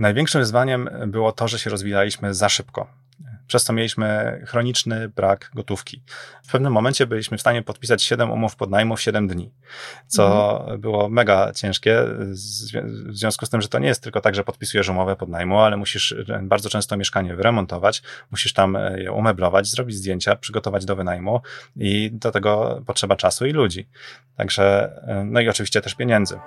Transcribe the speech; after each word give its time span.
Największym 0.00 0.40
wyzwaniem 0.40 0.90
było 1.06 1.32
to, 1.32 1.48
że 1.48 1.58
się 1.58 1.70
rozwijaliśmy 1.70 2.34
za 2.34 2.48
szybko. 2.48 2.86
Przez 3.46 3.64
to 3.64 3.72
mieliśmy 3.72 4.40
chroniczny 4.46 5.08
brak 5.08 5.50
gotówki. 5.54 6.02
W 6.42 6.52
pewnym 6.52 6.72
momencie 6.72 7.06
byliśmy 7.06 7.38
w 7.38 7.40
stanie 7.40 7.62
podpisać 7.62 8.02
7 8.02 8.30
umów 8.30 8.56
podnajmu 8.56 8.96
w 8.96 9.00
7 9.00 9.28
dni, 9.28 9.50
co 10.06 10.56
mhm. 10.60 10.80
było 10.80 11.08
mega 11.08 11.52
ciężkie, 11.52 12.02
w 13.08 13.16
związku 13.16 13.46
z 13.46 13.50
tym, 13.50 13.62
że 13.62 13.68
to 13.68 13.78
nie 13.78 13.88
jest 13.88 14.02
tylko 14.02 14.20
tak, 14.20 14.34
że 14.34 14.44
podpisujesz 14.44 14.88
umowę 14.88 15.16
podnajmu, 15.16 15.58
ale 15.58 15.76
musisz 15.76 16.14
bardzo 16.42 16.68
często 16.68 16.96
mieszkanie 16.96 17.36
wyremontować, 17.36 18.02
musisz 18.30 18.52
tam 18.52 18.78
je 18.96 19.12
umeblować, 19.12 19.66
zrobić 19.66 19.96
zdjęcia, 19.96 20.36
przygotować 20.36 20.84
do 20.84 20.96
wynajmu 20.96 21.40
i 21.76 22.10
do 22.12 22.30
tego 22.30 22.82
potrzeba 22.86 23.16
czasu 23.16 23.46
i 23.46 23.52
ludzi. 23.52 23.88
Także, 24.36 24.92
no 25.24 25.40
i 25.40 25.48
oczywiście 25.48 25.80
też 25.80 25.94
pieniędzy. 25.94 26.38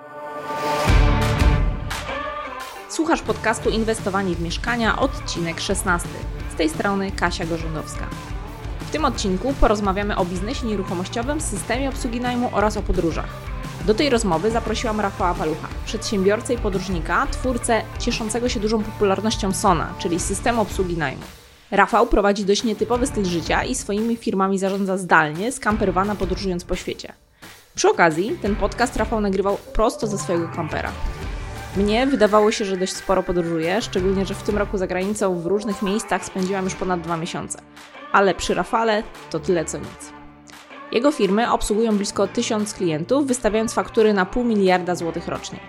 Słuchasz 2.94 3.22
podcastu 3.22 3.70
Inwestowanie 3.70 4.36
w 4.36 4.42
mieszkania, 4.42 5.00
odcinek 5.00 5.60
16. 5.60 6.10
Z 6.54 6.56
tej 6.56 6.70
strony 6.70 7.12
Kasia 7.12 7.46
Gorzędowska. 7.46 8.08
W 8.80 8.92
tym 8.92 9.06
odcinku 9.06 9.54
porozmawiamy 9.62 10.18
o 10.18 10.26
biznesie 10.26 10.68
nieruchomościowym, 10.68 11.42
systemie 11.42 11.90
obsługi 11.90 12.22
najmu 12.22 12.50
oraz 12.52 12.78
o 12.78 12.82
podróżach. 12.82 13.30
Do 13.86 13.94
tej 13.94 14.10
rozmowy 14.10 14.52
zaprosiłam 14.52 15.00
Rafała 15.00 15.34
Palucha, 15.34 15.68
przedsiębiorcę 15.86 16.54
i 16.54 16.58
podróżnika, 16.58 17.28
twórcę 17.32 17.82
cieszącego 18.00 18.50
się 18.50 18.60
dużą 18.60 18.84
popularnością 18.84 19.54
Sona, 19.54 19.94
czyli 20.00 20.20
systemu 20.20 20.62
obsługi 20.62 20.98
najmu. 20.98 21.24
Rafał 21.72 22.08
prowadzi 22.08 22.46
dość 22.46 22.64
nietypowy 22.64 23.08
styl 23.08 23.26
życia 23.26 23.64
i 23.64 23.76
swoimi 23.76 24.18
firmami 24.18 24.60
zarządza 24.60 24.98
zdalnie, 24.98 25.52
skamperowana 25.52 26.16
podróżując 26.16 26.64
po 26.64 26.76
świecie. 26.76 27.14
Przy 27.76 27.90
okazji, 27.90 28.38
ten 28.42 28.56
podcast 28.56 28.96
Rafał 28.96 29.22
nagrywał 29.22 29.58
prosto 29.74 30.08
ze 30.08 30.18
swojego 30.18 30.48
kampera. 30.56 30.92
Mnie 31.78 32.08
wydawało 32.08 32.52
się, 32.52 32.66
że 32.66 32.78
dość 32.78 32.94
sporo 32.94 33.24
podróżuję, 33.24 33.82
szczególnie, 33.82 34.26
że 34.26 34.34
w 34.34 34.44
tym 34.44 34.58
roku 34.58 34.78
za 34.78 34.88
granicą 34.88 35.40
w 35.40 35.46
różnych 35.46 35.82
miejscach 35.82 36.26
spędziłam 36.26 36.64
już 36.64 36.76
ponad 36.76 37.02
dwa 37.02 37.18
miesiące. 37.18 37.62
Ale 38.12 38.36
przy 38.36 38.54
Rafale 38.54 39.04
to 39.30 39.40
tyle 39.40 39.66
co 39.66 39.78
nic. 39.78 40.14
Jego 40.92 41.12
firmy 41.12 41.52
obsługują 41.52 41.98
blisko 41.98 42.28
tysiąc 42.28 42.74
klientów, 42.74 43.28
wystawiając 43.28 43.74
faktury 43.74 44.14
na 44.14 44.26
pół 44.26 44.44
miliarda 44.44 44.96
złotych 44.96 45.28
rocznie. 45.28 45.60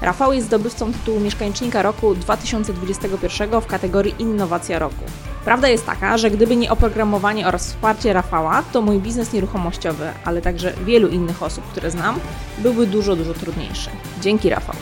Rafał 0.00 0.32
jest 0.32 0.46
zdobywcą 0.46 0.92
tytułu 0.92 1.20
Mieszkańcznika 1.20 1.82
Roku 1.82 2.14
2021 2.14 3.60
w 3.60 3.66
kategorii 3.66 4.14
Innowacja 4.18 4.78
Roku. 4.78 5.04
Prawda 5.44 5.68
jest 5.68 5.86
taka, 5.86 6.18
że 6.18 6.30
gdyby 6.30 6.56
nie 6.56 6.70
oprogramowanie 6.70 7.48
oraz 7.48 7.66
wsparcie 7.66 8.12
Rafała, 8.12 8.62
to 8.72 8.82
mój 8.82 8.98
biznes 8.98 9.32
nieruchomościowy, 9.32 10.12
ale 10.24 10.42
także 10.42 10.72
wielu 10.84 11.08
innych 11.08 11.42
osób, 11.42 11.64
które 11.64 11.90
znam, 11.90 12.20
byłby 12.58 12.86
dużo, 12.86 13.16
dużo 13.16 13.34
trudniejszy. 13.34 13.90
Dzięki 14.20 14.50
Rafał. 14.50 14.76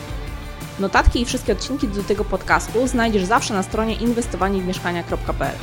Notatki 0.79 1.21
i 1.21 1.25
wszystkie 1.25 1.53
odcinki 1.53 1.87
do 1.87 2.03
tego 2.03 2.25
podcastu 2.25 2.87
znajdziesz 2.87 3.23
zawsze 3.23 3.53
na 3.53 3.63
stronie 3.63 3.95
inwestowaniewmieszkania.pl. 3.95 5.55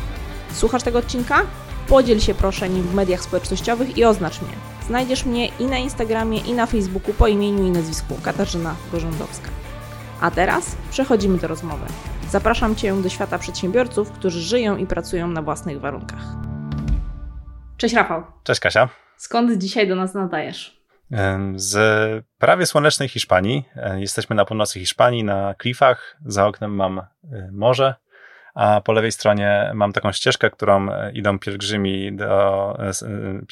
Słuchasz 0.52 0.82
tego 0.82 0.98
odcinka? 0.98 1.42
Podziel 1.88 2.20
się 2.20 2.34
proszę 2.34 2.68
nim 2.68 2.82
w 2.82 2.94
mediach 2.94 3.22
społecznościowych 3.22 3.98
i 3.98 4.04
oznacz 4.04 4.42
mnie. 4.42 4.52
Znajdziesz 4.86 5.24
mnie 5.24 5.46
i 5.46 5.64
na 5.64 5.78
Instagramie, 5.78 6.38
i 6.38 6.52
na 6.52 6.66
Facebooku 6.66 7.14
po 7.14 7.28
imieniu 7.28 7.66
i 7.66 7.70
nazwisku 7.70 8.14
Katarzyna 8.24 8.74
Gorzędowska. 8.92 9.48
A 10.20 10.30
teraz 10.30 10.76
przechodzimy 10.90 11.38
do 11.38 11.48
rozmowy. 11.48 11.86
Zapraszam 12.30 12.76
Cię 12.76 13.02
do 13.02 13.08
świata 13.08 13.38
przedsiębiorców, 13.38 14.10
którzy 14.10 14.40
żyją 14.40 14.76
i 14.76 14.86
pracują 14.86 15.28
na 15.28 15.42
własnych 15.42 15.80
warunkach. 15.80 16.22
Cześć 17.76 17.94
Rafał. 17.94 18.22
Cześć 18.44 18.60
Kasia. 18.60 18.88
Skąd 19.16 19.52
dzisiaj 19.52 19.88
do 19.88 19.96
nas 19.96 20.14
nadajesz? 20.14 20.79
Z 21.56 22.24
prawie 22.38 22.66
słonecznej 22.66 23.08
Hiszpanii. 23.08 23.64
E, 23.76 24.00
jesteśmy 24.00 24.36
na 24.36 24.44
północy 24.44 24.80
Hiszpanii, 24.80 25.24
na 25.24 25.54
klifach. 25.54 26.16
Za 26.26 26.46
oknem 26.46 26.74
mam 26.74 26.98
e, 26.98 27.06
morze, 27.52 27.94
a 28.54 28.80
po 28.80 28.92
lewej 28.92 29.12
stronie 29.12 29.70
mam 29.74 29.92
taką 29.92 30.12
ścieżkę, 30.12 30.50
którą 30.50 30.92
e, 30.92 31.12
idą 31.12 31.38
pielgrzymi 31.38 32.16
do. 32.16 32.78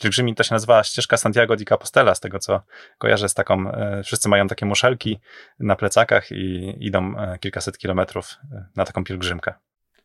Pielgrzymi 0.02 0.34
to 0.34 0.42
się 0.42 0.54
nazywa 0.54 0.84
ścieżka 0.84 1.16
Santiago 1.16 1.56
di 1.56 1.64
Compostela, 1.64 2.14
z 2.14 2.20
tego 2.20 2.38
co 2.38 2.62
kojarzę 2.98 3.28
z 3.28 3.34
taką. 3.34 3.72
Wszyscy 4.04 4.28
mają 4.28 4.47
takie 4.47 4.66
muszelki 4.66 5.20
na 5.60 5.76
plecakach 5.76 6.32
i 6.32 6.74
idą 6.80 7.14
kilkaset 7.41 7.78
kilometrów 7.78 8.36
na 8.76 8.84
taką 8.84 9.04
pielgrzymkę. 9.04 9.54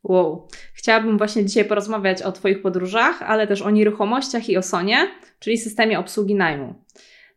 Wow. 0.03 0.47
Chciałabym 0.73 1.17
właśnie 1.17 1.45
dzisiaj 1.45 1.65
porozmawiać 1.65 2.21
o 2.21 2.31
Twoich 2.31 2.61
podróżach, 2.61 3.21
ale 3.21 3.47
też 3.47 3.61
o 3.61 3.69
nieruchomościach 3.69 4.49
i 4.49 4.57
o 4.57 4.61
Sonie, 4.61 5.07
czyli 5.39 5.57
systemie 5.57 5.99
obsługi 5.99 6.35
najmu. 6.35 6.83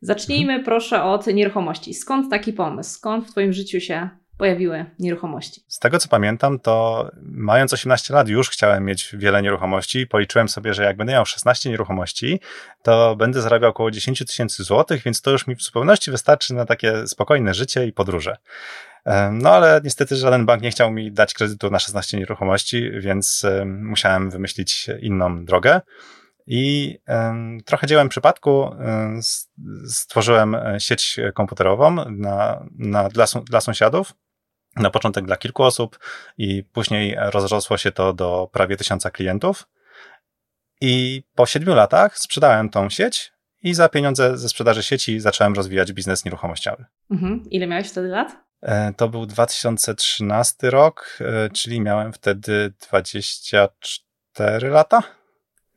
Zacznijmy 0.01 0.53
mhm. 0.53 0.65
proszę 0.65 1.03
od 1.03 1.27
nieruchomości. 1.27 1.95
Skąd 1.95 2.31
taki 2.31 2.53
pomysł? 2.53 2.91
Skąd 2.91 3.27
w 3.27 3.31
Twoim 3.31 3.53
życiu 3.53 3.81
się 3.81 4.09
pojawiły 4.39 4.87
nieruchomości? 4.99 5.61
Z 5.69 5.79
tego 5.79 5.99
co 5.99 6.09
pamiętam, 6.09 6.59
to 6.59 7.09
mając 7.23 7.73
18 7.73 8.15
lat 8.15 8.29
już 8.29 8.51
chciałem 8.51 8.85
mieć 8.85 9.17
wiele 9.19 9.43
nieruchomości. 9.43 10.07
Policzyłem 10.07 10.49
sobie, 10.49 10.75
że 10.75 10.85
jak 10.85 10.97
będę 10.97 11.13
miał 11.13 11.27
16 11.27 11.71
nieruchomości, 11.71 12.41
to 12.83 13.17
będę 13.17 13.43
zarabiał 13.43 13.71
około 13.71 13.91
10 13.91 14.19
tysięcy 14.27 14.65
złotych, 14.65 15.03
więc 15.03 15.23
to 15.23 15.31
już 15.31 15.47
mi 15.47 15.57
w 15.57 15.63
zupełności 15.63 16.11
wystarczy 16.11 16.55
na 16.55 16.65
takie 16.65 17.07
spokojne 17.07 17.55
życie 17.55 17.87
i 17.87 17.93
podróże. 17.93 18.37
No 19.33 19.51
ale 19.51 19.81
niestety 19.85 20.17
żaden 20.17 20.47
bank 20.47 20.63
nie 20.63 20.71
chciał 20.71 20.93
mi 20.93 21.13
dać 21.13 21.35
kredytu 21.35 21.71
na 21.71 21.79
16 21.79 22.19
nieruchomości, 22.19 22.91
więc 23.01 23.47
musiałem 23.67 24.31
wymyślić 24.31 24.87
inną 25.01 25.45
drogę. 25.45 25.81
I 26.47 26.99
trochę 27.65 27.87
dziełem 27.87 28.09
przypadku 28.09 28.71
stworzyłem 29.89 30.55
e, 30.55 30.81
sieć 30.81 31.21
komputerową 31.35 32.11
na, 32.11 32.67
na, 32.79 33.09
dla, 33.09 33.25
dla 33.45 33.61
sąsiadów. 33.61 34.15
Na 34.77 34.91
początek 34.91 35.25
dla 35.25 35.37
kilku 35.37 35.63
osób 35.63 35.99
i 36.39 36.65
później 36.65 37.17
rozrosło 37.19 37.79
się 37.79 37.93
to 37.93 38.13
do 38.13 38.51
prawie 38.53 38.77
tysiąca 38.77 39.11
klientów. 39.11 39.69
I 40.81 41.23
po 41.35 41.47
siedmiu 41.47 41.75
latach 41.75 42.19
sprzedałem 42.19 42.71
tą 42.71 42.91
sieć 42.91 43.33
i 43.63 43.75
za 43.75 43.89
pieniądze 43.89 44.39
ze 44.39 44.49
sprzedaży 44.49 44.83
sieci 44.83 45.21
zacząłem 45.21 45.55
rozwijać 45.55 45.93
biznes 45.93 46.25
nieruchomościowy. 46.25 46.85
Mhm. 47.11 47.45
Ile 47.51 47.67
miałeś 47.67 47.89
wtedy 47.89 48.09
lat? 48.09 48.37
E, 48.63 48.93
to 48.93 49.09
był 49.09 49.27
2013 49.27 50.71
rok, 50.71 51.19
e, 51.21 51.51
czyli 51.51 51.81
miałem 51.81 52.13
wtedy 52.13 52.73
24 52.89 54.69
lata. 54.69 55.03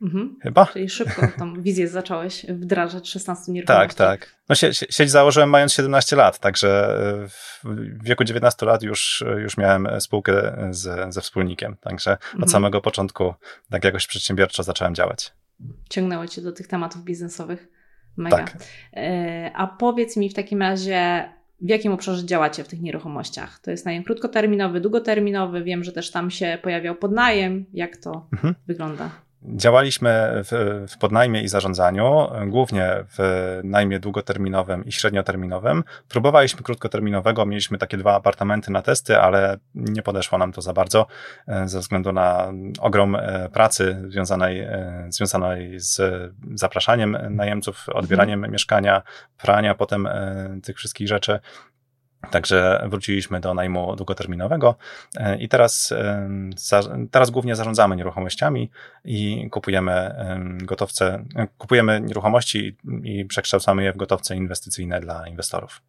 Mhm. 0.02 0.36
Chyba? 0.42 0.66
Czyli 0.66 0.88
szybko 0.88 1.28
tą 1.38 1.62
wizję 1.62 1.88
zacząłeś 1.88 2.46
wdrażać 2.48 3.08
16 3.08 3.52
nieruchomości. 3.52 3.96
Tak, 3.96 4.20
tak. 4.20 4.36
No 4.48 4.54
sie, 4.54 4.74
sieć 4.74 5.10
założyłem 5.10 5.50
mając 5.50 5.72
17 5.72 6.16
lat, 6.16 6.38
także 6.38 6.98
w 7.64 8.04
wieku 8.04 8.24
19 8.24 8.66
lat 8.66 8.82
już, 8.82 9.24
już 9.42 9.56
miałem 9.56 9.88
spółkę 10.00 10.56
z, 10.70 11.14
ze 11.14 11.20
wspólnikiem, 11.20 11.76
także 11.76 12.10
mhm. 12.10 12.42
od 12.42 12.50
samego 12.50 12.80
początku 12.80 13.34
tak 13.70 13.84
jakoś 13.84 14.06
przedsiębiorczo 14.06 14.62
zacząłem 14.62 14.94
działać. 14.94 15.32
Ciągnęło 15.90 16.26
cię 16.26 16.42
do 16.42 16.52
tych 16.52 16.66
tematów 16.66 17.04
biznesowych. 17.04 17.68
Mega. 18.16 18.36
Tak. 18.36 18.56
E, 18.96 19.50
a 19.54 19.66
powiedz 19.66 20.16
mi 20.16 20.30
w 20.30 20.34
takim 20.34 20.62
razie, 20.62 21.28
w 21.60 21.68
jakim 21.68 21.92
obszarze 21.92 22.26
działacie 22.26 22.64
w 22.64 22.68
tych 22.68 22.80
nieruchomościach? 22.80 23.58
To 23.58 23.70
jest 23.70 23.86
najem 23.86 24.04
krótkoterminowy, 24.04 24.80
długoterminowy. 24.80 25.64
Wiem, 25.64 25.84
że 25.84 25.92
też 25.92 26.10
tam 26.10 26.30
się 26.30 26.58
pojawiał 26.62 26.94
podnajem. 26.94 27.64
Jak 27.72 27.96
to 27.96 28.28
mhm. 28.32 28.54
wygląda? 28.66 29.10
Działaliśmy 29.42 30.30
w, 30.34 30.86
w 30.88 30.98
podnajmie 30.98 31.42
i 31.42 31.48
zarządzaniu, 31.48 32.28
głównie 32.46 32.90
w 33.18 33.60
najmie 33.64 34.00
długoterminowym 34.00 34.84
i 34.84 34.92
średnioterminowym. 34.92 35.84
Próbowaliśmy 36.08 36.62
krótkoterminowego, 36.62 37.46
mieliśmy 37.46 37.78
takie 37.78 37.96
dwa 37.96 38.14
apartamenty 38.14 38.72
na 38.72 38.82
testy, 38.82 39.18
ale 39.18 39.58
nie 39.74 40.02
podeszło 40.02 40.38
nam 40.38 40.52
to 40.52 40.62
za 40.62 40.72
bardzo 40.72 41.06
e, 41.48 41.68
ze 41.68 41.78
względu 41.78 42.12
na 42.12 42.52
ogrom 42.80 43.16
e, 43.16 43.48
pracy 43.52 44.02
związanej, 44.08 44.60
e, 44.60 45.06
związanej 45.08 45.80
z 45.80 46.00
zapraszaniem 46.54 47.18
najemców, 47.30 47.86
odbieraniem 47.88 48.38
mhm. 48.38 48.52
mieszkania, 48.52 49.02
prania 49.38 49.74
potem 49.74 50.08
tych 50.62 50.76
wszystkich 50.76 51.08
rzeczy. 51.08 51.40
Także 52.30 52.86
wróciliśmy 52.88 53.40
do 53.40 53.54
najmu 53.54 53.96
długoterminowego 53.96 54.74
e, 55.16 55.38
i 55.38 55.48
teraz, 55.48 55.94
teraz 57.10 57.30
głównie 57.30 57.56
zarządzamy 57.56 57.96
nieruchomościami 57.96 58.70
i 59.04 59.48
kupujemy 59.50 60.14
gotowce, 60.62 61.24
e, 61.36 61.46
kupujemy 61.58 62.00
nieruchomości 62.00 62.76
i 63.04 63.24
przekształcamy 63.24 63.84
je 63.84 63.92
w 63.92 63.96
gotowce 63.96 64.36
inwestycyjne 64.36 65.00
dla 65.00 65.28
inwestorów. 65.28 65.82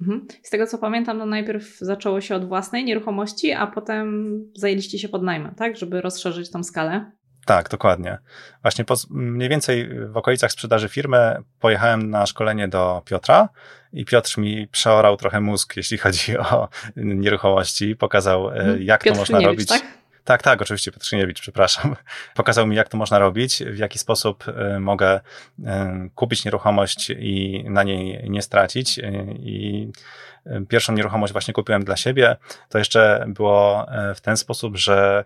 Mhm. 0.00 0.26
Z 0.42 0.50
tego 0.50 0.66
co 0.66 0.78
pamiętam, 0.78 1.18
to 1.18 1.26
najpierw 1.26 1.78
zaczęło 1.78 2.20
się 2.20 2.34
od 2.34 2.48
własnej 2.48 2.84
nieruchomości, 2.84 3.52
a 3.52 3.66
potem 3.66 4.38
zajęliście 4.54 4.98
się 4.98 5.08
pod 5.08 5.22
najmem, 5.22 5.54
tak, 5.54 5.76
żeby 5.76 6.00
rozszerzyć 6.00 6.50
tą 6.50 6.64
skalę. 6.64 7.12
Tak, 7.48 7.68
dokładnie. 7.68 8.18
Właśnie 8.62 8.84
po, 8.84 8.94
mniej 9.10 9.48
więcej 9.48 9.88
w 10.08 10.16
okolicach 10.16 10.52
sprzedaży 10.52 10.88
firmy 10.88 11.36
pojechałem 11.60 12.10
na 12.10 12.26
szkolenie 12.26 12.68
do 12.68 13.02
Piotra 13.04 13.48
i 13.92 14.04
Piotr 14.04 14.38
mi 14.38 14.66
przeorał 14.66 15.16
trochę 15.16 15.40
mózg, 15.40 15.76
jeśli 15.76 15.98
chodzi 15.98 16.38
o 16.38 16.68
nieruchomości. 16.96 17.96
Pokazał, 17.96 18.50
e, 18.50 18.52
mhm. 18.52 18.82
jak 18.82 19.02
Piotr 19.02 19.16
to 19.16 19.20
można 19.20 19.40
robić. 19.40 19.68
Tak? 19.68 19.82
Tak, 20.24 20.42
tak, 20.42 20.62
oczywiście 20.62 20.92
Petrzyniewicz, 20.92 21.40
przepraszam. 21.40 21.96
Pokazał 22.34 22.66
mi, 22.66 22.76
jak 22.76 22.88
to 22.88 22.96
można 22.96 23.18
robić, 23.18 23.62
w 23.64 23.78
jaki 23.78 23.98
sposób 23.98 24.44
e, 24.48 24.80
mogę 24.80 25.20
e, 25.64 26.08
kupić 26.14 26.44
nieruchomość 26.44 27.10
i 27.10 27.64
na 27.68 27.82
niej 27.82 28.30
nie 28.30 28.42
stracić. 28.42 29.00
I 29.38 29.88
pierwszą 30.68 30.92
nieruchomość 30.92 31.32
właśnie 31.32 31.54
kupiłem 31.54 31.84
dla 31.84 31.96
siebie. 31.96 32.36
To 32.68 32.78
jeszcze 32.78 33.24
było 33.28 33.86
w 34.14 34.20
ten 34.20 34.36
sposób, 34.36 34.76
że 34.76 35.24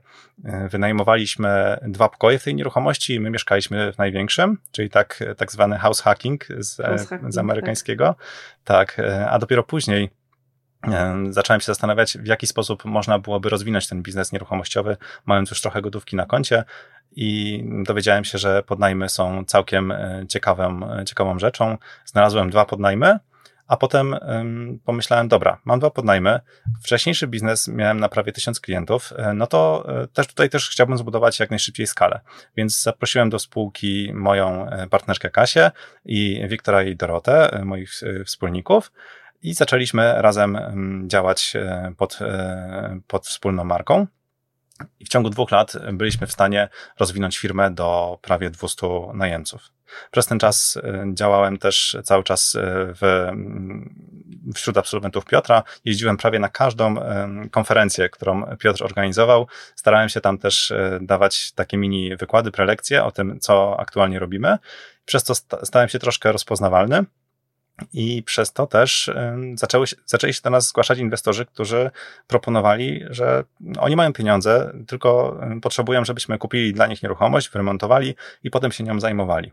wynajmowaliśmy 0.70 1.78
dwa 1.82 2.08
pokoje 2.08 2.38
w 2.38 2.44
tej 2.44 2.54
nieruchomości 2.54 3.14
i 3.14 3.20
my 3.20 3.30
mieszkaliśmy 3.30 3.92
w 3.92 3.98
największym, 3.98 4.58
czyli 4.70 4.90
tak, 4.90 5.24
tak 5.36 5.52
zwany 5.52 5.78
house 5.78 6.00
hacking 6.00 6.46
z, 6.58 6.76
house 6.76 7.08
hacking, 7.08 7.32
z 7.32 7.38
amerykańskiego. 7.38 8.14
Tak. 8.64 8.94
tak, 8.96 9.06
a 9.30 9.38
dopiero 9.38 9.62
później 9.62 10.10
zacząłem 11.30 11.60
się 11.60 11.66
zastanawiać, 11.66 12.18
w 12.18 12.26
jaki 12.26 12.46
sposób 12.46 12.84
można 12.84 13.18
byłoby 13.18 13.48
rozwinąć 13.48 13.88
ten 13.88 14.02
biznes 14.02 14.32
nieruchomościowy, 14.32 14.96
mając 15.26 15.50
już 15.50 15.60
trochę 15.60 15.82
gotówki 15.82 16.16
na 16.16 16.26
koncie 16.26 16.64
i 17.16 17.64
dowiedziałem 17.86 18.24
się, 18.24 18.38
że 18.38 18.62
podnajmy 18.62 19.08
są 19.08 19.44
całkiem 19.44 19.92
e, 19.92 20.24
ciekawą, 20.28 20.90
e, 20.92 21.04
ciekawą 21.04 21.38
rzeczą. 21.38 21.78
Znalazłem 22.04 22.50
dwa 22.50 22.64
podnajmy, 22.64 23.18
a 23.66 23.76
potem 23.76 24.12
um, 24.12 24.78
pomyślałem, 24.84 25.28
dobra, 25.28 25.58
mam 25.64 25.78
dwa 25.78 25.90
podnajmy, 25.90 26.40
wcześniejszy 26.82 27.26
biznes 27.26 27.68
miałem 27.68 28.00
na 28.00 28.08
prawie 28.08 28.32
tysiąc 28.32 28.60
klientów, 28.60 29.12
e, 29.16 29.34
no 29.34 29.46
to 29.46 29.86
też 30.12 30.26
tutaj 30.26 30.50
też 30.50 30.70
chciałbym 30.70 30.98
zbudować 30.98 31.40
jak 31.40 31.50
najszybciej 31.50 31.86
skalę. 31.86 32.20
Więc 32.56 32.82
zaprosiłem 32.82 33.30
do 33.30 33.38
spółki 33.38 34.10
moją 34.14 34.66
partnerkę 34.90 35.30
Kasię 35.30 35.70
i 36.04 36.42
Wiktora 36.48 36.82
i 36.82 36.96
Dorotę, 36.96 37.62
moich 37.64 37.90
wspólników, 38.26 38.92
i 39.42 39.54
zaczęliśmy 39.54 40.22
razem 40.22 40.58
działać 41.06 41.52
e, 41.56 41.92
pod, 41.96 42.18
e, 42.22 43.00
pod 43.06 43.26
wspólną 43.26 43.64
marką. 43.64 44.06
I 45.00 45.04
w 45.04 45.08
ciągu 45.08 45.30
dwóch 45.30 45.50
lat 45.50 45.72
byliśmy 45.92 46.26
w 46.26 46.32
stanie 46.32 46.68
rozwinąć 46.98 47.38
firmę 47.38 47.70
do 47.70 48.18
prawie 48.22 48.50
200 48.50 48.86
najemców. 49.14 49.62
Przez 50.10 50.26
ten 50.26 50.38
czas 50.38 50.78
e, 50.82 51.04
działałem 51.14 51.58
też 51.58 51.96
cały 52.04 52.24
czas 52.24 52.56
w, 53.00 53.02
mm, 53.02 53.94
wśród 54.54 54.78
absolwentów 54.78 55.24
Piotra. 55.24 55.62
Jeździłem 55.84 56.16
prawie 56.16 56.38
na 56.38 56.48
każdą 56.48 56.94
konferencję, 57.50 58.08
którą 58.08 58.56
Piotr 58.56 58.84
organizował. 58.84 59.46
Starałem 59.76 60.08
się 60.08 60.20
tam 60.20 60.38
też 60.38 60.72
dawać 61.00 61.52
takie 61.52 61.76
mini 61.76 62.16
wykłady, 62.16 62.50
prelekcje 62.50 63.04
o 63.04 63.10
tym, 63.10 63.40
co 63.40 63.80
aktualnie 63.80 64.18
robimy. 64.18 64.58
Przez 65.04 65.24
to 65.24 65.34
stałem 65.64 65.88
się 65.88 65.98
troszkę 65.98 66.32
rozpoznawalny. 66.32 67.04
I 67.92 68.22
przez 68.22 68.52
to 68.52 68.66
też 68.66 69.10
zaczęły 69.54 69.86
się, 69.86 69.96
zaczęli 70.06 70.32
się 70.34 70.40
do 70.44 70.50
nas 70.50 70.68
zgłaszać 70.68 70.98
inwestorzy, 70.98 71.46
którzy 71.46 71.90
proponowali, 72.26 73.04
że 73.10 73.44
oni 73.78 73.96
mają 73.96 74.12
pieniądze, 74.12 74.72
tylko 74.86 75.40
potrzebują, 75.62 76.04
żebyśmy 76.04 76.38
kupili 76.38 76.72
dla 76.72 76.86
nich 76.86 77.02
nieruchomość, 77.02 77.50
wyremontowali 77.50 78.14
i 78.42 78.50
potem 78.50 78.72
się 78.72 78.84
nią 78.84 79.00
zajmowali. 79.00 79.52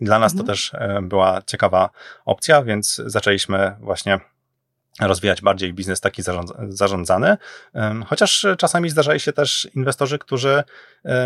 Dla 0.00 0.18
nas 0.18 0.32
mhm. 0.32 0.46
to 0.46 0.52
też 0.52 0.72
była 1.02 1.42
ciekawa 1.46 1.90
opcja, 2.24 2.62
więc 2.62 3.02
zaczęliśmy 3.06 3.76
właśnie 3.80 4.20
rozwijać 5.00 5.42
bardziej 5.42 5.74
biznes 5.74 6.00
taki 6.00 6.22
zarządzany, 6.68 7.36
chociaż 8.06 8.46
czasami 8.58 8.90
zdarzali 8.90 9.20
się 9.20 9.32
też 9.32 9.68
inwestorzy, 9.74 10.18
którzy 10.18 10.62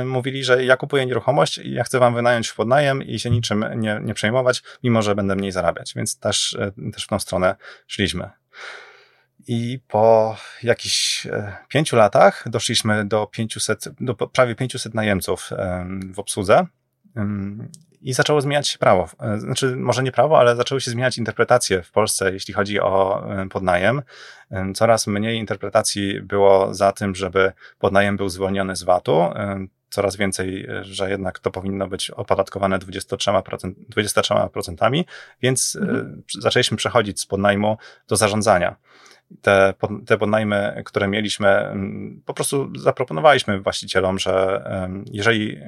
mówili, 0.05 0.45
że 0.45 0.65
ja 0.65 0.77
kupuję 0.77 1.07
nieruchomość 1.07 1.61
ja 1.65 1.85
chcę 1.85 1.99
wam 1.99 2.15
wynająć 2.15 2.49
w 2.49 2.55
podnajem 2.55 3.03
i 3.03 3.19
się 3.19 3.31
niczym 3.31 3.65
nie, 3.77 4.01
nie 4.03 4.15
przejmować, 4.15 4.63
mimo 4.83 5.03
że 5.03 5.15
będę 5.15 5.37
mniej 5.37 5.53
zarabiać, 5.53 5.93
więc 5.97 6.19
też, 6.19 6.57
e, 6.61 6.91
też 6.93 7.05
w 7.05 7.09
tą 7.09 7.19
stronę 7.19 7.57
szliśmy. 7.87 8.31
I 9.47 9.81
po 9.89 10.37
jakichś 10.63 11.27
e, 11.27 11.57
pięciu 11.69 11.97
latach 11.97 12.45
doszliśmy 12.47 13.05
do 13.05 13.27
500, 13.27 13.85
do 14.01 14.15
prawie 14.15 14.55
500 14.55 14.95
najemców 14.95 15.51
w 16.15 16.19
obsłudze 16.19 16.67
i 18.05 18.13
zaczęło 18.13 18.41
zmieniać 18.41 18.69
się 18.69 18.79
prawo. 18.79 19.09
E, 19.21 19.41
znaczy, 19.41 19.77
może 19.77 20.03
nie 20.03 20.13
prawo, 20.13 20.39
ale 20.39 20.57
zaczęły 20.57 20.81
się 20.81 20.91
zmieniać 20.91 21.19
interpretacje 21.19 21.83
w 21.83 21.91
Polsce, 21.91 22.33
jeśli 22.33 22.55
chodzi 22.55 22.81
o 22.81 23.25
e, 23.43 23.49
podnajem. 23.49 24.03
E, 24.51 24.73
coraz 24.75 25.07
mniej 25.07 25.39
interpretacji 25.39 26.23
było 26.23 26.75
za 26.75 26.93
tym, 26.93 27.15
żeby 27.15 27.53
podnajem 27.79 28.17
był 28.17 28.29
zwolniony 28.29 28.77
z 28.77 28.83
VAT-u. 28.83 29.31
Coraz 29.91 30.17
więcej, 30.17 30.67
że 30.83 31.11
jednak 31.11 31.39
to 31.39 31.51
powinno 31.51 31.89
być 31.89 32.11
opodatkowane 32.11 32.79
23%, 32.79 33.73
23% 33.97 35.05
więc 35.43 35.77
mhm. 35.81 36.23
zaczęliśmy 36.39 36.77
przechodzić 36.77 37.21
z 37.21 37.27
podnajmu 37.27 37.77
do 38.09 38.17
zarządzania 38.17 38.77
te, 39.43 39.75
te 40.07 40.19
podnajmy, 40.19 40.83
które 40.85 41.09
mieliśmy, 41.09 41.49
mm, 41.49 42.23
po 42.27 42.35
prostu 42.35 42.79
zaproponowaliśmy 42.79 43.61
właścicielom, 43.61 44.19
że 44.19 44.65
jeżeli 45.13 45.59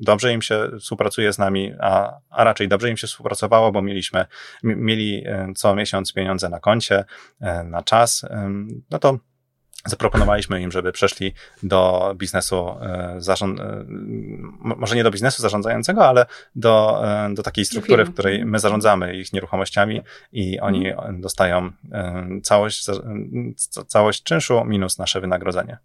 dobrze 0.00 0.32
im 0.32 0.42
się 0.42 0.68
współpracuje 0.80 1.32
z 1.32 1.38
nami, 1.38 1.72
a, 1.80 2.12
a 2.30 2.44
raczej 2.44 2.68
dobrze 2.68 2.90
im 2.90 2.96
się 2.96 3.06
współpracowało, 3.06 3.72
bo 3.72 3.82
mieliśmy, 3.82 4.26
mieli 4.62 5.24
co 5.56 5.74
miesiąc 5.74 6.12
pieniądze 6.12 6.48
na 6.48 6.60
koncie, 6.60 7.04
e, 7.40 7.64
na 7.64 7.82
czas, 7.82 8.26
no 8.90 8.98
to 8.98 9.18
zaproponowaliśmy 9.84 10.62
im, 10.62 10.72
żeby 10.72 10.92
przeszli 10.92 11.32
do 11.62 12.12
biznesu 12.16 12.68
e, 12.80 13.14
zarząd, 13.18 13.60
e, 13.60 13.84
może 14.60 14.96
nie 14.96 15.04
do 15.04 15.10
biznesu 15.10 15.42
zarządzającego, 15.42 16.08
ale 16.08 16.26
do, 16.54 17.02
e, 17.04 17.34
do 17.34 17.42
takiej 17.42 17.64
struktury, 17.64 18.04
w 18.04 18.12
której 18.12 18.44
my 18.44 18.58
zarządzamy 18.58 19.16
ich 19.16 19.32
nieruchomościami 19.32 20.00
i 20.32 20.60
oni 20.60 20.88
mhm. 20.88 21.20
dostają 21.20 21.72
całość, 22.42 22.86
całość 23.86 24.22
czynszu 24.22 24.64
minus 24.64 24.98
nasze 24.98 25.20
wynagrodzenie. 25.20 25.78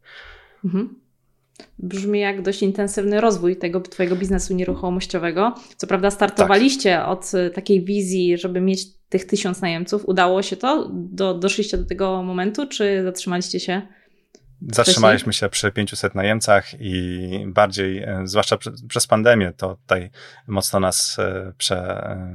Mhm. 0.66 1.06
Brzmi 1.80 2.19
jak 2.19 2.42
dość 2.42 2.63
intensywny 2.63 3.21
rozwój 3.21 3.56
tego 3.56 3.81
Twojego 3.81 4.15
biznesu 4.15 4.54
nieruchomościowego. 4.54 5.56
Co 5.77 5.88
prawda 5.88 6.12
startowaliście 6.12 6.95
tak. 6.95 7.09
od 7.09 7.31
takiej 7.54 7.83
wizji, 7.83 8.38
żeby 8.38 8.62
mieć 8.62 8.98
tych 9.09 9.25
tysiąc 9.25 9.62
najemców. 9.62 10.09
Udało 10.09 10.42
się 10.42 10.56
to? 10.56 10.89
Do, 10.94 11.33
doszliście 11.33 11.77
do 11.77 11.86
tego 11.86 12.24
momentu, 12.24 12.68
czy 12.68 13.04
zatrzymaliście 13.04 13.59
się? 13.59 13.81
Zatrzymaliśmy 14.62 15.33
się 15.33 15.50
przy 15.50 15.71
500 15.71 16.15
najemcach 16.15 16.65
i 16.80 17.30
bardziej, 17.48 18.04
e, 18.04 18.21
zwłaszcza 18.24 18.57
przez 18.88 19.07
pandemię, 19.07 19.54
to 19.57 19.75
tutaj 19.75 20.09
mocno 20.48 20.80
nas 20.80 21.19
e, 21.19 21.54
prze, 21.57 21.77
e, 21.77 22.33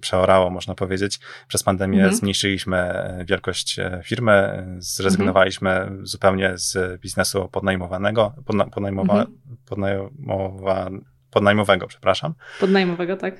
przeorało, 0.00 0.50
można 0.50 0.74
powiedzieć. 0.74 1.20
Przez 1.48 1.62
pandemię 1.62 1.98
mhm. 1.98 2.16
zmniejszyliśmy 2.16 2.94
wielkość 3.28 3.76
firmy, 4.04 4.66
zrezygnowaliśmy 4.78 5.70
mhm. 5.70 6.06
zupełnie 6.06 6.52
z 6.54 7.00
biznesu 7.00 7.48
podnajmowanego, 7.48 8.34
podna, 8.46 8.64
podnajmowa, 8.64 9.14
mhm. 9.14 9.36
podnajmowa, 9.66 10.90
podnajmowego, 11.30 11.86
przepraszam. 11.86 12.34
Podnajmowego, 12.60 13.16
tak. 13.16 13.34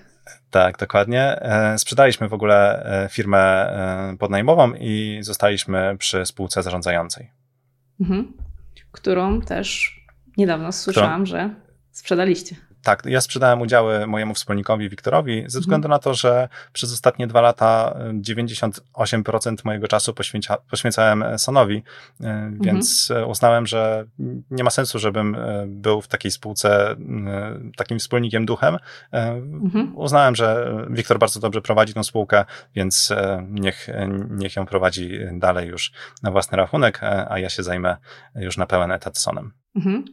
Tak, 0.50 0.78
dokładnie. 0.78 1.40
Sprzedaliśmy 1.76 2.28
w 2.28 2.32
ogóle 2.32 2.86
firmę 3.10 3.70
podnajmową 4.18 4.72
i 4.74 5.18
zostaliśmy 5.22 5.96
przy 5.98 6.26
spółce 6.26 6.62
zarządzającej. 6.62 7.30
Mhm. 8.00 8.32
Którą 8.92 9.40
też 9.40 9.96
niedawno 10.36 10.72
słyszałam, 10.72 11.22
Którą? 11.22 11.26
że 11.26 11.54
sprzedaliście. 11.90 12.56
Tak, 12.86 13.02
ja 13.06 13.20
sprzedałem 13.20 13.60
udziały 13.60 14.06
mojemu 14.06 14.34
wspólnikowi 14.34 14.88
Wiktorowi 14.88 15.44
ze 15.46 15.60
względu 15.60 15.88
na 15.88 15.98
to, 15.98 16.14
że 16.14 16.48
przez 16.72 16.92
ostatnie 16.92 17.26
dwa 17.26 17.40
lata 17.40 17.96
98% 18.20 19.52
y, 19.52 19.56
mojego 19.64 19.88
czasu 19.88 20.14
poświęca, 20.14 20.56
poświęcałem 20.70 21.22
e, 21.22 21.38
Sonowi, 21.38 21.76
y, 21.76 22.24
więc 22.60 23.10
mhm. 23.10 23.30
uznałem, 23.30 23.66
że 23.66 24.04
nie 24.50 24.64
ma 24.64 24.70
sensu, 24.70 24.98
żebym 24.98 25.34
e, 25.34 25.64
był 25.66 26.02
w 26.02 26.08
takiej 26.08 26.30
spółce 26.30 26.96
takim 27.76 27.98
wspólnikiem 27.98 28.46
duchem. 28.46 28.76
Mhm. 29.12 29.96
Uznałem, 29.96 30.36
że 30.36 30.74
Wiktor 30.90 31.18
bardzo 31.18 31.40
dobrze 31.40 31.62
prowadzi 31.62 31.94
tą 31.94 32.04
spółkę, 32.04 32.44
więc 32.74 33.12
niech, 33.48 33.88
niech 34.30 34.56
ją 34.56 34.66
prowadzi 34.66 35.18
dalej 35.32 35.68
już 35.68 35.92
na 36.22 36.30
własny 36.30 36.56
rachunek, 36.56 37.00
a 37.02 37.38
ja 37.38 37.48
się 37.48 37.62
zajmę 37.62 37.96
już 38.34 38.56
na 38.56 38.66
pełen 38.66 38.92
etat 38.92 39.18
Sonem. 39.18 39.52
Mhm. 39.76 40.04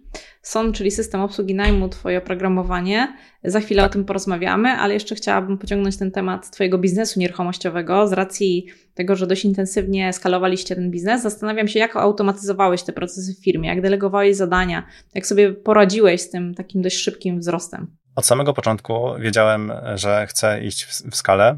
SON, 0.43 0.73
czyli 0.73 0.91
system 0.91 1.21
obsługi 1.21 1.55
najmu, 1.55 1.89
Twoje 1.89 2.17
oprogramowanie. 2.17 3.17
Za 3.43 3.59
chwilę 3.59 3.81
tak. 3.81 3.91
o 3.91 3.93
tym 3.93 4.05
porozmawiamy, 4.05 4.69
ale 4.69 4.93
jeszcze 4.93 5.15
chciałabym 5.15 5.57
pociągnąć 5.57 5.97
ten 5.97 6.11
temat 6.11 6.51
Twojego 6.51 6.77
biznesu 6.77 7.19
nieruchomościowego. 7.19 8.07
Z 8.07 8.13
racji 8.13 8.65
tego, 8.93 9.15
że 9.15 9.27
dość 9.27 9.45
intensywnie 9.45 10.13
skalowaliście 10.13 10.75
ten 10.75 10.91
biznes, 10.91 11.21
zastanawiam 11.21 11.67
się, 11.67 11.79
jak 11.79 11.95
automatyzowałeś 11.95 12.83
te 12.83 12.93
procesy 12.93 13.33
w 13.33 13.43
firmie, 13.43 13.69
jak 13.69 13.81
delegowałeś 13.81 14.35
zadania, 14.35 14.87
jak 15.15 15.27
sobie 15.27 15.53
poradziłeś 15.53 16.21
z 16.21 16.29
tym 16.29 16.55
takim 16.55 16.81
dość 16.81 16.97
szybkim 16.97 17.39
wzrostem. 17.39 17.87
Od 18.15 18.25
samego 18.25 18.53
początku 18.53 19.13
wiedziałem, 19.19 19.71
że 19.95 20.27
chcę 20.27 20.63
iść 20.63 20.83
w, 20.83 21.15
skalę, 21.15 21.57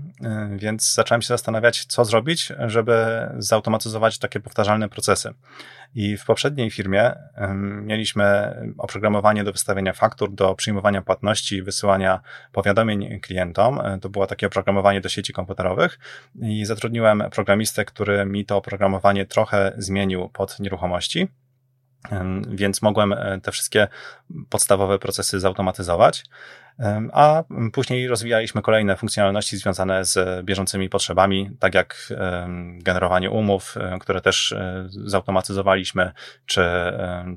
y, 0.53 0.57
więc 0.57 0.93
zacząłem 0.93 1.21
się 1.21 1.27
zastanawiać, 1.27 1.85
co 1.85 2.05
zrobić, 2.05 2.53
żeby 2.67 2.95
zautomatyzować 3.37 4.19
takie 4.19 4.39
powtarzalne 4.39 4.89
procesy. 4.89 5.33
I 5.95 6.17
w 6.17 6.25
poprzedniej 6.25 6.71
firmie 6.71 7.11
y, 7.11 7.15
mieliśmy 7.81 8.55
oprogramowanie 8.77 9.43
do 9.43 9.51
wystawiania 9.51 9.93
faktur, 9.93 10.31
do 10.31 10.55
przyjmowania 10.55 11.01
płatności, 11.01 11.61
wysyłania 11.63 12.19
powiadomień 12.51 13.19
klientom. 13.19 13.79
Y, 13.79 13.99
to 13.99 14.09
było 14.09 14.27
takie 14.27 14.47
oprogramowanie 14.47 15.01
do 15.01 15.09
sieci 15.09 15.33
komputerowych 15.33 15.99
i 16.41 16.65
zatrudniłem 16.65 17.23
programistę, 17.31 17.85
który 17.85 18.25
mi 18.25 18.45
to 18.45 18.57
oprogramowanie 18.57 19.25
trochę 19.25 19.73
zmienił 19.77 20.29
pod 20.29 20.59
nieruchomości. 20.59 21.27
więc 22.49 22.81
mogłem 22.81 23.15
te 23.43 23.51
wszystkie 23.51 23.87
podstawowe 24.49 24.99
procesy 24.99 25.39
zautomatyzować. 25.39 26.23
A 27.13 27.43
później 27.73 28.07
rozwijaliśmy 28.07 28.61
kolejne 28.61 28.95
funkcjonalności 28.95 29.57
związane 29.57 30.05
z 30.05 30.45
bieżącymi 30.45 30.89
potrzebami, 30.89 31.51
tak 31.59 31.75
jak 31.75 32.13
generowanie 32.77 33.29
umów, 33.29 33.75
które 33.99 34.21
też 34.21 34.51
e, 34.51 34.87
zautomatyzowaliśmy, 34.89 36.11
czy, 36.45 36.61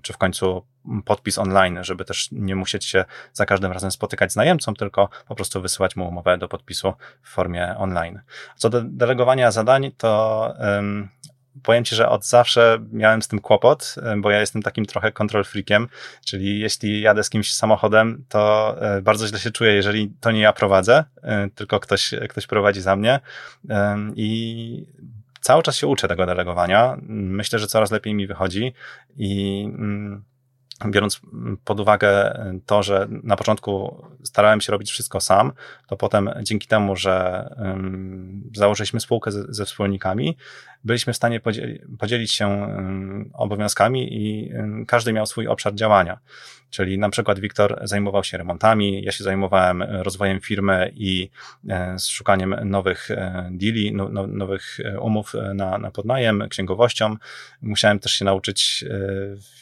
czy 0.03 0.13
w 0.13 0.19
końcu 0.19 0.67
podpis 1.05 1.39
online, 1.39 1.79
żeby 1.81 2.05
też 2.05 2.29
nie 2.33 2.57
musieć 2.57 2.85
się 2.85 3.05
za 3.33 3.47
każdym 3.47 3.73
razem 3.73 3.91
spotykać 3.91 4.33
z 4.33 4.37
najemcą, 4.37 4.75
tylko 4.75 5.09
po 5.29 5.35
prostu 5.35 5.61
wysyłać 5.61 5.97
mu 5.97 6.09
umowę 6.09 6.39
do 6.39 6.49
podpisu 6.49 6.93
w 7.23 7.29
formie 7.29 7.75
online. 7.77 8.21
Co 8.57 8.71
do 8.71 8.83
delegowania 8.83 9.51
zadań, 9.51 9.93
to 9.97 10.55
powiem 11.63 11.85
Ci, 11.85 11.97
że 11.97 12.09
od 12.09 12.27
zawsze 12.27 12.79
miałem 12.93 13.23
z 13.23 13.29
tym 13.29 13.41
kłopot, 13.41 13.95
e, 14.03 14.17
bo 14.17 14.31
ja 14.31 14.41
jestem 14.41 14.63
takim 14.63 14.87
trochę 14.87 15.13
control 15.13 15.45
freakiem, 15.45 15.89
czyli 16.25 16.61
jeśli 16.61 17.01
jadę 17.01 17.25
z 17.25 17.31
kimś 17.31 17.55
samochodem, 17.55 18.25
to 18.29 18.77
e, 18.81 19.03
bardzo 19.03 19.27
źle 19.27 19.39
się 19.39 19.51
czuję, 19.51 19.73
jeżeli 19.73 20.13
to 20.21 20.31
nie 20.31 20.41
ja 20.41 20.53
prowadzę, 20.53 21.05
e, 21.23 21.49
tylko 21.55 21.81
ktoś, 21.81 22.15
ktoś 22.29 22.47
prowadzi 22.47 22.81
za 22.81 22.97
mnie 22.97 23.21
i 24.17 24.87
cały 25.41 25.63
czas 25.63 25.77
się 25.77 25.87
uczę 25.87 26.09
tego 26.09 26.27
delegowania. 26.27 26.97
Myślę, 27.09 27.59
że 27.59 27.67
coraz 27.67 27.91
lepiej 27.91 28.15
mi 28.15 28.27
wychodzi 28.27 28.73
i 29.17 29.63
mm, 29.65 30.25
biorąc 30.87 31.21
pod 31.65 31.81
uwagę 31.81 32.41
to, 32.67 32.83
że 32.83 33.07
na 33.11 33.37
początku 33.37 34.05
starałem 34.25 34.61
się 34.61 34.73
robić 34.73 34.91
wszystko 34.91 35.21
sam, 35.21 35.53
to 35.87 35.97
potem 35.97 36.31
dzięki 36.43 36.69
temu, 36.69 36.97
że 36.97 37.45
założyliśmy 38.55 39.01
spółkę 39.01 39.31
ze, 39.31 39.45
ze 39.49 39.65
wspólnikami, 39.65 40.37
byliśmy 40.85 41.13
w 41.13 41.17
stanie 41.17 41.41
podzielić 41.99 42.33
się 42.33 42.69
obowiązkami 43.33 44.15
i 44.15 44.53
każdy 44.87 45.13
miał 45.13 45.27
swój 45.27 45.47
obszar 45.47 45.75
działania. 45.75 46.19
Czyli 46.71 46.99
na 46.99 47.11
przykład 47.11 47.39
Wiktor 47.39 47.81
zajmował 47.83 48.25
się 48.25 48.39
remontami, 48.39 49.03
ja 49.03 49.13
się 49.13 49.25
zajmowałem 49.25 49.83
rozwojem 49.83 50.41
firmy 50.41 50.93
i 50.95 51.31
e, 51.69 51.97
szukaniem 51.99 52.57
nowych 52.65 53.11
e, 53.11 53.49
deali, 53.53 53.95
no, 53.95 54.09
no, 54.09 54.27
nowych 54.27 54.81
e, 54.85 55.01
umów 55.01 55.33
na, 55.55 55.79
na 55.79 55.91
podnajem, 55.91 56.49
księgowością. 56.49 57.17
Musiałem 57.63 57.99
też 57.99 58.13
się 58.13 58.25
nauczyć, 58.25 58.85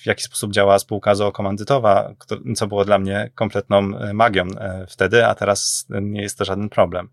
w 0.02 0.06
jaki 0.06 0.22
sposób 0.22 0.52
działa 0.52 0.78
spółka 0.78 1.14
zookomandytowa, 1.14 2.14
co 2.56 2.66
było 2.66 2.84
dla 2.84 2.98
mnie 2.98 3.30
kompletną 3.34 3.82
magią 4.14 4.44
wtedy, 4.88 5.26
a 5.26 5.34
teraz 5.34 5.86
nie 5.88 6.22
jest 6.22 6.38
to 6.38 6.44
żaden 6.44 6.68
problem. 6.68 7.08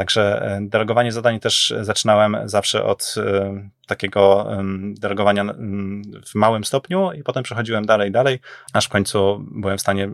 Także 0.00 0.42
e, 0.42 0.58
delegowanie 0.62 1.12
zadań 1.12 1.40
też 1.40 1.74
zaczynałem 1.80 2.36
zawsze 2.44 2.84
od 2.84 3.14
e, 3.18 3.68
takiego 3.86 4.46
delegowania 4.94 5.44
w 6.26 6.34
małym 6.34 6.64
stopniu 6.64 7.12
i 7.12 7.22
potem 7.22 7.42
przechodziłem 7.42 7.86
dalej, 7.86 8.10
dalej, 8.10 8.38
aż 8.72 8.86
w 8.86 8.88
końcu 8.88 9.44
byłem 9.50 9.78
w 9.78 9.80
stanie 9.80 10.10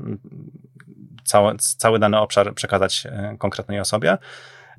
cały, 1.24 1.56
cały 1.58 1.98
dany 1.98 2.18
obszar 2.18 2.54
przekazać 2.54 3.06
e, 3.06 3.36
konkretnej 3.38 3.80
osobie. 3.80 4.18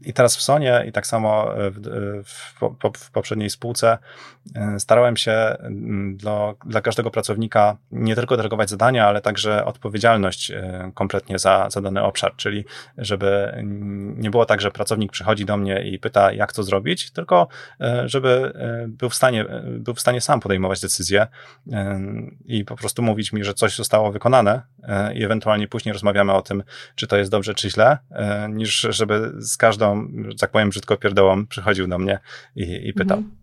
I 0.05 0.13
teraz 0.13 0.37
w 0.37 0.41
Sonie 0.41 0.83
i 0.87 0.91
tak 0.91 1.07
samo 1.07 1.51
w, 1.55 2.23
w, 2.25 2.97
w 2.97 3.11
poprzedniej 3.11 3.49
spółce 3.49 3.97
e, 4.55 4.79
starałem 4.79 5.17
się 5.17 5.31
mm, 5.31 6.17
dla, 6.17 6.53
dla 6.65 6.81
każdego 6.81 7.11
pracownika 7.11 7.77
nie 7.91 8.15
tylko 8.15 8.37
delegować 8.37 8.69
zadania, 8.69 9.07
ale 9.07 9.21
także 9.21 9.65
odpowiedzialność 9.65 10.51
e, 10.51 10.91
kompletnie 10.93 11.39
za, 11.39 11.69
za 11.69 11.81
dany 11.81 12.03
obszar, 12.03 12.35
czyli 12.35 12.65
żeby 12.97 13.53
nie 14.17 14.29
było 14.29 14.45
tak, 14.45 14.61
że 14.61 14.71
pracownik 14.71 15.11
przychodzi 15.11 15.45
do 15.45 15.57
mnie 15.57 15.81
i 15.81 15.99
pyta, 15.99 16.31
jak 16.31 16.53
to 16.53 16.63
zrobić, 16.63 17.11
tylko 17.11 17.47
e, 17.81 18.09
żeby 18.09 18.53
był 18.87 19.09
w 19.09 19.15
stanie, 19.15 19.45
był 19.63 19.93
w 19.93 19.99
stanie 19.99 20.21
sam 20.21 20.39
podejmować 20.39 20.81
decyzje 20.81 21.27
i 22.45 22.65
po 22.65 22.75
prostu 22.75 23.01
mówić 23.01 23.33
mi, 23.33 23.43
że 23.43 23.53
coś 23.53 23.75
zostało 23.75 24.11
wykonane 24.11 24.61
i 25.15 25.23
ewentualnie 25.23 25.67
później 25.67 25.93
rozmawiamy 25.93 26.33
o 26.33 26.41
tym, 26.41 26.63
czy 26.95 27.07
to 27.07 27.17
jest 27.17 27.31
dobrze, 27.31 27.53
czy 27.53 27.69
źle, 27.69 27.97
niż 28.49 28.87
żeby 28.89 29.31
z 29.37 29.57
każdą 29.57 29.86
że 30.27 30.37
tak 30.37 30.51
powiem 30.51 30.69
brzydko 30.69 30.97
pierdołą, 30.97 31.45
przychodził 31.45 31.87
do 31.87 31.97
mnie 31.97 32.19
i, 32.55 32.87
i 32.87 32.93
pytał. 32.93 33.17
Mhm. 33.17 33.37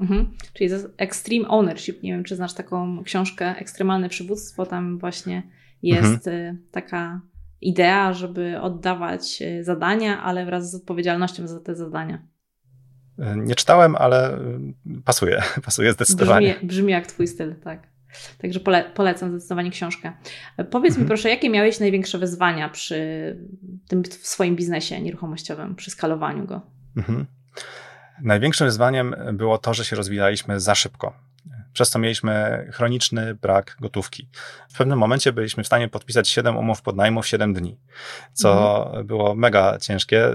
Mhm. 0.00 0.30
Czyli 0.52 0.70
Extreme 0.96 1.48
Ownership, 1.48 2.02
nie 2.02 2.12
wiem, 2.12 2.24
czy 2.24 2.36
znasz 2.36 2.54
taką 2.54 3.04
książkę, 3.04 3.56
Ekstremalne 3.58 4.08
Przywództwo, 4.08 4.66
tam 4.66 4.98
właśnie 4.98 5.42
jest 5.82 6.26
mhm. 6.26 6.56
Y, 6.56 6.58
taka 6.70 7.20
idea, 7.60 8.12
żeby 8.12 8.60
oddawać 8.60 9.42
y, 9.42 9.64
zadania, 9.64 10.22
ale 10.22 10.46
wraz 10.46 10.70
z 10.70 10.74
odpowiedzialnością 10.74 11.46
za 11.46 11.60
te 11.60 11.74
zadania. 11.74 12.22
Nie 13.36 13.54
czytałem, 13.54 13.96
ale 13.96 14.38
pasuje, 15.04 15.42
pasuje 15.64 15.92
zdecydowanie. 15.92 16.54
Brzmi, 16.54 16.68
brzmi 16.68 16.92
jak 16.92 17.06
twój 17.06 17.26
styl, 17.26 17.54
tak. 17.54 17.95
Także 18.38 18.60
pole, 18.60 18.90
polecam 18.94 19.30
zdecydowanie 19.30 19.70
książkę. 19.70 20.12
Powiedz 20.70 20.92
mhm. 20.92 21.00
mi 21.00 21.06
proszę, 21.06 21.30
jakie 21.30 21.50
miałeś 21.50 21.80
największe 21.80 22.18
wyzwania 22.18 22.68
przy 22.68 22.96
tym 23.88 24.02
w 24.02 24.26
swoim 24.26 24.56
biznesie 24.56 25.00
nieruchomościowym, 25.00 25.74
przy 25.74 25.90
skalowaniu 25.90 26.46
go? 26.46 26.60
Mhm. 26.96 27.26
Największym 28.22 28.66
wyzwaniem 28.66 29.14
było 29.32 29.58
to, 29.58 29.74
że 29.74 29.84
się 29.84 29.96
rozwijaliśmy 29.96 30.60
za 30.60 30.74
szybko. 30.74 31.25
Przez 31.76 31.90
to 31.90 31.98
mieliśmy 31.98 32.66
chroniczny 32.72 33.34
brak 33.34 33.76
gotówki. 33.80 34.28
W 34.68 34.78
pewnym 34.78 34.98
momencie 34.98 35.32
byliśmy 35.32 35.62
w 35.62 35.66
stanie 35.66 35.88
podpisać 35.88 36.28
7 36.28 36.56
umów 36.56 36.82
podnajmu 36.82 37.22
w 37.22 37.26
7 37.26 37.54
dni, 37.54 37.76
co 38.32 38.82
mhm. 38.86 39.06
było 39.06 39.34
mega 39.34 39.78
ciężkie, 39.78 40.28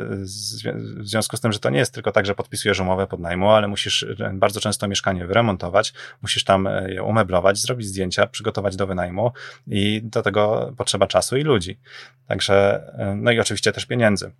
w 0.75 1.07
związku 1.07 1.37
z 1.37 1.41
tym, 1.41 1.51
że 1.51 1.59
to 1.59 1.69
nie 1.69 1.79
jest 1.79 1.93
tylko 1.93 2.11
tak, 2.11 2.25
że 2.25 2.35
podpisujesz 2.35 2.79
umowę 2.79 3.07
podnajmu, 3.07 3.49
ale 3.49 3.67
musisz 3.67 4.05
bardzo 4.33 4.59
często 4.59 4.87
mieszkanie 4.87 5.25
wyremontować, 5.25 5.93
musisz 6.21 6.43
tam 6.43 6.69
je 6.87 7.03
umeblować, 7.03 7.57
zrobić 7.57 7.87
zdjęcia, 7.87 8.27
przygotować 8.27 8.75
do 8.75 8.87
wynajmu 8.87 9.31
i 9.67 10.01
do 10.03 10.21
tego 10.21 10.73
potrzeba 10.77 11.07
czasu 11.07 11.37
i 11.37 11.43
ludzi. 11.43 11.79
Także, 12.27 12.83
no 13.15 13.31
i 13.31 13.39
oczywiście 13.39 13.71
też 13.71 13.85
pieniędzy 13.85 14.31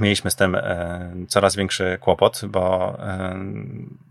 mieliśmy 0.00 0.30
z 0.30 0.36
tym 0.36 0.54
e, 0.54 1.12
coraz 1.28 1.56
większy 1.56 1.98
kłopot, 2.00 2.42
bo, 2.48 2.96
e, 3.00 3.36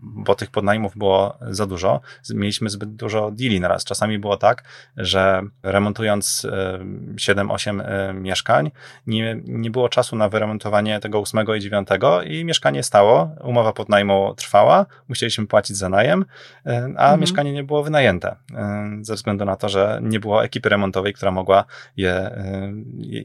bo 0.02 0.34
tych 0.34 0.50
podnajmów 0.50 0.96
było 0.96 1.38
za 1.50 1.66
dużo. 1.66 2.00
Mieliśmy 2.34 2.70
zbyt 2.70 2.94
dużo 2.94 3.30
deali 3.30 3.60
naraz. 3.60 3.84
Czasami 3.84 4.18
było 4.18 4.36
tak, 4.36 4.64
że 4.96 5.42
remontując 5.62 6.46
7-8 7.14 7.80
e, 7.80 8.12
mieszkań, 8.12 8.70
nie, 9.06 9.40
nie 9.44 9.70
było 9.70 9.88
czasu 9.88 10.16
na 10.16 10.28
wyremontowanie 10.28 11.00
tego 11.00 11.20
8 11.20 11.46
i 11.56 11.60
9 11.60 11.88
i 12.26 12.44
mieszkanie 12.44 12.82
stało, 12.82 13.30
umowa 13.42 13.72
podnajmu 13.72 14.34
trwała, 14.34 14.86
musieliśmy 15.08 15.46
płacić 15.46 15.76
za 15.76 15.88
najem, 15.88 16.24
a 16.64 16.70
mhm. 16.70 17.20
mieszkanie 17.20 17.52
nie 17.52 17.64
było 17.64 17.82
wynajęte 17.82 18.36
ze 19.00 19.14
względu 19.14 19.44
na 19.44 19.56
to, 19.56 19.68
że 19.68 20.00
nie 20.02 20.20
było 20.20 20.44
ekipy 20.44 20.68
remontowej, 20.68 21.12
która 21.12 21.30
mogła 21.30 21.64
je, 21.96 22.30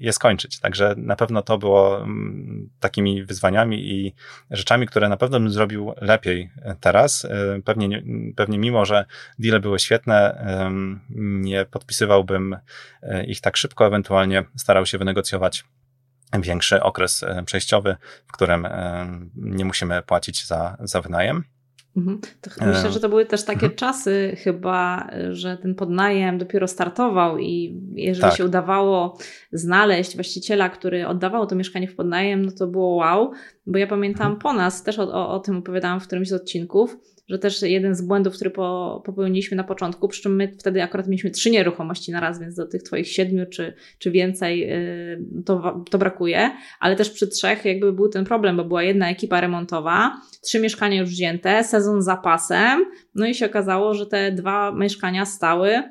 je 0.02 0.14
skończyć. 0.14 0.60
Także 0.60 0.94
na 0.98 1.16
pewno 1.16 1.42
to 1.42 1.58
było 1.58 2.02
mm, 2.02 2.51
takimi 2.80 3.24
wyzwaniami 3.24 3.92
i 3.92 4.14
rzeczami, 4.52 4.88
które 4.88 5.10
na 5.10 5.18
pewno 5.18 5.40
bym 5.40 5.52
zrobił 5.52 5.94
lepiej 6.02 6.50
teraz. 6.80 7.26
E, 7.26 7.62
pewnie, 7.66 8.04
pewnie 8.36 8.60
mimo, 8.60 8.86
że 8.86 9.06
deale 9.40 9.60
były 9.60 9.80
świetne, 9.80 10.46
nie 11.10 11.66
podpisywałbym 11.66 12.58
e, 13.02 13.26
ich 13.26 13.42
tak 13.42 13.58
szybko, 13.58 13.88
ewentualnie 13.88 14.44
starał 14.58 14.86
się 14.86 14.98
wynegocjować 14.98 15.64
większy 16.40 16.84
okres 16.84 17.24
e, 17.24 17.44
przejściowy, 17.44 17.96
w 18.28 18.32
którym 18.32 18.68
nie 19.36 19.66
musimy 19.66 20.02
płacić 20.02 20.48
za, 20.48 20.78
za 20.80 21.02
wynajem. 21.02 21.44
Mhm. 21.98 22.20
myślę, 22.62 22.92
że 22.92 23.00
to 23.00 23.10
były 23.10 23.26
też 23.26 23.46
takie 23.46 23.66
mhm. 23.66 23.76
czasy 23.76 24.38
chyba, 24.44 25.10
że 25.32 25.58
ten 25.58 25.76
podnajem 25.76 26.38
dopiero 26.38 26.68
startował 26.68 27.38
i 27.38 27.82
jeżeli 27.96 28.22
tak. 28.22 28.38
się 28.38 28.46
udawało 28.46 29.18
znaleźć 29.52 30.16
właściciela, 30.16 30.70
który 30.70 31.08
oddawał 31.08 31.48
to 31.48 31.56
mieszkanie 31.56 31.88
w 31.88 31.96
podnajem, 31.96 32.46
no 32.46 32.52
to 32.52 32.68
było 32.68 32.96
wow, 32.96 33.32
bo 33.66 33.78
ja 33.78 33.88
pamiętam 33.88 34.32
mhm. 34.32 34.40
po 34.40 34.54
nas, 34.54 34.84
też 34.84 35.00
o, 35.00 35.14
o, 35.14 35.30
o 35.30 35.40
tym 35.40 35.58
opowiadałam 35.58 36.00
w 36.00 36.08
którymś 36.08 36.30
z 36.30 36.34
odcinków, 36.34 36.98
że 37.32 37.40
też 37.40 37.62
jeden 37.62 37.96
z 37.96 38.02
błędów, 38.02 38.34
który 38.34 38.50
po, 38.50 39.02
popełniliśmy 39.06 39.58
na 39.58 39.64
początku, 39.64 40.08
przy 40.08 40.22
czym 40.22 40.36
my 40.36 40.54
wtedy 40.60 40.84
akurat 40.84 41.08
mieliśmy 41.08 41.32
trzy 41.32 41.52
nieruchomości 41.52 42.12
na 42.12 42.20
raz, 42.20 42.40
więc 42.40 42.56
do 42.56 42.68
tych 42.68 42.84
Twoich 42.84 43.08
siedmiu 43.08 43.46
czy, 43.46 43.74
czy 44.00 44.12
więcej 44.12 44.60
yy, 44.60 45.44
to, 45.46 45.86
to 45.90 45.98
brakuje, 45.98 46.52
ale 46.80 46.96
też 46.96 47.10
przy 47.10 47.28
trzech 47.28 47.66
jakby 47.66 47.94
był 47.94 48.10
ten 48.10 48.26
problem, 48.26 48.58
bo 48.58 48.64
była 48.64 48.84
jedna 48.84 49.10
ekipa 49.10 49.42
remontowa, 49.42 50.22
trzy 50.42 50.60
mieszkania 50.60 51.00
już 51.00 51.10
wzięte, 51.10 51.64
sezon 51.64 52.02
z 52.02 52.06
zapasem, 52.06 52.86
no 53.16 53.26
i 53.26 53.36
się 53.36 53.46
okazało, 53.46 53.94
że 53.94 54.06
te 54.06 54.32
dwa 54.32 54.72
mieszkania 54.72 55.26
stały 55.26 55.84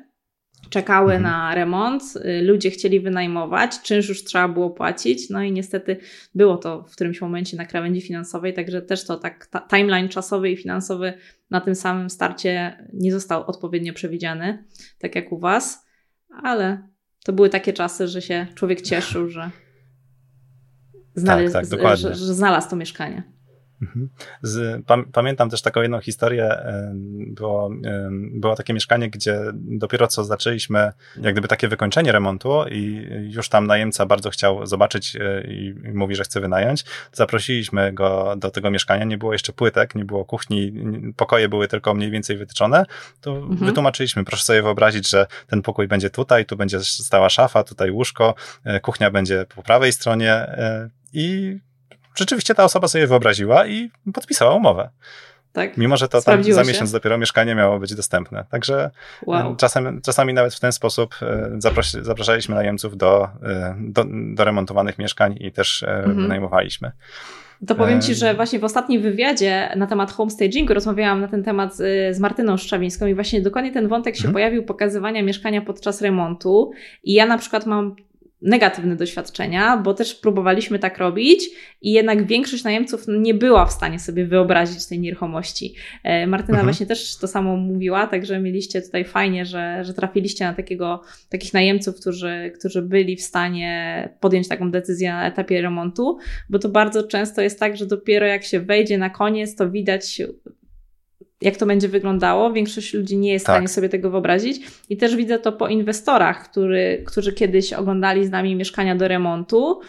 czekały 0.71 1.13
mhm. 1.13 1.23
na 1.23 1.55
remont, 1.55 2.03
y, 2.15 2.41
ludzie 2.41 2.71
chcieli 2.71 2.99
wynajmować, 2.99 3.81
czynsz 3.81 4.09
już 4.09 4.23
trzeba 4.23 4.47
było 4.47 4.69
płacić, 4.69 5.29
no 5.29 5.43
i 5.43 5.51
niestety 5.51 5.97
było 6.35 6.57
to 6.57 6.83
w 6.83 6.91
którymś 6.91 7.21
momencie 7.21 7.57
na 7.57 7.65
krawędzi 7.65 8.01
finansowej, 8.01 8.53
także 8.53 8.81
też 8.81 9.05
to 9.05 9.17
tak 9.17 9.45
ta 9.45 9.61
timeline 9.61 10.09
czasowy 10.09 10.49
i 10.49 10.57
finansowy 10.57 11.13
na 11.49 11.61
tym 11.61 11.75
samym 11.75 12.09
starcie 12.09 12.77
nie 12.93 13.11
został 13.11 13.47
odpowiednio 13.47 13.93
przewidziany, 13.93 14.63
tak 14.99 15.15
jak 15.15 15.31
u 15.31 15.39
Was, 15.39 15.85
ale 16.43 16.87
to 17.25 17.33
były 17.33 17.49
takie 17.49 17.73
czasy, 17.73 18.07
że 18.07 18.21
się 18.21 18.47
człowiek 18.55 18.81
cieszył, 18.81 19.29
że 19.29 19.51
znalazł, 21.15 21.53
tak, 21.53 21.67
tak, 21.67 21.97
że, 21.97 22.15
że 22.15 22.33
znalazł 22.33 22.69
to 22.69 22.75
mieszkanie. 22.75 23.23
Mhm. 23.81 24.09
Z, 24.41 24.83
pamiętam 25.11 25.49
też 25.49 25.61
taką 25.61 25.81
jedną 25.81 25.99
historię. 25.99 26.57
Było, 27.25 27.69
było 28.31 28.55
takie 28.55 28.73
mieszkanie, 28.73 29.09
gdzie 29.09 29.41
dopiero 29.53 30.07
co 30.07 30.23
zaczęliśmy, 30.23 30.91
jak 31.21 31.33
gdyby 31.33 31.47
takie 31.47 31.67
wykończenie 31.67 32.11
remontu, 32.11 32.63
i 32.71 33.07
już 33.29 33.49
tam 33.49 33.67
najemca 33.67 34.05
bardzo 34.05 34.29
chciał 34.29 34.65
zobaczyć 34.65 35.15
e, 35.15 35.43
i 35.47 35.75
mówi, 35.93 36.15
że 36.15 36.23
chce 36.23 36.41
wynająć. 36.41 36.85
Zaprosiliśmy 37.13 37.93
go 37.93 38.35
do 38.37 38.51
tego 38.51 38.71
mieszkania. 38.71 39.05
Nie 39.05 39.17
było 39.17 39.33
jeszcze 39.33 39.53
płytek, 39.53 39.95
nie 39.95 40.05
było 40.05 40.25
kuchni, 40.25 40.73
pokoje 41.15 41.49
były 41.49 41.67
tylko 41.67 41.93
mniej 41.93 42.11
więcej 42.11 42.37
wytyczone. 42.37 42.85
To 43.21 43.31
mhm. 43.37 43.57
wytłumaczyliśmy, 43.57 44.23
proszę 44.23 44.43
sobie 44.43 44.61
wyobrazić, 44.61 45.09
że 45.09 45.27
ten 45.47 45.61
pokój 45.61 45.87
będzie 45.87 46.09
tutaj, 46.09 46.45
tu 46.45 46.57
będzie 46.57 46.79
stała 46.79 47.29
szafa, 47.29 47.63
tutaj 47.63 47.91
łóżko, 47.91 48.35
e, 48.63 48.79
kuchnia 48.79 49.11
będzie 49.11 49.45
po 49.55 49.63
prawej 49.63 49.93
stronie 49.93 50.33
e, 50.33 50.89
i 51.13 51.59
rzeczywiście 52.15 52.55
ta 52.55 52.63
osoba 52.63 52.87
sobie 52.87 53.07
wyobraziła 53.07 53.67
i 53.67 53.91
podpisała 54.13 54.55
umowę. 54.55 54.89
Tak? 55.53 55.77
Mimo, 55.77 55.97
że 55.97 56.07
to 56.07 56.21
tam 56.21 56.43
za 56.43 56.63
miesiąc 56.63 56.91
dopiero 56.91 57.17
mieszkanie 57.17 57.55
miało 57.55 57.79
być 57.79 57.95
dostępne. 57.95 58.45
Także 58.49 58.91
wow. 59.25 59.55
czasem, 59.55 60.01
czasami 60.01 60.33
nawet 60.33 60.53
w 60.53 60.59
ten 60.59 60.71
sposób 60.71 61.15
e, 61.21 61.49
zapros 61.57 61.91
zapraszaliśmy 61.91 62.55
najemców 62.55 62.97
do, 62.97 63.29
e, 63.43 63.75
do, 63.79 64.05
do 64.33 64.43
remontowanych 64.43 64.99
mieszkań 64.99 65.35
i 65.39 65.51
też 65.51 65.83
e, 65.83 65.87
mhm. 65.87 66.15
wynajmowaliśmy. 66.15 66.91
To 67.67 67.75
powiem 67.75 68.01
Ci, 68.01 68.15
że 68.15 68.33
właśnie 68.33 68.59
w 68.59 68.63
ostatnim 68.63 69.01
wywiadzie 69.01 69.73
na 69.75 69.87
temat 69.87 70.11
homestagingu 70.11 70.73
rozmawiałam 70.73 71.21
na 71.21 71.27
ten 71.27 71.43
temat 71.43 71.75
z, 71.75 72.15
z 72.15 72.19
Martyną 72.19 72.57
Szczawińską 72.57 73.05
i 73.05 73.15
właśnie 73.15 73.41
dokładnie 73.41 73.71
ten 73.71 73.87
wątek 73.87 74.15
się 74.15 74.19
mhm. 74.19 74.33
pojawił, 74.33 74.63
pokazywania 74.63 75.23
mieszkania 75.23 75.61
podczas 75.61 76.01
remontu. 76.01 76.71
I 77.03 77.13
ja 77.13 77.25
na 77.25 77.37
przykład 77.37 77.65
mam 77.65 77.95
negatywne 78.41 78.95
doświadczenia, 78.95 79.77
bo 79.77 79.93
też 79.93 80.15
próbowaliśmy 80.15 80.79
tak 80.79 80.97
robić 80.97 81.49
i 81.81 81.91
jednak 81.91 82.27
większość 82.27 82.63
najemców 82.63 83.05
nie 83.07 83.33
była 83.33 83.65
w 83.65 83.71
stanie 83.71 83.99
sobie 83.99 84.25
wyobrazić 84.25 84.85
tej 84.85 84.99
nieruchomości. 84.99 85.75
E, 86.03 86.27
Martyna 86.27 86.57
mhm. 86.57 86.65
właśnie 86.65 86.85
też 86.85 87.17
to 87.17 87.27
samo 87.27 87.57
mówiła, 87.57 88.07
także 88.07 88.39
mieliście 88.39 88.81
tutaj 88.81 89.05
fajnie, 89.05 89.45
że, 89.45 89.85
że 89.85 89.93
trafiliście 89.93 90.45
na 90.45 90.53
takiego, 90.53 91.01
takich 91.29 91.53
najemców, 91.53 91.99
którzy, 91.99 92.51
którzy 92.59 92.81
byli 92.81 93.15
w 93.15 93.21
stanie 93.21 94.09
podjąć 94.19 94.47
taką 94.47 94.71
decyzję 94.71 95.11
na 95.11 95.27
etapie 95.27 95.61
remontu, 95.61 96.17
bo 96.49 96.59
to 96.59 96.69
bardzo 96.69 97.03
często 97.03 97.41
jest 97.41 97.59
tak, 97.59 97.77
że 97.77 97.85
dopiero 97.85 98.25
jak 98.25 98.43
się 98.43 98.59
wejdzie 98.59 98.97
na 98.97 99.09
koniec, 99.09 99.55
to 99.55 99.69
widać 99.69 100.21
jak 101.41 101.57
to 101.57 101.65
będzie 101.65 101.87
wyglądało. 101.87 102.53
Większość 102.53 102.93
ludzi 102.93 103.17
nie 103.17 103.33
jest 103.33 103.45
tak. 103.45 103.55
w 103.55 103.57
stanie 103.57 103.67
sobie 103.67 103.89
tego 103.89 104.09
wyobrazić. 104.09 104.61
I 104.89 104.97
też 104.97 105.15
widzę 105.15 105.39
to 105.39 105.51
po 105.51 105.67
inwestorach, 105.67 106.49
który, 106.51 107.03
którzy 107.07 107.33
kiedyś 107.33 107.73
oglądali 107.73 108.25
z 108.25 108.29
nami 108.29 108.55
mieszkania 108.55 108.95
do 108.95 109.07
remontu, 109.07 109.79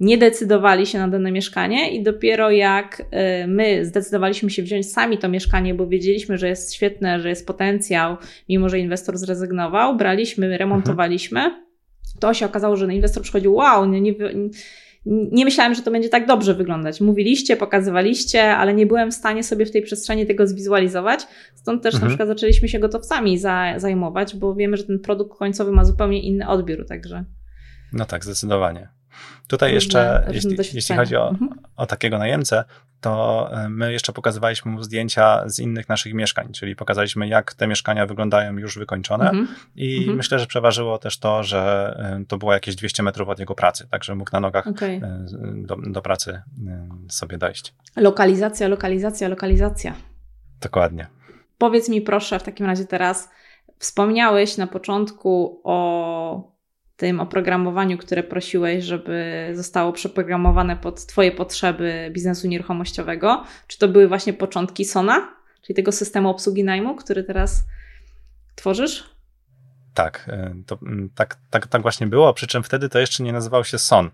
nie 0.00 0.18
decydowali 0.18 0.86
się 0.86 0.98
na 0.98 1.08
dane 1.08 1.32
mieszkanie 1.32 1.90
i 1.90 2.02
dopiero 2.02 2.50
jak 2.50 3.00
y, 3.00 3.46
my 3.46 3.84
zdecydowaliśmy 3.84 4.50
się 4.50 4.62
wziąć 4.62 4.92
sami 4.92 5.18
to 5.18 5.28
mieszkanie, 5.28 5.74
bo 5.74 5.86
wiedzieliśmy, 5.86 6.38
że 6.38 6.48
jest 6.48 6.74
świetne, 6.74 7.20
że 7.20 7.28
jest 7.28 7.46
potencjał, 7.46 8.16
mimo 8.48 8.68
że 8.68 8.78
inwestor 8.78 9.18
zrezygnował, 9.18 9.96
braliśmy, 9.96 10.58
remontowaliśmy, 10.58 11.40
mhm. 11.40 11.62
to 12.20 12.34
się 12.34 12.46
okazało, 12.46 12.76
że 12.76 12.94
inwestor 12.94 13.22
przychodził, 13.22 13.54
wow, 13.54 13.86
nie, 13.86 14.00
nie, 14.00 14.14
nie 15.06 15.44
myślałem, 15.44 15.74
że 15.74 15.82
to 15.82 15.90
będzie 15.90 16.08
tak 16.08 16.26
dobrze 16.26 16.54
wyglądać. 16.54 17.00
Mówiliście, 17.00 17.56
pokazywaliście, 17.56 18.56
ale 18.56 18.74
nie 18.74 18.86
byłem 18.86 19.10
w 19.10 19.14
stanie 19.14 19.44
sobie 19.44 19.66
w 19.66 19.70
tej 19.70 19.82
przestrzeni 19.82 20.26
tego 20.26 20.46
zwizualizować. 20.46 21.26
Stąd 21.54 21.82
też 21.82 21.94
mhm. 21.94 22.02
na 22.02 22.08
przykład 22.08 22.28
zaczęliśmy 22.28 22.68
się 22.68 22.78
gotowcami 22.78 23.38
za, 23.38 23.74
zajmować, 23.76 24.36
bo 24.36 24.54
wiemy, 24.54 24.76
że 24.76 24.84
ten 24.84 24.98
produkt 24.98 25.38
końcowy 25.38 25.72
ma 25.72 25.84
zupełnie 25.84 26.22
inny 26.22 26.48
odbiór, 26.48 26.86
także. 26.86 27.24
No 27.92 28.04
tak, 28.04 28.24
zdecydowanie. 28.24 28.88
Tutaj 29.46 29.74
jeszcze, 29.74 30.26
jeśli, 30.32 30.56
jeśli, 30.74 30.96
chodzi 30.96 31.16
o, 31.16 31.28
mhm. 31.28 31.50
o 31.76 31.86
takiego 31.86 32.18
najemcę, 32.18 32.64
to 33.00 33.48
e, 33.52 33.68
my 33.68 33.92
jeszcze 33.92 34.12
pokazywaliśmy 34.12 34.72
mu 34.72 34.82
zdjęcia 34.82 35.48
z 35.48 35.58
innych 35.58 35.88
naszych 35.88 36.14
mieszkań, 36.14 36.52
czyli 36.52 36.76
pokazaliśmy, 36.76 37.28
jak 37.28 37.54
te 37.54 37.66
mieszkania 37.66 38.06
wyglądają 38.06 38.56
już 38.56 38.78
wykończone 38.78 39.24
mhm. 39.24 39.48
i 39.76 39.98
mhm. 39.98 40.16
myślę, 40.16 40.38
że 40.38 40.46
przeważyło 40.46 40.98
też 40.98 41.18
to, 41.18 41.42
że 41.42 41.94
e, 41.98 42.24
to 42.28 42.38
było 42.38 42.52
jakieś 42.52 42.76
200 42.76 43.02
metrów 43.02 43.28
od 43.28 43.38
jego 43.38 43.54
pracy, 43.54 43.88
także 43.90 44.14
mógł 44.14 44.30
na 44.32 44.40
nogach 44.40 44.66
okay. 44.66 44.90
E, 44.90 45.26
do, 45.54 45.76
do 45.76 46.02
pracy 46.02 46.42
sobie 47.08 47.38
dojść. 47.38 47.74
Lokalizacja, 47.96 48.68
lokalizacja, 48.68 49.28
lokalizacja. 49.28 49.94
Dokładnie. 50.60 51.06
Powiedz 51.58 51.88
mi 51.88 52.00
proszę 52.00 52.38
w 52.38 52.42
takim 52.42 52.66
razie 52.66 52.84
teraz, 52.84 53.30
wspomniałeś 53.78 54.56
na 54.56 54.66
początku 54.66 55.60
o 55.64 56.52
tym 56.96 57.20
oprogramowaniu, 57.20 57.98
które 57.98 58.22
prosiłeś, 58.22 58.84
żeby 58.84 59.48
zostało 59.52 59.92
przeprogramowane 59.92 60.76
pod 60.76 61.06
Twoje 61.06 61.32
potrzeby 61.32 62.10
biznesu 62.12 62.48
nieruchomościowego? 62.48 63.44
Czy 63.66 63.78
to 63.78 63.88
były 63.88 64.08
właśnie 64.08 64.32
początki 64.32 64.84
Sona, 64.84 65.36
czyli 65.62 65.76
tego 65.76 65.92
systemu 65.92 66.30
obsługi 66.30 66.64
najmu, 66.64 66.94
który 66.96 67.24
teraz 67.24 67.64
tworzysz? 68.54 69.11
Tak, 69.94 70.28
e, 70.28 70.54
to, 70.66 70.78
mm, 70.82 71.10
tak, 71.14 71.36
tak, 71.50 71.66
tak 71.66 71.82
właśnie 71.82 72.06
było, 72.06 72.34
przy 72.34 72.46
czym 72.46 72.62
wtedy 72.62 72.88
to 72.88 72.98
jeszcze 72.98 73.22
nie 73.22 73.32
nazywał 73.32 73.64
się 73.64 73.78
SON. 73.78 74.10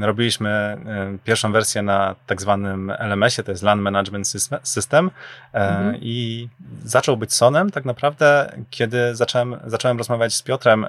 Robiliśmy 0.00 0.50
e, 0.50 1.18
pierwszą 1.24 1.52
wersję 1.52 1.82
na 1.82 2.14
tak 2.26 2.40
zwanym 2.40 2.90
LMS-ie, 2.98 3.44
to 3.44 3.52
jest 3.52 3.62
Land 3.62 3.82
Management 3.82 4.28
System 4.62 5.10
e, 5.54 5.68
mhm. 5.68 5.96
i 6.00 6.48
zaczął 6.84 7.16
być 7.16 7.34
SONem 7.34 7.70
tak 7.70 7.84
naprawdę, 7.84 8.52
kiedy 8.70 9.16
zacząłem, 9.16 9.56
zacząłem 9.66 9.98
rozmawiać 9.98 10.34
z 10.34 10.42
Piotrem, 10.42 10.86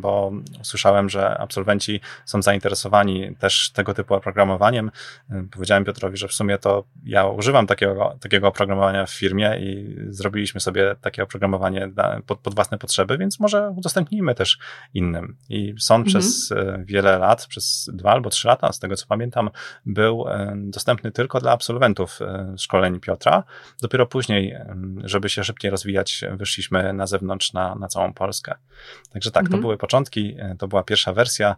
bo 0.00 0.32
usłyszałem, 0.60 1.08
że 1.08 1.38
absolwenci 1.38 2.00
są 2.24 2.42
zainteresowani 2.42 3.36
też 3.36 3.70
tego 3.70 3.94
typu 3.94 4.14
oprogramowaniem. 4.14 4.90
Powiedziałem 5.50 5.84
Piotrowi, 5.84 6.16
że 6.16 6.28
w 6.28 6.32
sumie 6.32 6.58
to 6.58 6.84
ja 7.04 7.26
używam 7.26 7.66
takiego, 7.66 8.16
takiego 8.20 8.48
oprogramowania 8.48 9.06
w 9.06 9.10
firmie 9.10 9.56
i 9.60 9.96
zrobiliśmy 10.08 10.60
sobie 10.60 10.96
takie 11.00 11.22
oprogramowanie 11.22 11.88
pod, 12.26 12.38
pod 12.38 12.54
własne 12.54 12.78
potrzeby, 12.78 13.18
więc 13.18 13.40
może 13.40 13.75
udostępnijmy 13.76 14.34
też 14.34 14.58
innym. 14.94 15.36
I 15.48 15.74
SON 15.78 16.00
mhm. 16.00 16.04
przez 16.04 16.52
e, 16.52 16.84
wiele 16.84 17.18
lat, 17.18 17.46
przez 17.46 17.90
dwa 17.92 18.12
albo 18.12 18.30
trzy 18.30 18.48
lata, 18.48 18.72
z 18.72 18.78
tego 18.78 18.96
co 18.96 19.06
pamiętam, 19.06 19.50
był 19.86 20.28
e, 20.28 20.54
dostępny 20.56 21.10
tylko 21.12 21.40
dla 21.40 21.52
absolwentów 21.52 22.22
e, 22.22 22.54
szkoleń 22.58 23.00
Piotra. 23.00 23.44
Dopiero 23.80 24.06
później, 24.06 24.56
żeby 25.04 25.28
się 25.28 25.44
szybciej 25.44 25.70
rozwijać, 25.70 26.24
wyszliśmy 26.30 26.92
na 26.92 27.06
zewnątrz 27.06 27.52
na, 27.52 27.74
na 27.74 27.88
całą 27.88 28.12
Polskę. 28.12 28.54
Także 29.12 29.30
tak, 29.30 29.42
mhm. 29.42 29.58
to 29.58 29.62
były 29.62 29.76
początki, 29.76 30.36
to 30.58 30.68
była 30.68 30.82
pierwsza 30.82 31.12
wersja. 31.12 31.56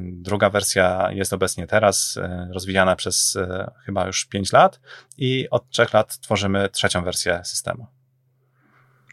Druga 0.00 0.50
wersja 0.50 1.12
jest 1.12 1.32
obecnie 1.32 1.66
teraz, 1.66 2.18
rozwijana 2.50 2.96
przez 2.96 3.38
chyba 3.84 4.06
już 4.06 4.24
pięć 4.24 4.52
lat 4.52 4.80
i 5.18 5.50
od 5.50 5.68
trzech 5.68 5.92
lat 5.92 6.18
tworzymy 6.18 6.68
trzecią 6.68 7.04
wersję 7.04 7.40
systemu. 7.44 7.86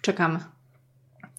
Czekamy. 0.01 0.58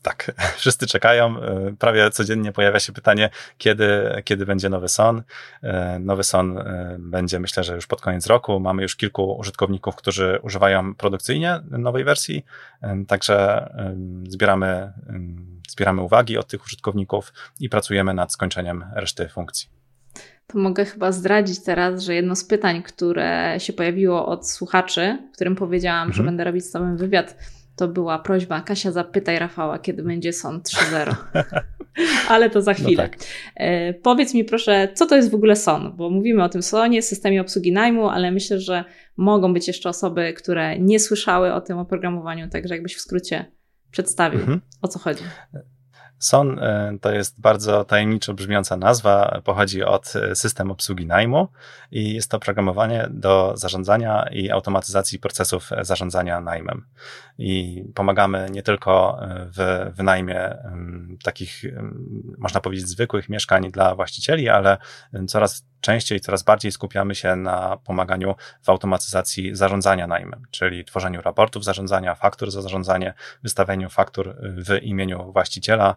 Tak, 0.03 0.33
wszyscy 0.57 0.87
czekają. 0.87 1.43
E, 1.43 1.75
prawie 1.79 2.11
codziennie 2.11 2.53
pojawia 2.53 2.81
się 2.81 2.93
pytanie, 2.93 3.31
kiedy, 3.59 4.23
kiedy 4.25 4.47
będzie 4.47 4.69
nowy 4.69 4.89
son. 4.89 5.23
E, 5.63 5.99
nowy 5.99 6.25
son 6.25 6.59
e, 6.59 6.97
będzie, 6.99 7.41
myślę, 7.41 7.65
że 7.65 7.75
już 7.75 7.87
pod 7.87 8.01
koniec 8.01 8.27
roku. 8.27 8.61
Mamy 8.61 8.83
już 8.83 8.97
kilku 8.97 9.37
użytkowników, 9.39 9.97
którzy 9.97 10.39
używają 10.43 10.95
produkcyjnie 10.95 11.61
nowej 11.71 12.05
wersji, 12.05 12.45
także 13.09 13.69
zbieramy, 14.29 14.93
zbieramy 15.69 16.03
uwagi 16.03 16.39
od 16.39 16.47
tych 16.47 16.65
użytkowników 16.65 17.33
i 17.61 17.69
pracujemy 17.69 18.15
nad 18.15 18.33
skończeniem 18.33 18.85
reszty 18.95 19.29
funkcji. 19.29 19.69
To 20.47 20.59
mogę 20.59 20.85
chyba 20.85 21.13
zdradzić 21.13 21.65
teraz, 21.65 22.03
że 22.03 22.15
jedno 22.15 22.37
z 22.37 22.45
pytań, 22.45 22.83
które 22.83 23.55
się 23.59 23.73
pojawiło 23.73 24.27
od 24.27 24.51
słuchaczy, 24.51 25.19
którym 25.35 25.57
powiedziałam, 25.57 26.09
mhm. 26.09 26.17
że 26.17 26.23
będę 26.23 26.45
robić 26.45 26.65
z 26.65 26.71
Tobą 26.71 26.97
wywiad, 26.97 27.37
to 27.81 27.89
była 27.89 28.19
prośba, 28.19 28.61
Kasia 28.61 28.93
zapytaj 28.93 29.39
Rafała, 29.39 29.79
kiedy 29.79 30.03
będzie 30.03 30.33
SON 30.33 30.61
3.0. 30.61 31.15
Ale 32.29 32.51
to 32.51 32.63
za 32.63 32.71
no 32.71 32.79
chwilę. 32.79 33.03
No 33.03 33.09
tak. 33.09 33.19
e, 33.57 33.95
powiedz 33.95 34.35
mi 34.35 34.45
proszę, 34.45 34.89
co 34.95 35.07
to 35.07 35.17
jest 35.17 35.31
w 35.31 35.35
ogóle 35.35 35.57
SON? 35.57 35.97
Bo 35.97 36.11
mówimy 36.11 36.45
o 36.45 36.49
tym 36.49 36.63
SONie, 36.63 37.03
systemie 37.03 37.41
obsługi 37.41 37.73
najmu, 37.73 38.09
ale 38.09 38.33
myślę, 38.33 38.61
że 38.61 38.85
mogą 39.17 39.55
być 39.55 39.69
jeszcze 39.69 39.89
osoby, 39.89 40.33
które 40.33 40.79
nie 40.79 41.01
słyszały 41.01 41.53
o 41.53 41.61
tym 41.61 41.79
oprogramowaniu, 41.79 42.49
także 42.49 42.75
jakbyś 42.75 42.97
w 42.97 43.01
skrócie 43.01 43.53
przedstawił, 43.91 44.41
mhm. 44.41 44.61
o 44.83 44.89
co 44.89 44.99
chodzi. 44.99 45.25
SON 46.21 46.59
e, 46.59 46.99
to 47.01 47.13
jest 47.13 47.41
bardzo 47.41 47.85
tajemniczo 47.85 48.35
brzmiąca 48.35 48.77
nazwa, 48.77 49.41
pochodzi 49.45 49.85
od 49.85 50.17
e, 50.17 50.37
systemu 50.37 50.73
obsługi 50.73 51.07
najmu 51.07 51.49
i 51.91 52.15
jest 52.15 52.31
to 52.31 52.39
programowanie 52.39 53.09
do 53.11 53.53
zarządzania 53.57 54.29
i 54.33 54.51
automatyzacji 54.51 55.19
procesów 55.19 55.73
e, 55.73 55.85
zarządzania 55.85 56.41
najmem. 56.41 56.87
I 57.39 57.85
pomagamy 57.95 58.47
nie 58.51 58.63
tylko 58.63 59.21
w 59.57 59.91
wynajmie 59.97 60.57
takich, 61.23 61.63
można 62.39 62.61
powiedzieć, 62.61 62.89
zwykłych 62.89 63.29
mieszkań 63.29 63.71
dla 63.71 63.95
właścicieli, 63.95 64.49
ale 64.49 64.79
coraz 65.29 65.65
częściej, 65.81 66.21
coraz 66.21 66.43
bardziej 66.43 66.73
skupiamy 66.73 67.15
się 67.15 67.37
na 67.37 67.77
pomaganiu 67.77 68.35
w 68.63 68.69
automatyzacji 68.69 69.57
zarządzania 69.57 70.07
najmem, 70.07 70.43
czyli 70.51 70.85
tworzeniu 70.85 71.23
raportów 71.23 71.65
zarządzania, 71.65 72.15
faktur 72.15 72.51
za 72.51 72.63
zarządzanie, 72.63 73.15
wystawianiu 73.43 73.91
faktur 73.91 74.37
w 74.43 74.83
imieniu 74.83 75.33
właściciela, 75.33 75.97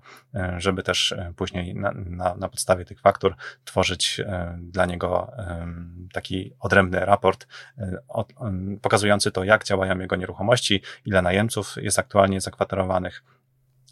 żeby 0.58 0.84
też 0.84 1.16
później 1.36 1.76
na, 1.76 1.92
na, 1.96 2.36
na 2.36 2.50
podstawie 2.50 2.86
tych 2.86 3.00
faktur 3.00 3.36
tworzyć 3.64 4.22
dla 4.58 4.86
niego 4.86 5.32
taki 6.14 6.54
odrębny 6.60 7.00
raport 7.00 7.48
pokazujący 8.82 9.32
to, 9.32 9.44
jak 9.44 9.64
działają 9.64 10.00
jego 10.00 10.16
nieruchomości, 10.16 10.82
ile 11.06 11.22
najemców 11.22 11.76
jest 11.78 12.00
aktualnie 12.00 12.42
zakwaterowanych 12.42 13.24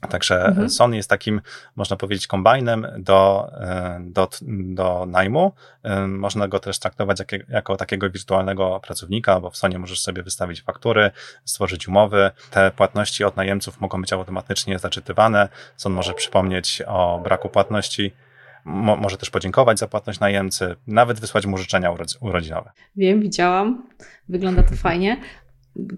Także 0.09 0.45
mhm. 0.45 0.69
Sony 0.69 0.95
jest 0.95 1.09
takim, 1.09 1.41
można 1.75 1.97
powiedzieć, 1.97 2.27
kombajnem 2.27 2.87
do, 2.97 3.51
e, 3.61 3.99
do, 4.03 4.29
do 4.49 5.05
najmu. 5.07 5.51
E, 5.83 6.07
można 6.07 6.47
go 6.47 6.59
też 6.59 6.79
traktować 6.79 7.19
jak, 7.19 7.49
jako 7.49 7.77
takiego 7.77 8.09
wirtualnego 8.09 8.79
pracownika, 8.79 9.39
bo 9.39 9.49
w 9.49 9.57
Sony 9.57 9.79
możesz 9.79 10.01
sobie 10.01 10.23
wystawić 10.23 10.61
faktury, 10.61 11.11
stworzyć 11.45 11.87
umowy. 11.87 12.31
Te 12.51 12.71
płatności 12.71 13.23
od 13.23 13.37
najemców 13.37 13.81
mogą 13.81 14.01
być 14.01 14.13
automatycznie 14.13 14.79
zaczytywane. 14.79 15.49
Son 15.77 15.93
może 15.93 16.13
przypomnieć 16.13 16.83
o 16.87 17.19
braku 17.23 17.49
płatności. 17.49 18.13
Mo 18.65 18.95
może 18.95 19.17
też 19.17 19.29
podziękować 19.29 19.79
za 19.79 19.87
płatność 19.87 20.19
najemcy, 20.19 20.75
nawet 20.87 21.19
wysłać 21.19 21.45
mu 21.45 21.57
życzenia 21.57 21.91
urodzinowe. 22.19 22.71
Wiem, 22.95 23.21
widziałam. 23.21 23.83
Wygląda 24.29 24.63
to 24.63 24.75
fajnie. 24.75 25.17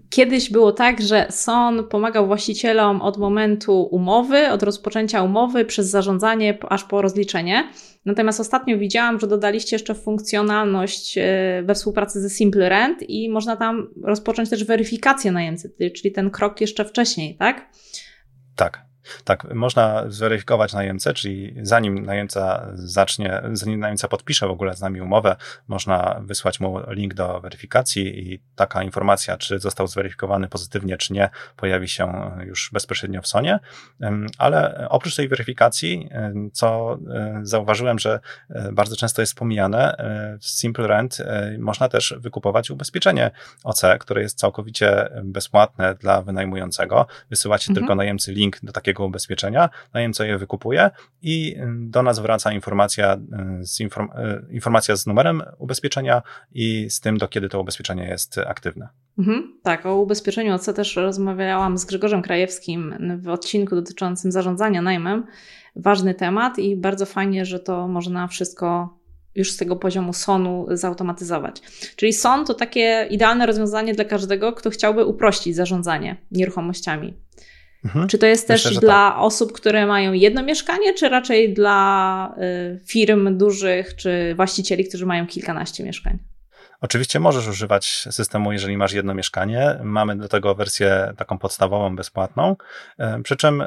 Kiedyś 0.09 0.51
było 0.51 0.71
tak, 0.71 1.01
że 1.01 1.27
SON 1.29 1.87
pomagał 1.87 2.27
właścicielom 2.27 3.01
od 3.01 3.17
momentu 3.17 3.81
umowy, 3.81 4.49
od 4.49 4.63
rozpoczęcia 4.63 5.23
umowy, 5.23 5.65
przez 5.65 5.89
zarządzanie 5.89 6.57
aż 6.69 6.83
po 6.83 7.01
rozliczenie. 7.01 7.69
Natomiast 8.05 8.39
ostatnio 8.39 8.77
widziałam, 8.77 9.19
że 9.19 9.27
dodaliście 9.27 9.75
jeszcze 9.75 9.95
funkcjonalność 9.95 11.17
e, 11.17 11.63
we 11.65 11.75
współpracy 11.75 12.21
ze 12.21 12.29
Simple 12.29 12.69
Rent 12.69 13.09
i 13.09 13.29
można 13.29 13.55
tam 13.55 13.87
rozpocząć 14.03 14.49
też 14.49 14.63
weryfikację 14.63 15.31
najemcy, 15.31 15.73
czyli 15.95 16.11
ten 16.11 16.29
krok 16.29 16.61
jeszcze 16.61 16.85
wcześniej, 16.85 17.37
tak? 17.37 17.69
Tak. 18.55 18.92
Tak, 19.23 19.53
można 19.53 20.03
zweryfikować 20.07 20.73
najemcę, 20.73 21.13
czyli 21.13 21.55
zanim 21.61 22.05
najemca 22.05 22.67
zacznie, 22.73 23.41
zanim 23.53 23.79
najemca 23.79 24.07
podpisze 24.07 24.47
w 24.47 24.51
ogóle 24.51 24.75
z 24.75 24.81
nami 24.81 25.01
umowę, 25.01 25.35
można 25.67 26.21
wysłać 26.21 26.59
mu 26.59 26.79
link 26.87 27.13
do 27.13 27.41
weryfikacji 27.41 28.33
i 28.33 28.39
taka 28.55 28.83
informacja, 28.83 29.37
czy 29.37 29.59
został 29.59 29.87
zweryfikowany 29.87 30.47
pozytywnie, 30.47 30.97
czy 30.97 31.13
nie, 31.13 31.29
pojawi 31.55 31.87
się 31.87 32.31
już 32.45 32.69
bezpośrednio 32.73 33.21
w 33.21 33.27
Sonie. 33.27 33.59
Ale 34.37 34.87
oprócz 34.89 35.15
tej 35.15 35.27
weryfikacji, 35.27 36.09
co 36.53 36.97
zauważyłem, 37.41 37.99
że 37.99 38.19
bardzo 38.71 38.95
często 38.95 39.21
jest 39.21 39.35
pomijane, 39.35 39.95
w 40.41 40.45
Simple 40.45 40.87
Rent 40.87 41.17
można 41.59 41.89
też 41.89 42.15
wykupować 42.17 42.69
ubezpieczenie 42.69 43.31
OC, 43.63 43.81
które 43.99 44.21
jest 44.21 44.37
całkowicie 44.37 45.09
bezpłatne 45.23 45.95
dla 45.95 46.21
wynajmującego. 46.21 47.07
Wysyłacie 47.29 47.69
mhm. 47.69 47.75
tylko 47.75 47.95
najemcy 47.95 48.31
link 48.31 48.57
do 48.63 48.71
takiego 48.71 48.92
takiego 48.93 49.05
ubezpieczenia, 49.05 49.69
najemca 49.93 50.25
je 50.25 50.37
wykupuje 50.37 50.91
i 51.21 51.55
do 51.75 52.03
nas 52.03 52.19
wraca 52.19 52.51
informacja 52.51 53.17
z, 53.61 53.79
inform 53.79 54.09
e, 54.15 54.41
informacja 54.51 54.95
z 54.95 55.05
numerem 55.05 55.41
ubezpieczenia 55.57 56.21
i 56.51 56.89
z 56.89 56.99
tym, 56.99 57.17
do 57.17 57.27
kiedy 57.27 57.49
to 57.49 57.61
ubezpieczenie 57.61 58.05
jest 58.05 58.37
aktywne. 58.37 58.89
Mhm, 59.17 59.59
tak, 59.63 59.85
o 59.85 59.95
ubezpieczeniu 59.95 60.55
OC 60.55 60.65
też 60.75 60.95
rozmawiałam 60.95 61.77
z 61.77 61.85
Grzegorzem 61.85 62.21
Krajewskim 62.21 62.95
w 63.21 63.29
odcinku 63.29 63.75
dotyczącym 63.75 64.31
zarządzania 64.31 64.81
najmem. 64.81 65.25
Ważny 65.75 66.13
temat 66.13 66.59
i 66.59 66.75
bardzo 66.75 67.05
fajnie, 67.05 67.45
że 67.45 67.59
to 67.59 67.87
można 67.87 68.27
wszystko 68.27 68.97
już 69.35 69.51
z 69.51 69.57
tego 69.57 69.75
poziomu 69.75 70.13
sonu 70.13 70.65
zautomatyzować. 70.71 71.61
Czyli 71.95 72.13
son 72.13 72.45
to 72.45 72.53
takie 72.53 73.07
idealne 73.11 73.45
rozwiązanie 73.45 73.93
dla 73.93 74.05
każdego, 74.05 74.53
kto 74.53 74.69
chciałby 74.69 75.05
uprościć 75.05 75.55
zarządzanie 75.55 76.17
nieruchomościami. 76.31 77.13
Mhm. 77.85 78.07
Czy 78.07 78.17
to 78.17 78.25
jest 78.25 78.49
Myślę, 78.49 78.71
też 78.71 78.79
dla 78.79 79.11
tak. 79.11 79.19
osób, 79.19 79.51
które 79.51 79.85
mają 79.85 80.13
jedno 80.13 80.43
mieszkanie, 80.43 80.93
czy 80.93 81.09
raczej 81.09 81.53
dla 81.53 82.35
y, 82.75 82.79
firm 82.85 83.37
dużych, 83.37 83.95
czy 83.95 84.33
właścicieli, 84.35 84.85
którzy 84.85 85.05
mają 85.05 85.27
kilkanaście 85.27 85.83
mieszkań? 85.83 86.17
Oczywiście 86.83 87.19
możesz 87.19 87.47
używać 87.47 87.85
systemu, 88.11 88.51
jeżeli 88.51 88.77
masz 88.77 88.93
jedno 88.93 89.13
mieszkanie. 89.13 89.79
Mamy 89.83 90.15
do 90.15 90.27
tego 90.27 90.55
wersję 90.55 91.13
taką 91.17 91.37
podstawową, 91.37 91.95
bezpłatną. 91.95 92.55
E, 92.99 93.21
przy 93.23 93.35
czym 93.35 93.63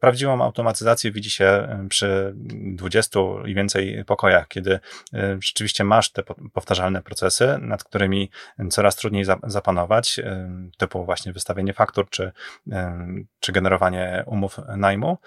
prawdziwą 0.00 0.44
automatyzację 0.44 1.12
widzi 1.12 1.30
się 1.30 1.44
e, 1.44 1.86
przy 1.88 2.32
20 2.74 3.20
i 3.46 3.54
więcej 3.54 4.04
pokojach, 4.04 4.48
kiedy 4.48 4.80
e, 5.14 5.38
rzeczywiście 5.42 5.84
masz 5.84 6.12
te 6.12 6.22
powtarzalne 6.52 7.02
procesy, 7.02 7.58
nad 7.60 7.84
którymi 7.84 8.30
coraz 8.70 8.96
trudniej 8.96 9.24
zapanować, 9.44 10.20
typu 10.78 11.04
właśnie 11.04 11.32
wystawienie 11.32 11.72
faktur 11.72 12.10
czy, 12.10 12.32
czy 13.40 13.52
generowanie 13.52 14.24
umów 14.26 14.60
najmu. 14.76 15.18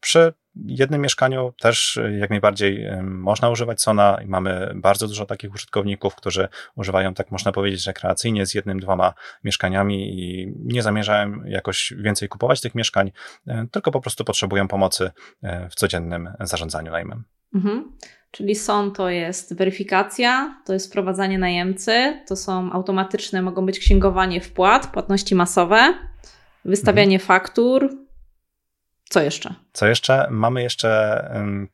Przy 0.00 0.32
jednym 0.64 1.00
mieszkaniu 1.00 1.52
też 1.60 1.96
e, 1.96 2.18
jak 2.18 2.30
najbardziej 2.30 2.86
można 3.02 3.50
używać 3.50 3.82
Sona 3.82 4.18
i 4.24 4.26
mamy 4.26 4.72
bardzo 4.74 5.08
dużo 5.08 5.26
takich 5.26 5.54
użytkowników, 5.54 6.14
którzy 6.14 6.48
używają, 6.76 7.14
tak 7.14 7.30
można 7.30 7.52
powiedzieć, 7.52 7.86
rekreacyjnie 7.86 8.46
z 8.46 8.54
jednym, 8.54 8.80
dwoma 8.80 9.14
mieszkaniami 9.44 10.20
i 10.20 10.52
nie 10.64 10.82
zamierzają 10.82 11.44
jakoś 11.44 11.92
więcej 11.98 12.28
kupować 12.28 12.60
tych 12.60 12.74
mieszkań, 12.74 13.12
e, 13.46 13.66
tylko 13.70 13.90
po 13.90 14.00
prostu 14.00 14.24
potrzebują 14.24 14.68
pomocy 14.68 15.10
w 15.70 15.74
codziennym 15.74 16.28
zarządzaniu 16.40 16.92
najmem. 16.92 17.24
Mhm. 17.54 17.92
Czyli 18.30 18.54
SON 18.54 18.92
to 18.92 19.10
jest 19.10 19.56
weryfikacja, 19.56 20.62
to 20.66 20.72
jest 20.72 20.86
wprowadzanie 20.86 21.38
najemcy, 21.38 22.22
to 22.28 22.36
są 22.36 22.72
automatyczne, 22.72 23.42
mogą 23.42 23.66
być 23.66 23.78
księgowanie 23.78 24.40
wpłat, 24.40 24.86
płatności 24.86 25.34
masowe, 25.34 25.94
wystawianie 26.64 27.16
mhm. 27.16 27.26
faktur, 27.26 28.05
co 29.08 29.20
jeszcze? 29.20 29.54
Co 29.72 29.86
jeszcze? 29.86 30.26
Mamy 30.30 30.62
jeszcze 30.62 31.22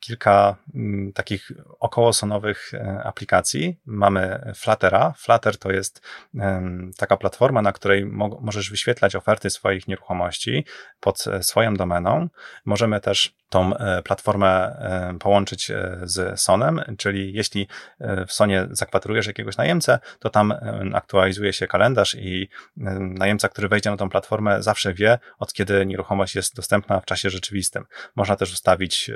kilka 0.00 0.56
takich 1.14 1.50
okołosonowych 1.80 2.74
e, 2.74 3.02
aplikacji. 3.04 3.80
Mamy 3.86 4.52
Fluttera. 4.56 5.14
Flutter 5.18 5.58
to 5.58 5.72
jest 5.72 6.02
taka 6.96 7.16
platforma, 7.16 7.62
na 7.62 7.72
której 7.72 8.06
możesz 8.40 8.70
wyświetlać 8.70 9.16
oferty 9.16 9.50
swoich 9.50 9.88
nieruchomości 9.88 10.64
pod 11.00 11.26
e, 11.26 11.42
swoją 11.42 11.74
domeną. 11.74 12.28
Możemy 12.64 13.00
też 13.00 13.34
tą 13.52 13.76
e, 13.76 14.02
platformę 14.02 14.48
e, 14.48 15.18
połączyć 15.18 15.70
e, 15.70 15.98
z 16.02 16.40
Sonem, 16.40 16.82
czyli 16.98 17.32
jeśli 17.32 17.68
w 18.26 18.32
Sonie 18.32 18.66
zakwaterujesz 18.70 19.26
jakiegoś 19.26 19.56
najemcę, 19.56 19.98
to 20.18 20.30
tam 20.30 20.54
aktualizuje 20.94 21.52
się 21.52 21.66
kalendarz 21.66 22.14
i 22.14 22.48
najemca, 23.00 23.48
który 23.48 23.68
wejdzie 23.68 23.90
na 23.90 23.96
tą 23.96 24.08
platformę, 24.08 24.62
zawsze 24.62 24.94
wie, 24.94 25.18
od 25.38 25.52
kiedy 25.52 25.86
nieruchomość 25.86 26.34
jest 26.34 26.56
dostępna 26.56 27.00
w 27.00 27.04
czasie 27.04 27.30
rzeczywistym. 27.30 27.84
Można 28.16 28.36
też 28.36 28.52
ustawić 28.52 29.10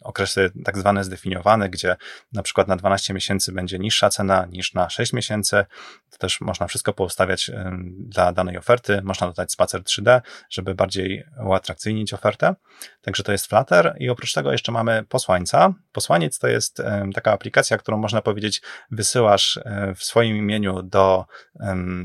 okresy 0.00 0.50
tak 0.64 0.78
zwane 0.78 1.04
zdefiniowane, 1.04 1.70
gdzie 1.70 1.96
na 2.32 2.42
przykład 2.42 2.68
na 2.68 2.76
12 2.76 3.14
miesięcy 3.14 3.52
będzie 3.52 3.78
niższa 3.78 4.10
cena 4.10 4.46
niż 4.46 4.74
na 4.74 4.90
6 4.90 5.12
miesięcy. 5.12 5.64
To 6.10 6.18
też 6.18 6.40
można 6.40 6.66
wszystko 6.66 6.92
poustawiać 6.92 7.50
dla 7.98 8.32
danej 8.32 8.56
oferty. 8.56 9.00
Można 9.02 9.26
dodać 9.26 9.52
spacer 9.52 9.82
3D, 9.82 10.20
żeby 10.50 10.74
bardziej 10.74 11.24
uatrakcyjnić 11.44 12.14
ofertę. 12.14 12.54
Także 13.02 13.22
to 13.22 13.32
jest 13.32 13.39
jest 13.40 13.46
Flutter 13.46 13.96
i 13.98 14.08
oprócz 14.08 14.32
tego 14.32 14.52
jeszcze 14.52 14.72
mamy 14.72 15.04
posłańca. 15.08 15.74
Posłaniec 15.92 16.38
to 16.38 16.48
jest 16.48 16.82
taka 17.14 17.32
aplikacja, 17.32 17.78
którą 17.78 17.98
można 17.98 18.22
powiedzieć 18.22 18.62
wysyłasz 18.90 19.56
e, 19.64 19.94
w 19.94 20.04
swoim 20.04 20.36
imieniu 20.36 20.82
do 20.82 21.24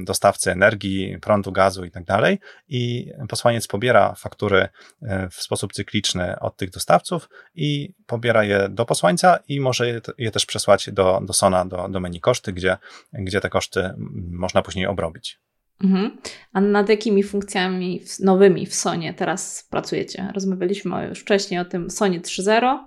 dostawcy 0.03 0.51
energii, 0.51 1.17
prądu, 1.21 1.51
gazu 1.51 1.85
i 1.85 1.91
tak 1.91 2.03
dalej 2.03 2.39
i 2.67 3.11
posłaniec 3.29 3.67
pobiera 3.67 4.13
faktury 4.15 4.69
e, 5.01 5.29
w 5.29 5.35
sposób 5.35 5.73
cykliczny 5.73 6.39
od 6.39 6.57
tych 6.57 6.69
dostawców 6.69 7.29
i 7.55 7.93
pobiera 8.05 8.43
je 8.43 8.69
do 8.69 8.85
posłańca 8.85 9.39
i 9.47 9.61
może 9.61 10.01
je, 10.17 10.31
też 10.31 10.45
przesłać 10.45 10.89
do, 10.91 11.21
do 11.23 11.33
Sona, 11.33 11.65
do, 11.65 11.87
do 11.89 11.99
menu 11.99 12.19
koszty, 12.19 12.53
gdzie, 12.53 12.77
gdzie 13.13 13.41
te 13.41 13.49
koszty 13.49 13.93
można 14.31 14.61
później 14.61 14.87
obrobić. 14.87 15.44
Mhm. 15.83 16.17
A 16.53 16.61
nad 16.61 16.89
jakimi 16.89 17.23
funkcjami 17.23 18.01
nowymi 18.19 18.65
w 18.65 18.75
Sonie 18.75 19.13
teraz 19.13 19.67
pracujecie? 19.69 20.31
Rozmawialiśmy 20.33 21.07
już 21.09 21.19
wcześniej 21.19 21.59
o 21.59 21.65
tym 21.65 21.89
Sonie 21.89 22.21
3.0. 22.21 22.79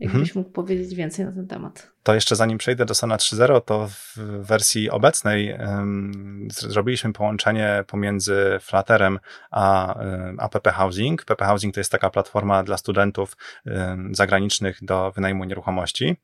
Jakbyś 0.00 0.28
mhm. 0.28 0.38
mógł 0.38 0.50
powiedzieć 0.50 0.94
więcej 0.94 1.24
na 1.24 1.32
ten 1.32 1.46
temat? 1.46 1.92
To 2.02 2.14
jeszcze 2.14 2.36
zanim 2.36 2.58
przejdę 2.58 2.84
do 2.84 2.94
Sona 2.94 3.16
3.0, 3.16 3.60
to 3.60 3.88
w 3.88 4.16
wersji 4.40 4.90
obecnej 4.90 5.52
um, 5.58 6.48
zrobiliśmy 6.50 7.12
połączenie 7.12 7.84
pomiędzy 7.86 8.58
Flutterem 8.60 9.18
a, 9.50 9.94
a 10.38 10.48
PP 10.48 10.72
Housing. 10.72 11.24
PP 11.24 11.44
Housing 11.44 11.74
to 11.74 11.80
jest 11.80 11.92
taka 11.92 12.10
platforma 12.10 12.62
dla 12.62 12.76
studentów 12.76 13.36
um, 13.66 14.14
zagranicznych 14.14 14.78
do 14.82 15.12
wynajmu 15.12 15.44
nieruchomości 15.44 16.16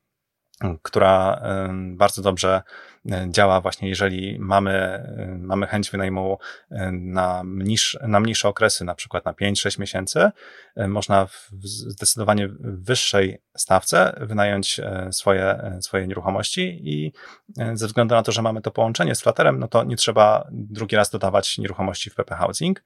która 0.81 1.41
bardzo 1.73 2.21
dobrze 2.21 2.61
e, 3.11 3.27
działa 3.29 3.61
właśnie, 3.61 3.89
jeżeli 3.89 4.39
mamy, 4.39 4.71
e, 4.71 5.37
mamy 5.39 5.67
chęć 5.67 5.91
wynajmu 5.91 6.37
e, 6.71 6.91
na, 6.91 7.43
mniejsz, 7.43 7.97
na 8.01 8.19
mniejsze 8.19 8.47
okresy, 8.47 8.85
na 8.85 8.95
przykład 8.95 9.25
na 9.25 9.33
5-6 9.33 9.79
miesięcy, 9.79 10.31
można 10.87 11.25
w 11.25 11.49
zdecydowanie 11.63 12.49
wyższej 12.59 13.41
stawce 13.57 14.15
wynająć 14.21 14.81
swoje, 15.11 15.71
swoje 15.81 16.07
nieruchomości 16.07 16.81
i 16.83 17.11
ze 17.73 17.87
względu 17.87 18.15
na 18.15 18.23
to, 18.23 18.31
że 18.31 18.41
mamy 18.41 18.61
to 18.61 18.71
połączenie 18.71 19.15
z 19.15 19.21
Flutterem, 19.21 19.59
no 19.59 19.67
to 19.67 19.83
nie 19.83 19.95
trzeba 19.95 20.47
drugi 20.51 20.95
raz 20.95 21.09
dodawać 21.09 21.57
nieruchomości 21.57 22.09
w 22.09 22.15
PP 22.15 22.35
Housing. 22.35 22.83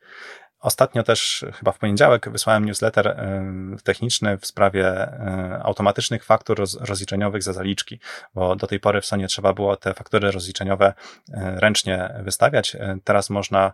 Ostatnio 0.59 1.03
też, 1.03 1.45
chyba 1.53 1.71
w 1.71 1.79
poniedziałek, 1.79 2.29
wysłałem 2.29 2.65
newsletter 2.65 3.19
techniczny 3.83 4.37
w 4.37 4.45
sprawie 4.45 5.11
automatycznych 5.63 6.25
faktur 6.25 6.57
rozliczeniowych 6.79 7.43
za 7.43 7.53
zaliczki, 7.53 7.99
bo 8.35 8.55
do 8.55 8.67
tej 8.67 8.79
pory 8.79 9.01
w 9.01 9.05
Sonie 9.05 9.27
trzeba 9.27 9.53
było 9.53 9.77
te 9.77 9.93
faktury 9.93 10.31
rozliczeniowe 10.31 10.93
ręcznie 11.33 12.15
wystawiać. 12.23 12.77
Teraz 13.03 13.29
można 13.29 13.71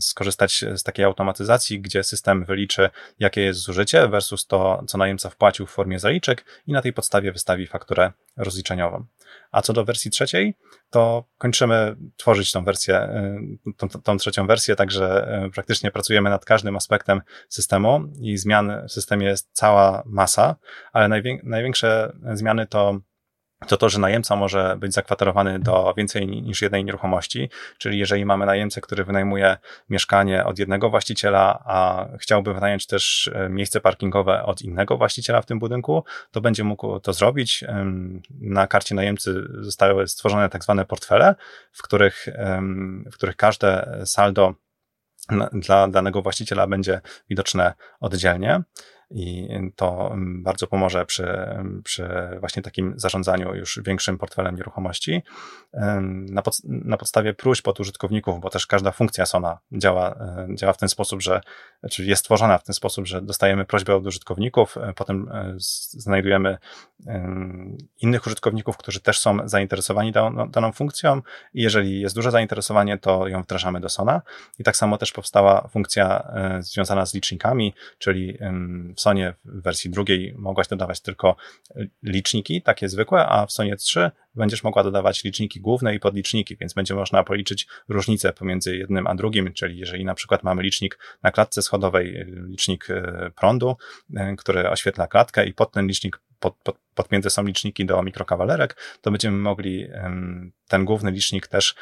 skorzystać 0.00 0.64
z 0.74 0.82
takiej 0.82 1.04
automatyzacji, 1.04 1.80
gdzie 1.80 2.04
system 2.04 2.44
wyliczy, 2.44 2.90
jakie 3.18 3.40
jest 3.40 3.60
zużycie 3.60 4.08
versus 4.08 4.46
to, 4.46 4.82
co 4.86 4.98
najemca 4.98 5.30
wpłacił 5.30 5.66
w 5.66 5.70
formie 5.70 5.98
zaliczek 5.98 6.44
i 6.66 6.72
na 6.72 6.82
tej 6.82 6.92
podstawie 6.92 7.32
wystawi 7.32 7.66
fakturę 7.66 8.12
rozliczeniową. 8.36 9.04
A 9.56 9.62
co 9.62 9.72
do 9.72 9.84
wersji 9.84 10.10
trzeciej, 10.10 10.54
to 10.90 11.24
kończymy 11.38 11.96
tworzyć 12.16 12.52
tą 12.52 12.64
wersję, 12.64 13.08
y, 13.68 13.72
tą, 13.76 13.88
tą, 13.88 14.16
trzecią 14.16 14.46
wersję, 14.46 14.76
także 14.76 15.28
y, 15.46 15.50
praktycznie 15.50 15.90
pracujemy 15.90 16.30
nad 16.30 16.44
każdym 16.44 16.76
aspektem 16.76 17.20
systemu 17.48 18.00
i 18.20 18.36
zmian 18.36 18.72
w 18.88 18.92
systemie 18.92 19.26
jest 19.26 19.48
cała 19.52 20.02
masa, 20.06 20.56
ale 20.92 21.22
największe 21.42 22.12
zmiany 22.34 22.66
to 22.66 23.00
to 23.68 23.76
to, 23.76 23.88
że 23.88 23.98
najemca 23.98 24.36
może 24.36 24.76
być 24.78 24.94
zakwaterowany 24.94 25.58
do 25.58 25.94
więcej 25.96 26.26
niż 26.26 26.62
jednej 26.62 26.84
nieruchomości, 26.84 27.50
czyli 27.78 27.98
jeżeli 27.98 28.24
mamy 28.24 28.46
najemcę, 28.46 28.80
który 28.80 29.04
wynajmuje 29.04 29.56
mieszkanie 29.88 30.44
od 30.44 30.58
jednego 30.58 30.90
właściciela, 30.90 31.62
a 31.64 32.08
chciałby 32.18 32.54
wynająć 32.54 32.86
też 32.86 33.30
e, 33.34 33.48
miejsce 33.48 33.80
parkingowe 33.80 34.42
od 34.42 34.62
innego 34.62 34.96
właściciela 34.96 35.42
w 35.42 35.46
tym 35.46 35.58
budynku, 35.58 36.04
to 36.30 36.40
będzie 36.40 36.64
mógł 36.64 37.00
to 37.00 37.12
zrobić. 37.12 37.64
Na 38.40 38.66
karcie 38.66 38.94
najemcy 38.94 39.48
zostały 39.60 40.08
stworzone 40.08 40.48
tak 40.48 40.64
zwane 40.64 40.84
portfele, 40.84 41.34
w 41.72 41.82
których, 41.82 42.26
w 43.12 43.14
których 43.14 43.36
każde 43.36 44.00
saldo 44.04 44.54
dla 45.52 45.88
danego 45.88 46.22
właściciela 46.22 46.66
będzie 46.66 47.00
widoczne 47.28 47.74
oddzielnie 48.00 48.62
i 49.10 49.48
to 49.76 50.10
mm, 50.12 50.42
bardzo 50.42 50.66
pomoże 50.66 51.06
przy, 51.06 51.28
przy 51.84 52.08
właśnie 52.40 52.62
takim 52.62 52.94
zarządzaniu 52.96 53.54
już 53.54 53.80
większym 53.84 54.18
portfelem 54.18 54.56
nieruchomości. 54.56 55.22
Na, 56.10 56.42
pod, 56.42 56.56
na 56.64 56.96
podstawie 56.96 57.34
próśb 57.34 57.68
od 57.68 57.80
użytkowników, 57.80 58.40
bo 58.40 58.50
też 58.50 58.66
każda 58.66 58.92
funkcja 58.92 59.26
Sona 59.26 59.58
działa, 59.72 60.18
działa 60.54 60.72
w 60.72 60.78
ten 60.78 60.88
sposób, 60.88 61.22
że, 61.22 61.40
czy 61.90 62.04
jest 62.04 62.20
stworzona 62.20 62.58
w 62.58 62.64
ten 62.64 62.74
sposób, 62.74 63.06
że 63.06 63.22
dostajemy 63.22 63.64
prośbę 63.64 63.96
od 63.96 64.06
użytkowników, 64.06 64.76
e, 64.76 64.92
potem 64.96 65.28
e, 65.32 65.54
znajdujemy 65.90 66.58
innych 68.00 68.26
użytkowników, 68.26 68.76
którzy 68.76 69.00
też 69.00 69.18
są 69.18 69.48
zainteresowani 69.48 70.12
daną, 70.12 70.50
daną 70.50 70.72
funkcją 70.72 71.22
i 71.54 71.62
jeżeli 71.62 72.00
jest 72.00 72.14
duże 72.14 72.30
zainteresowanie, 72.30 72.98
to 72.98 73.28
ją 73.28 73.42
wdrażamy 73.42 73.80
do 73.80 73.88
Sona. 73.88 74.22
I 74.58 74.64
tak 74.64 74.76
samo 74.76 74.98
też 74.98 75.12
powstała 75.12 75.68
funkcja 75.68 76.28
e, 76.34 76.62
związana 76.62 77.06
z 77.06 77.14
licznikami, 77.14 77.74
czyli 77.98 78.38
w 78.96 79.00
Sonie 79.00 79.34
w 79.44 79.62
wersji 79.62 79.90
drugiej 79.90 80.34
mogłaś 80.38 80.68
dodawać 80.68 81.00
tylko 81.00 81.36
liczniki, 82.02 82.62
takie 82.62 82.88
zwykłe, 82.88 83.26
a 83.26 83.46
w 83.46 83.52
Sonie 83.52 83.76
3 83.76 84.10
będziesz 84.34 84.64
mogła 84.64 84.82
dodawać 84.84 85.24
liczniki 85.24 85.60
główne 85.60 85.94
i 85.94 86.00
podliczniki, 86.00 86.56
więc 86.56 86.74
będzie 86.74 86.94
można 86.94 87.24
policzyć 87.24 87.66
różnicę 87.88 88.32
pomiędzy 88.32 88.76
jednym 88.76 89.06
a 89.06 89.14
drugim, 89.14 89.52
czyli 89.52 89.78
jeżeli 89.78 90.04
na 90.04 90.14
przykład 90.14 90.42
mamy 90.42 90.62
licznik 90.62 90.98
na 91.22 91.30
klatce 91.30 91.62
schodowej, 91.62 92.24
licznik 92.26 92.90
e, 92.90 93.30
prądu, 93.36 93.76
e, 94.16 94.36
który 94.36 94.70
oświetla 94.70 95.06
klatkę 95.06 95.46
i 95.46 95.54
pod 95.54 95.72
ten 95.72 95.86
licznik 95.86 96.20
pod, 96.40 96.56
pod, 96.56 96.78
podpięte 96.94 97.30
są 97.30 97.44
liczniki 97.44 97.86
do 97.86 98.02
mikrokawalerek, 98.02 98.76
to 99.00 99.10
będziemy 99.10 99.38
mogli 99.38 99.88
ten 100.68 100.84
główny 100.84 101.10
licznik 101.10 101.46
też 101.46 101.74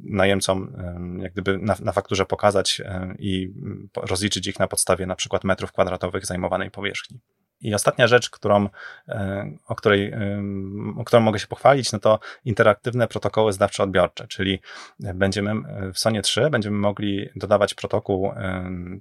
najemcom 0.00 0.72
jak 1.20 1.32
gdyby 1.32 1.58
na, 1.58 1.76
na 1.80 1.92
fakturze 1.92 2.26
pokazać 2.26 2.82
i 3.18 3.52
rozliczyć 3.96 4.46
ich 4.46 4.58
na 4.58 4.68
podstawie 4.68 5.06
na 5.06 5.16
przykład 5.16 5.44
metrów 5.44 5.72
kwadratowych 5.72 6.26
zajmowanej 6.26 6.70
powierzchni. 6.70 7.20
I 7.60 7.74
ostatnia 7.74 8.06
rzecz, 8.06 8.30
którą, 8.30 8.68
e, 9.08 9.50
o, 9.68 9.74
której, 9.74 10.12
o 10.96 11.04
którą 11.04 11.22
mogę 11.22 11.38
się 11.38 11.46
pochwalić, 11.46 11.92
no 11.92 11.98
to 11.98 12.18
interaktywne 12.44 13.08
protokoły 13.08 13.52
zdawczo-odbiorcze, 13.52 14.26
czyli 14.28 14.60
będziemy 15.00 15.54
w 15.92 15.98
Sonie 15.98 16.22
3 16.22 16.50
będziemy 16.50 16.78
mogli 16.78 17.28
dodawać 17.36 17.74
protokół 17.74 18.32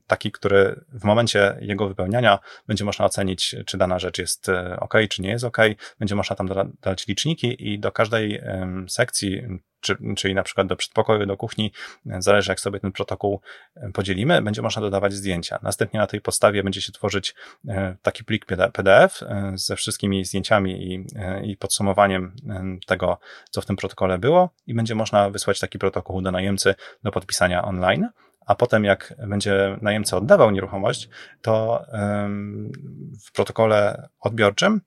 taki, 0.08 0.32
który 0.32 0.84
w 0.94 1.04
momencie 1.04 1.58
jego 1.62 1.88
wypełniania 1.88 2.40
będzie 2.68 2.86
można 2.86 3.06
ocenić, 3.06 3.56
czy 3.66 3.78
dana 3.78 4.00
rzecz 4.00 4.18
jest 4.18 4.50
e, 4.50 4.80
ok, 4.80 4.94
czy 5.10 5.22
nie 5.22 5.30
jest 5.30 5.46
ok. 5.46 5.58
Będzie 6.00 6.16
można 6.16 6.36
tam 6.36 6.48
dodać 6.48 7.08
liczniki 7.08 7.74
i 7.74 7.80
do 7.80 7.92
każdej 7.92 8.42
sekcji 8.88 9.60
czy, 9.80 9.98
czyli 10.18 10.36
na 10.36 10.44
przykład 10.44 10.68
do 10.68 10.76
przedpokoju, 10.76 11.26
do 11.26 11.38
kuchni, 11.38 11.72
zależy 12.06 12.52
jak 12.52 12.60
sobie 12.60 12.80
ten 12.80 12.92
protokół 12.92 13.42
e, 13.76 13.92
podzielimy, 13.92 14.42
będzie 14.42 14.62
można 14.62 14.82
dodawać 14.82 15.14
zdjęcia. 15.14 15.60
Następnie 15.62 16.00
na 16.00 16.08
tej 16.08 16.22
podstawie 16.22 16.64
będzie 16.64 16.82
się 16.82 16.92
tworzyć 16.92 17.36
e, 17.68 17.96
taki 18.02 18.24
plik 18.24 18.46
PDF 18.46 19.24
e, 19.24 19.52
ze 19.56 19.76
wszystkimi 19.76 20.26
zdjęciami 20.26 20.94
i, 20.94 21.06
i 21.52 21.58
podsumowaniem 21.58 22.36
tego, 22.88 23.20
co 23.50 23.62
w 23.62 23.66
tym 23.66 23.76
protokole 23.76 24.18
było 24.18 24.50
i 24.68 24.74
będzie 24.74 24.96
można 24.96 25.30
wysłać 25.30 25.60
taki 25.60 25.80
protokół 25.80 26.22
do 26.22 26.32
najemcy 26.32 26.76
do 27.04 27.12
podpisania 27.12 27.66
online 27.66 28.10
a 28.46 28.56
potem 28.56 28.84
jak 28.84 29.14
będzie 29.28 29.78
najemca 29.82 30.18
oddawał 30.18 30.52
nieruchomość, 30.52 31.10
to 31.42 31.86
w 33.26 33.32
protokole 33.34 34.10
odbiorczym 34.20 34.82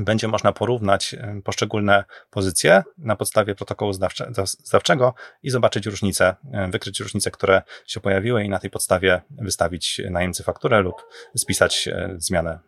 będzie 0.00 0.28
można 0.28 0.52
porównać 0.52 1.16
poszczególne 1.44 2.04
pozycje 2.30 2.82
na 2.98 3.16
podstawie 3.16 3.54
protokołu 3.54 3.92
zdawcze, 3.92 4.32
zdawczego 4.46 5.14
i 5.42 5.50
zobaczyć 5.50 5.86
różnice, 5.86 6.36
wykryć 6.70 7.00
różnice, 7.00 7.30
które 7.30 7.62
się 7.86 8.00
pojawiły 8.00 8.44
i 8.44 8.48
na 8.48 8.58
tej 8.58 8.70
podstawie 8.70 9.20
wystawić 9.30 10.00
najemcy 10.10 10.42
fakturę 10.42 10.80
lub 10.80 11.06
spisać 11.36 11.88
e, 11.88 12.14
zmianę, 12.18 12.58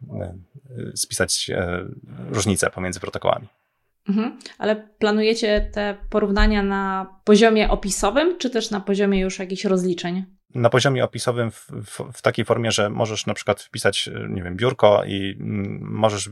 spisać 0.95 1.51
różnice 2.31 2.71
pomiędzy 2.71 3.01
protokołami. 3.01 3.49
Mhm. 4.09 4.39
Ale 4.59 4.77
planujecie 4.77 5.71
te 5.73 5.97
porównania 6.11 6.63
na 6.63 7.07
poziomie 7.25 7.71
opisowym, 7.71 8.39
czy 8.39 8.51
też 8.51 8.71
na 8.71 8.81
poziomie 8.81 9.21
już 9.21 9.39
jakichś 9.39 9.65
rozliczeń? 9.65 10.40
Na 10.55 10.71
poziomie 10.71 11.05
opisowym 11.05 11.51
w, 11.51 11.67
w, 11.71 12.13
w, 12.13 12.23
takiej 12.23 12.45
formie, 12.45 12.73
że 12.73 12.91
możesz 12.91 13.27
na 13.27 13.35
przykład 13.35 13.63
wpisać, 13.63 14.11
nie 14.29 14.43
wiem, 14.43 14.57
biurko 14.57 15.03
i 15.07 15.37
mm, 15.41 15.79
możesz 15.83 16.31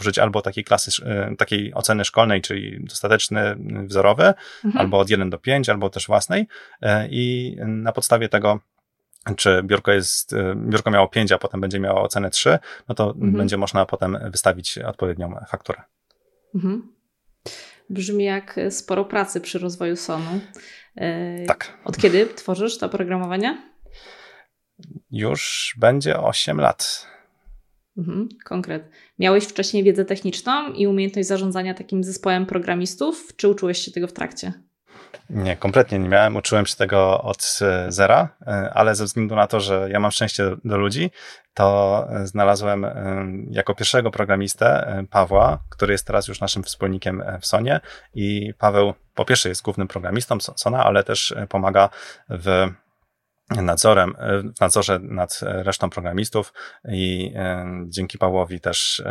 użyć 0.00 0.18
albo 0.18 0.42
takiej 0.42 0.64
klasy, 0.64 1.04
e, 1.06 1.36
takiej 1.36 1.74
oceny 1.74 2.04
szkolnej, 2.04 2.42
czyli 2.42 2.84
dostateczny, 2.84 3.56
wzorowy, 3.86 4.34
mhm. 4.64 4.78
albo 4.78 4.98
od 4.98 5.10
1 5.10 5.30
do 5.30 5.38
5, 5.38 5.68
albo 5.68 5.90
też 5.90 6.06
własnej 6.06 6.46
e, 6.82 7.08
i 7.10 7.56
na 7.66 7.92
podstawie 7.92 8.28
tego 8.28 8.60
czy 9.36 9.62
biurko 9.62 9.92
jest, 9.92 10.32
e, 10.32 10.54
biurko 10.56 10.90
miało 10.90 11.08
5, 11.08 11.32
a 11.32 11.38
potem 11.38 11.60
będzie 11.60 11.80
miało 11.80 12.02
ocenę 12.02 12.30
3, 12.30 12.58
no 12.88 12.94
to 12.94 13.10
mhm. 13.10 13.32
będzie 13.32 13.56
można 13.56 13.86
potem 13.86 14.18
wystawić 14.30 14.78
odpowiednią 14.78 15.34
fakturę. 15.48 15.82
Mhm. 16.54 16.92
Brzmi 17.90 18.24
jak 18.24 18.60
sporo 18.70 19.04
pracy 19.04 19.40
przy 19.40 19.58
rozwoju 19.58 19.96
Sonu. 19.96 20.40
E, 20.98 21.44
tak. 21.46 21.78
Od 21.84 21.96
kiedy 21.96 22.26
tworzysz 22.26 22.78
to 22.78 22.86
oprogramowanie? 22.86 23.62
Już 25.10 25.74
będzie 25.80 26.20
8 26.20 26.60
lat. 26.60 27.06
Mhm, 27.98 28.28
konkret. 28.44 28.90
Miałeś 29.18 29.44
wcześniej 29.44 29.84
wiedzę 29.84 30.04
techniczną 30.04 30.72
i 30.72 30.86
umiejętność 30.86 31.28
zarządzania 31.28 31.74
takim 31.74 32.04
zespołem 32.04 32.46
programistów, 32.46 33.36
czy 33.36 33.48
uczyłeś 33.48 33.78
się 33.78 33.90
tego 33.90 34.06
w 34.06 34.12
trakcie? 34.12 34.52
Nie, 35.30 35.56
kompletnie 35.56 35.98
nie 35.98 36.08
miałem. 36.08 36.36
Uczyłem 36.36 36.66
się 36.66 36.76
tego 36.76 37.22
od 37.22 37.58
e, 37.62 37.92
zera, 37.92 38.28
e, 38.46 38.70
ale 38.74 38.94
ze 38.94 39.04
względu 39.04 39.36
na 39.36 39.46
to, 39.46 39.60
że 39.60 39.88
ja 39.90 40.00
mam 40.00 40.10
szczęście 40.10 40.56
do 40.64 40.78
ludzi, 40.78 41.10
to 41.54 42.08
znalazłem 42.24 42.86
jako 43.50 43.74
pierwszego 43.74 44.10
programistę 44.10 44.96
Pawła, 45.10 45.58
który 45.70 45.92
jest 45.92 46.06
teraz 46.06 46.28
już 46.28 46.40
naszym 46.40 46.62
wspólnikiem 46.62 47.22
w 47.40 47.46
Sonie 47.46 47.80
i 48.14 48.54
Paweł 48.58 48.94
po 49.14 49.24
pierwsze 49.24 49.48
jest 49.48 49.62
głównym 49.62 49.88
programistą 49.88 50.40
Sona, 50.40 50.84
ale 50.84 51.04
też 51.04 51.34
pomaga 51.48 51.88
w 52.28 52.68
nadzorem, 53.50 54.14
w 54.56 54.60
nadzorze 54.60 54.98
nad 55.02 55.40
resztą 55.42 55.90
programistów 55.90 56.52
i 56.88 57.34
dzięki 57.86 58.18
Pawłowi 58.18 58.60
też 58.60 59.02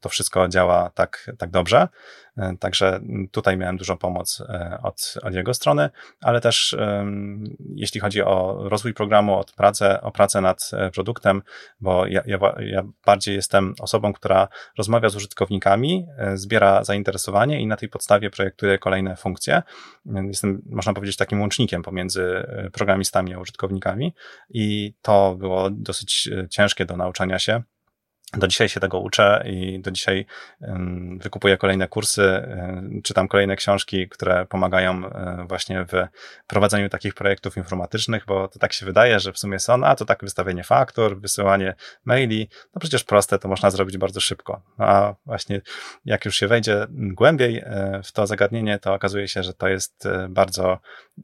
to 0.00 0.08
wszystko 0.08 0.48
działa 0.48 0.90
tak, 0.90 1.30
tak 1.38 1.50
dobrze. 1.50 1.88
E, 2.36 2.56
także 2.60 3.00
tutaj 3.30 3.56
miałem 3.56 3.76
dużą 3.76 3.96
pomoc 3.98 4.42
e, 4.48 4.78
od, 4.82 5.14
od 5.22 5.34
jego 5.34 5.54
strony, 5.54 5.90
ale 6.20 6.40
też 6.40 6.76
jeśli 7.74 8.00
chodzi 8.00 8.22
o 8.22 8.58
rozwój 8.68 8.94
programu, 8.94 9.38
od 9.38 9.52
pracę, 9.52 10.00
o 10.00 10.10
pracę 10.10 10.40
nad 10.40 10.70
e, 10.72 10.90
produktem, 10.90 11.42
bo 11.80 12.06
ja, 12.06 12.22
ja, 12.26 12.38
ja 12.60 12.82
bardziej 13.06 13.34
jestem 13.34 13.74
osobą, 13.80 14.12
która 14.12 14.48
rozmawia 14.78 15.08
z 15.08 15.16
użytkownikami, 15.16 16.06
zbiera 16.34 16.84
zainteresowanie 16.84 17.60
i 17.60 17.66
na 17.66 17.76
tej 17.76 17.88
podstawie 17.88 18.30
projektuje 18.30 18.78
kolejne 18.78 19.16
funkcje. 19.16 19.62
Jestem, 20.06 20.62
można 20.66 20.92
powiedzieć, 20.92 21.16
takim 21.16 21.40
łącznikiem 21.40 21.82
pomiędzy 21.82 22.46
programistami 22.72 23.34
a 23.34 23.38
użytkownikami 23.38 24.14
i 24.50 24.94
to 25.02 25.34
było 25.38 25.70
dosyć 25.70 26.30
ciężkie 26.50 26.84
do 26.84 26.96
nauczania 26.96 27.38
się 27.38 27.62
do 28.36 28.48
dzisiaj 28.48 28.68
się 28.68 28.80
tego 28.80 28.98
uczę 28.98 29.42
i 29.46 29.80
do 29.80 29.90
dzisiaj 29.90 30.26
wykupuję 31.16 31.56
kolejne 31.56 31.88
kursy, 31.88 32.48
czytam 33.04 33.28
kolejne 33.28 33.56
książki, 33.56 34.08
które 34.08 34.46
pomagają 34.46 35.02
właśnie 35.48 35.84
w 35.84 35.92
prowadzeniu 36.46 36.88
takich 36.88 37.14
projektów 37.14 37.56
informatycznych, 37.56 38.24
bo 38.26 38.48
to 38.48 38.58
tak 38.58 38.72
się 38.72 38.86
wydaje, 38.86 39.20
że 39.20 39.32
w 39.32 39.38
sumie 39.38 39.58
są, 39.58 39.84
a 39.84 39.96
to 39.96 40.04
tak 40.04 40.20
wystawienie 40.20 40.64
faktur, 40.64 41.20
wysyłanie 41.20 41.74
maili, 42.04 42.48
no 42.74 42.80
przecież 42.80 43.04
proste, 43.04 43.38
to 43.38 43.48
można 43.48 43.70
zrobić 43.70 43.98
bardzo 43.98 44.20
szybko. 44.20 44.62
No 44.78 44.86
a 44.86 45.14
właśnie 45.26 45.60
jak 46.04 46.24
już 46.24 46.36
się 46.36 46.48
wejdzie 46.48 46.86
głębiej 46.90 47.58
e, 47.58 48.00
w 48.04 48.12
to 48.12 48.26
zagadnienie, 48.26 48.78
to 48.78 48.94
okazuje 48.94 49.28
się, 49.28 49.42
że 49.42 49.54
to 49.54 49.68
jest 49.68 50.06
e, 50.06 50.28
bardzo, 50.28 50.78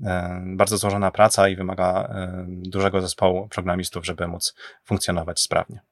e, 0.05 0.42
bardzo 0.47 0.77
złożona 0.77 1.11
praca 1.11 1.49
i 1.49 1.57
wymaga 1.57 2.14
dużego 2.49 3.01
zespołu 3.01 3.49
programistów, 3.49 4.07
żeby 4.07 4.27
móc 4.27 4.55
funkcjonować 4.85 5.40
sprawnie. 5.40 5.88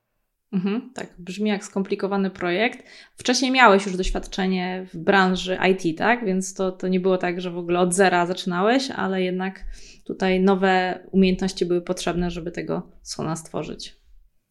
Mhm, 0.53 0.91
tak, 0.95 1.15
brzmi 1.19 1.51
jak 1.51 1.65
skomplikowany 1.65 2.31
projekt. 2.31 2.83
Wcześniej 3.17 3.51
miałeś 3.51 3.87
już 3.87 3.97
doświadczenie 3.97 4.87
w 4.93 4.97
branży 4.97 5.59
IT, 5.71 5.99
tak? 5.99 6.25
Więc 6.25 6.55
to, 6.55 6.73
to 6.73 6.89
nie 6.89 7.01
było 7.01 7.19
tak, 7.19 7.41
że 7.41 7.51
w 7.51 7.59
ogóle 7.59 7.81
od 7.81 7.95
zera 7.95 8.27
zaczynałeś, 8.27 8.91
ale 8.91 9.23
jednak 9.23 9.65
tutaj 10.05 10.41
nowe 10.41 11.01
umiejętności 11.11 11.67
były 11.67 11.83
potrzebne, 11.83 12.31
żeby 12.31 12.51
tego 12.51 12.93
Sona 13.03 13.37
stworzyć. 13.37 14.06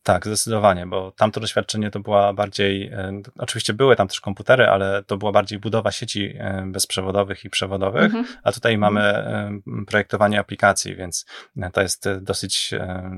Tak, 0.05 0.25
zdecydowanie, 0.25 0.85
bo 0.85 1.11
tamto 1.11 1.39
doświadczenie 1.39 1.91
to 1.91 1.99
była 1.99 2.33
bardziej, 2.33 2.87
e, 2.87 3.21
oczywiście 3.37 3.73
były 3.73 3.95
tam 3.95 4.07
też 4.07 4.21
komputery, 4.21 4.65
ale 4.65 5.03
to 5.03 5.17
była 5.17 5.31
bardziej 5.31 5.59
budowa 5.59 5.91
sieci 5.91 6.33
e, 6.37 6.63
bezprzewodowych 6.67 7.45
i 7.45 7.49
przewodowych, 7.49 8.03
mhm. 8.03 8.25
a 8.43 8.51
tutaj 8.51 8.77
mamy 8.77 9.01
e, 9.01 9.59
projektowanie 9.87 10.39
aplikacji, 10.39 10.95
więc 10.95 11.25
to 11.73 11.81
jest 11.81 12.09
dosyć 12.21 12.71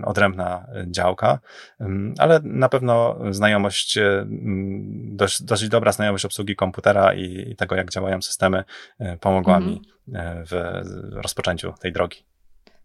odrębna 0.06 0.66
działka, 0.86 1.40
ale 2.18 2.40
na 2.44 2.70
pewno 2.70 3.20
znajomość, 3.32 4.00
dość, 4.92 5.44
dosyć 5.44 5.70
dobra 5.70 5.92
znajomość 5.92 6.26
obsługi 6.26 6.56
komputera 6.56 7.14
i, 7.14 7.52
i 7.52 7.56
tego, 7.56 7.76
jak 7.76 7.92
działają 7.92 8.22
systemy, 8.22 8.64
pomogła 9.20 9.58
mhm. 9.58 9.74
mi 9.74 9.82
w 10.52 10.82
rozpoczęciu 11.12 11.74
tej 11.82 11.92
drogi. 11.92 12.27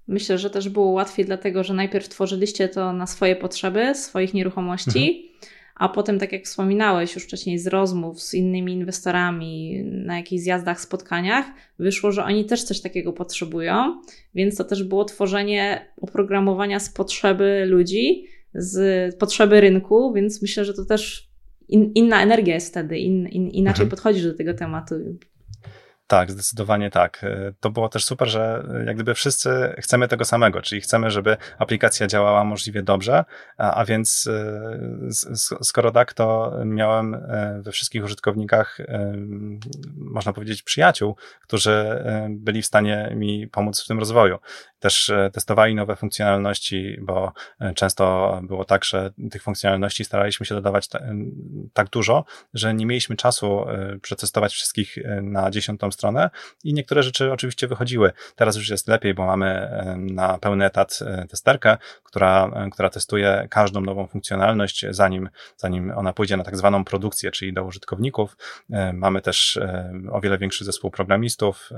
Myślę, 0.09 0.39
że 0.39 0.51
też 0.51 0.69
było 0.69 0.87
łatwiej, 0.87 1.25
dlatego 1.25 1.65
że 1.65 1.75
najpierw 1.75 2.09
tworzyliście 2.09 2.69
to 2.69 2.93
na 2.93 3.07
swoje 3.07 3.37
potrzeby, 3.37 3.95
swoich 3.95 4.35
nieruchomości, 4.35 5.31
mhm. 5.33 5.53
a 5.77 5.89
potem, 5.89 6.19
tak 6.19 6.33
jak 6.33 6.45
wspominałeś 6.45 7.15
już 7.15 7.25
wcześniej 7.25 7.59
z 7.59 7.67
rozmów 7.67 8.23
z 8.23 8.35
innymi 8.35 8.73
inwestorami 8.73 9.85
na 9.85 10.17
jakichś 10.17 10.43
zjazdach, 10.43 10.81
spotkaniach, 10.81 11.47
wyszło, 11.79 12.13
że 12.13 12.25
oni 12.25 12.45
też 12.45 12.65
coś 12.65 12.81
takiego 12.81 13.13
potrzebują, 13.13 14.01
więc 14.35 14.57
to 14.57 14.65
też 14.65 14.85
było 14.85 15.05
tworzenie 15.05 15.93
oprogramowania 16.01 16.81
z 16.81 16.91
potrzeby 16.91 17.65
ludzi, 17.67 18.27
z 18.55 19.15
potrzeby 19.17 19.61
rynku, 19.61 20.13
więc 20.13 20.43
myślę, 20.43 20.65
że 20.65 20.75
to 20.75 20.85
też 20.85 21.33
in, 21.69 21.93
inna 21.95 22.23
energia 22.23 22.55
jest 22.55 22.69
wtedy, 22.69 22.99
in, 22.99 23.29
in, 23.29 23.49
inaczej 23.49 23.83
mhm. 23.83 23.91
podchodzisz 23.91 24.25
do 24.25 24.35
tego 24.35 24.55
tematu. 24.55 24.95
Tak, 26.07 26.31
zdecydowanie 26.31 26.91
tak. 26.91 27.25
E, 27.25 27.53
to 27.61 27.71
było 27.71 27.89
też 27.89 28.05
super, 28.05 28.29
że 28.29 28.65
e, 28.75 28.85
jak 28.85 28.95
gdyby 28.95 29.15
wszyscy 29.15 29.75
chcemy 29.79 30.09
tego 30.09 30.25
samego, 30.25 30.63
czyli 30.63 30.81
chcemy, 30.81 31.11
żeby 31.11 31.37
aplikacja 31.59 32.07
działała 32.07 32.45
możliwie 32.45 32.83
dobrze, 32.83 33.25
a, 33.57 33.75
a 33.75 33.85
więc 33.85 34.29
e, 34.33 35.39
skoro 35.63 35.91
tak, 35.91 36.13
to 36.13 36.53
miałem 36.65 37.27
we 37.63 37.73
wszystkich 37.73 38.05
użytkownikach, 38.05 38.79
można 39.97 40.33
powiedzieć, 40.33 40.63
przyjaciół, 40.63 41.17
którzy 41.43 42.05
byli 42.31 42.63
w 42.63 42.67
stanie 42.67 43.13
mi 43.17 43.49
pomóc 43.49 43.85
w 43.85 43.87
tym 43.87 43.99
rozwoju. 43.99 44.39
Też 44.79 45.13
testowali 45.33 45.75
nowe 45.75 45.97
funkcjonalności, 45.97 46.97
bo 47.03 47.33
często 47.75 48.41
było 48.43 48.65
tak, 48.65 48.85
że 48.85 49.11
tych 49.31 49.43
funkcjonalności 49.43 50.05
staraliśmy 50.05 50.47
się 50.47 50.55
dodawać 50.55 50.89
tak 51.73 51.89
dużo, 51.89 52.25
że 52.55 52.75
nie 52.75 52.87
mieliśmy 52.87 53.17
czasu 53.17 53.65
przetestować 54.03 54.53
wszystkich 54.53 54.97
na 55.23 55.51
dziesiątą 55.51 55.92
stronę 55.93 56.31
i 56.65 56.75
niektóre 56.75 57.03
rzeczy 57.03 57.33
oczywiście 57.33 57.69
wychodziły. 57.69 58.13
Teraz 58.37 58.57
już 58.57 58.69
jest 58.69 58.89
lepiej, 58.89 59.15
bo 59.15 59.27
mamy 59.27 59.71
na 59.97 60.39
pełny 60.39 60.65
etat 60.65 60.99
e, 61.07 61.27
testerkę, 61.29 61.77
która, 62.03 62.51
e, 62.55 62.71
która 62.71 62.91
testuje 62.91 63.47
każdą 63.51 63.81
nową 63.81 64.07
funkcjonalność, 64.07 64.87
zanim, 64.91 65.29
zanim 65.57 65.93
ona 65.97 66.13
pójdzie 66.13 66.37
na 66.37 66.45
tak 66.45 66.57
zwaną 66.57 66.85
produkcję, 66.85 67.31
czyli 67.31 67.53
do 67.53 67.65
użytkowników. 67.65 68.37
E, 68.71 68.93
mamy 68.93 69.23
też 69.23 69.59
o 70.11 70.21
wiele 70.21 70.39
większy 70.39 70.65
zespół 70.65 70.91
programistów, 70.91 71.71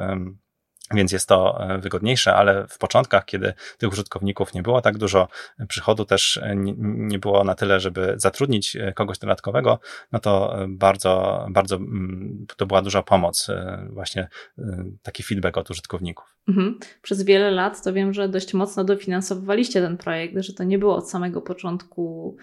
więc 0.93 1.13
jest 1.13 1.29
to 1.29 1.69
e, 1.71 1.79
wygodniejsze, 1.79 2.35
ale 2.35 2.67
w 2.69 2.79
początkach, 2.79 3.25
kiedy 3.25 3.53
tych 3.79 3.93
użytkowników 3.93 4.55
nie 4.55 4.63
było 4.63 4.81
tak 4.81 4.99
dużo, 4.99 5.29
przychodu 5.69 6.05
też 6.05 6.37
e, 6.37 6.55
nie 6.83 7.19
było 7.19 7.45
na 7.45 7.55
tyle, 7.55 7.81
żeby 7.81 8.15
zatrudnić 8.17 8.77
e, 8.77 8.93
kogoś 8.93 9.19
dodatkowego, 9.19 9.79
no 10.13 10.19
to 10.21 10.57
bardzo, 10.69 11.47
bardzo 11.51 11.77
mm, 11.77 12.47
to 12.57 12.67
była 12.67 12.83
duża 12.83 13.03
pomoc, 13.03 13.47
właśnie 13.91 14.29
taki 15.03 15.23
feedback 15.23 15.59
od 15.59 15.71
użytkowników. 15.71 16.37
Mhm. 16.49 16.79
Przez 17.03 17.23
wiele 17.23 17.51
lat 17.51 17.85
to 17.85 17.93
wiem, 17.93 18.15
że 18.15 18.29
dość 18.29 18.55
mocno 18.55 18.85
dofinansowywaliście 18.85 19.81
ten 19.81 19.97
projekt, 19.97 20.35
że 20.39 20.53
to 20.53 20.65
nie 20.65 20.79
było 20.79 20.97
od 20.97 21.11
samego 21.11 21.43
początku 21.43 22.37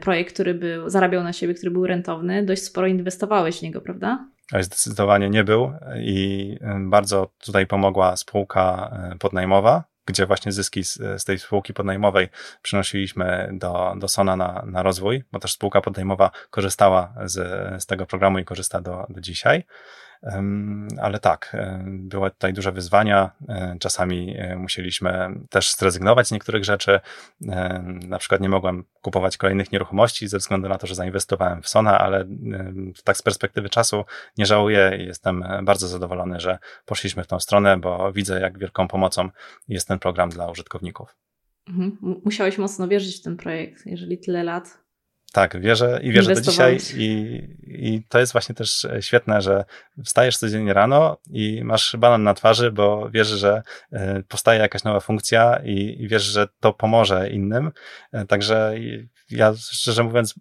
projekt, 0.00 0.34
który 0.34 0.54
był, 0.54 0.88
zarabiał 0.88 1.22
na 1.22 1.32
siebie, 1.32 1.54
który 1.54 1.70
był 1.70 1.86
rentowny, 1.86 2.44
dość 2.44 2.62
sporo 2.62 2.86
inwestowałeś 2.86 3.58
w 3.58 3.62
niego, 3.62 3.80
prawda? 3.80 4.28
Zdecydowanie 4.60 5.30
nie 5.30 5.44
był 5.44 5.72
i 5.96 6.56
bardzo 6.80 7.30
tutaj 7.38 7.66
pomogła 7.66 8.16
spółka 8.16 8.90
e, 9.12 9.18
podnajmowa, 9.18 9.84
gdzie 10.06 10.26
właśnie 10.26 10.52
zyski 10.52 10.84
z, 10.84 10.94
z 10.94 11.24
tej 11.24 11.38
spółki 11.38 11.74
podnajmowej 11.74 12.28
przynosiliśmy 12.62 13.50
do, 13.52 13.94
do 13.98 14.08
Sona 14.08 14.36
na, 14.36 14.62
na 14.66 14.82
rozwój, 14.82 15.24
bo 15.32 15.38
też 15.38 15.52
spółka 15.52 15.80
podnajmowa 15.80 16.30
korzystała 16.50 17.14
z, 17.24 17.34
z 17.82 17.86
tego 17.86 18.06
programu 18.06 18.38
i 18.38 18.44
korzysta 18.44 18.80
do, 18.80 19.06
do 19.08 19.20
dzisiaj. 19.20 19.64
Ale 21.00 21.18
tak, 21.18 21.56
były 21.84 22.30
tutaj 22.30 22.52
duże 22.52 22.72
wyzwania. 22.72 23.30
Czasami 23.80 24.36
e, 24.38 24.56
musieliśmy 24.56 25.40
też 25.50 25.76
zrezygnować 25.76 26.28
z 26.28 26.32
niektórych 26.32 26.64
rzeczy. 26.64 27.00
Na 28.08 28.18
przykład 28.18 28.40
nie 28.40 28.48
mogłem 28.48 28.84
kupować 29.02 29.36
kolejnych 29.36 29.72
nieruchomości 29.72 30.28
ze 30.28 30.38
względu 30.38 30.68
na 30.68 30.78
to, 30.78 30.86
że 30.86 30.94
zainwestowałem 30.94 31.62
w 31.62 31.68
Sona, 31.68 31.98
ale 31.98 32.24
tak 33.04 33.16
z 33.16 33.22
perspektywy 33.22 33.68
czasu 33.68 34.04
nie 34.38 34.46
żałuję 34.46 34.98
i 35.00 35.06
jestem 35.06 35.44
bardzo 35.62 35.88
zadowolony, 35.88 36.40
że 36.40 36.58
poszliśmy 36.86 37.24
w 37.24 37.26
tą 37.26 37.40
stronę, 37.40 37.76
bo 37.76 38.12
widzę, 38.12 38.40
jak 38.40 38.58
wielką 38.58 38.88
pomocą 38.88 39.28
jest 39.68 39.88
ten 39.88 39.98
program 39.98 40.30
dla 40.30 40.50
użytkowników. 40.50 41.16
Mhm. 41.68 42.20
Musiałeś 42.24 42.58
mocno 42.58 42.88
wierzyć 42.88 43.20
w 43.20 43.22
ten 43.22 43.36
projekt, 43.36 43.86
jeżeli 43.86 44.18
tyle 44.18 44.44
lat 44.44 44.78
tak, 45.32 45.60
wierzę 45.60 46.00
i 46.02 46.12
wierzę 46.12 46.34
do 46.34 46.40
dzisiaj 46.40 46.78
i, 46.96 47.40
i 47.66 48.02
to 48.08 48.18
jest 48.18 48.32
właśnie 48.32 48.54
też 48.54 48.86
świetne, 49.00 49.40
że 49.40 49.64
wstajesz 50.04 50.36
codziennie 50.36 50.72
rano 50.72 51.16
i 51.30 51.64
masz 51.64 51.96
banan 51.98 52.22
na 52.22 52.34
twarzy, 52.34 52.72
bo 52.72 53.10
wiesz, 53.10 53.28
że 53.28 53.62
e, 53.92 54.22
powstaje 54.28 54.60
jakaś 54.60 54.84
nowa 54.84 55.00
funkcja 55.00 55.60
i, 55.64 55.96
i 56.02 56.08
wiesz, 56.08 56.22
że 56.22 56.48
to 56.60 56.72
pomoże 56.72 57.30
innym. 57.30 57.70
E, 58.12 58.26
także 58.26 58.74
ja 59.30 59.54
szczerze 59.56 60.04
mówiąc, 60.04 60.34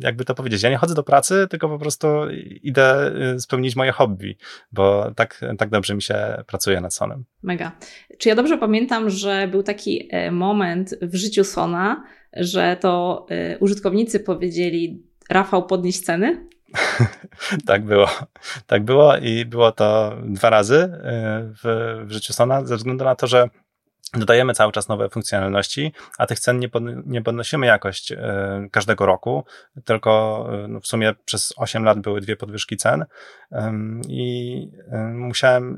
jakby 0.00 0.24
to 0.24 0.34
powiedzieć, 0.34 0.62
ja 0.62 0.70
nie 0.70 0.76
chodzę 0.76 0.94
do 0.94 1.02
pracy, 1.02 1.46
tylko 1.50 1.68
po 1.68 1.78
prostu 1.78 2.08
idę 2.62 3.12
e, 3.34 3.40
spełnić 3.40 3.76
moje 3.76 3.92
hobby, 3.92 4.36
bo 4.72 5.10
tak, 5.16 5.40
tak 5.58 5.70
dobrze 5.70 5.94
mi 5.94 6.02
się 6.02 6.42
pracuje 6.46 6.80
nad 6.80 6.94
Sonem. 6.94 7.24
Mega. 7.42 7.72
Czy 8.18 8.28
ja 8.28 8.34
dobrze 8.34 8.58
pamiętam, 8.58 9.10
że 9.10 9.48
był 9.48 9.62
taki 9.62 10.08
moment 10.30 10.94
w 11.02 11.14
życiu 11.14 11.44
Sona, 11.44 12.04
że 12.36 12.76
to 12.80 13.26
y, 13.30 13.58
użytkownicy 13.58 14.20
powiedzieli: 14.20 15.02
Rafał, 15.30 15.66
podnieś 15.66 16.00
ceny? 16.00 16.48
tak 17.66 17.84
było. 17.84 18.08
Tak 18.66 18.84
było 18.84 19.16
i 19.16 19.44
było 19.44 19.72
to 19.72 20.16
dwa 20.24 20.50
razy 20.50 20.76
y, 20.76 20.88
w, 21.62 22.02
w 22.06 22.10
życiu 22.10 22.32
Sona, 22.32 22.64
ze 22.64 22.76
względu 22.76 23.04
na 23.04 23.14
to, 23.14 23.26
że 23.26 23.48
Dodajemy 24.16 24.54
cały 24.54 24.72
czas 24.72 24.88
nowe 24.88 25.08
funkcjonalności, 25.08 25.92
a 26.18 26.26
tych 26.26 26.40
cen 26.40 26.58
nie, 26.58 26.68
pod, 26.68 26.82
nie 27.06 27.22
podnosimy 27.22 27.66
jakoś 27.66 28.10
y, 28.10 28.16
każdego 28.70 29.06
roku, 29.06 29.44
tylko 29.84 30.46
y, 30.64 30.68
no 30.68 30.80
w 30.80 30.86
sumie 30.86 31.14
przez 31.24 31.54
8 31.56 31.84
lat 31.84 31.98
były 31.98 32.20
dwie 32.20 32.36
podwyżki 32.36 32.76
cen 32.76 33.02
y, 33.02 33.56
i 34.08 34.70
musiałem, 35.12 35.76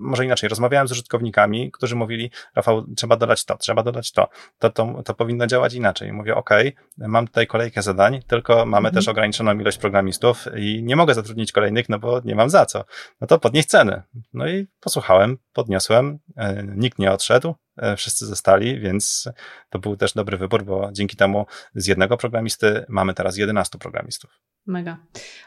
może 0.00 0.24
inaczej, 0.24 0.48
rozmawiałem 0.48 0.88
z 0.88 0.92
użytkownikami, 0.92 1.72
którzy 1.72 1.96
mówili, 1.96 2.30
Rafał, 2.54 2.84
trzeba 2.96 3.16
dodać 3.16 3.44
to, 3.44 3.56
trzeba 3.56 3.82
dodać 3.82 4.12
to, 4.12 4.28
to, 4.58 4.70
to, 4.70 5.02
to 5.04 5.14
powinno 5.14 5.46
działać 5.46 5.74
inaczej. 5.74 6.12
Mówię, 6.12 6.34
ok, 6.34 6.50
mam 6.98 7.26
tutaj 7.26 7.46
kolejkę 7.46 7.82
zadań, 7.82 8.20
tylko 8.26 8.54
mamy 8.66 8.88
mhm. 8.88 8.94
też 8.94 9.08
ograniczoną 9.08 9.58
ilość 9.60 9.78
programistów 9.78 10.46
i 10.56 10.82
nie 10.82 10.96
mogę 10.96 11.14
zatrudnić 11.14 11.52
kolejnych, 11.52 11.88
no 11.88 11.98
bo 11.98 12.20
nie 12.24 12.34
mam 12.34 12.50
za 12.50 12.66
co. 12.66 12.84
No 13.20 13.26
to 13.26 13.38
podnieś 13.38 13.66
ceny. 13.66 14.02
No 14.34 14.48
i 14.48 14.66
posłuchałem, 14.80 15.38
podniosłem, 15.52 16.18
nikt 16.76 16.98
nie 16.98 17.12
odszedł, 17.12 17.54
wszyscy 17.96 18.26
zostali, 18.26 18.80
więc 18.80 19.28
to 19.70 19.78
był 19.78 19.96
też 19.96 20.12
dobry 20.12 20.36
wybór, 20.36 20.64
bo 20.64 20.90
dzięki 20.92 21.16
temu 21.16 21.46
z 21.74 21.86
jednego 21.86 22.16
programisty 22.16 22.84
mamy 22.88 23.14
teraz 23.14 23.36
11 23.36 23.78
programistów. 23.78 24.40
Mega. 24.66 24.98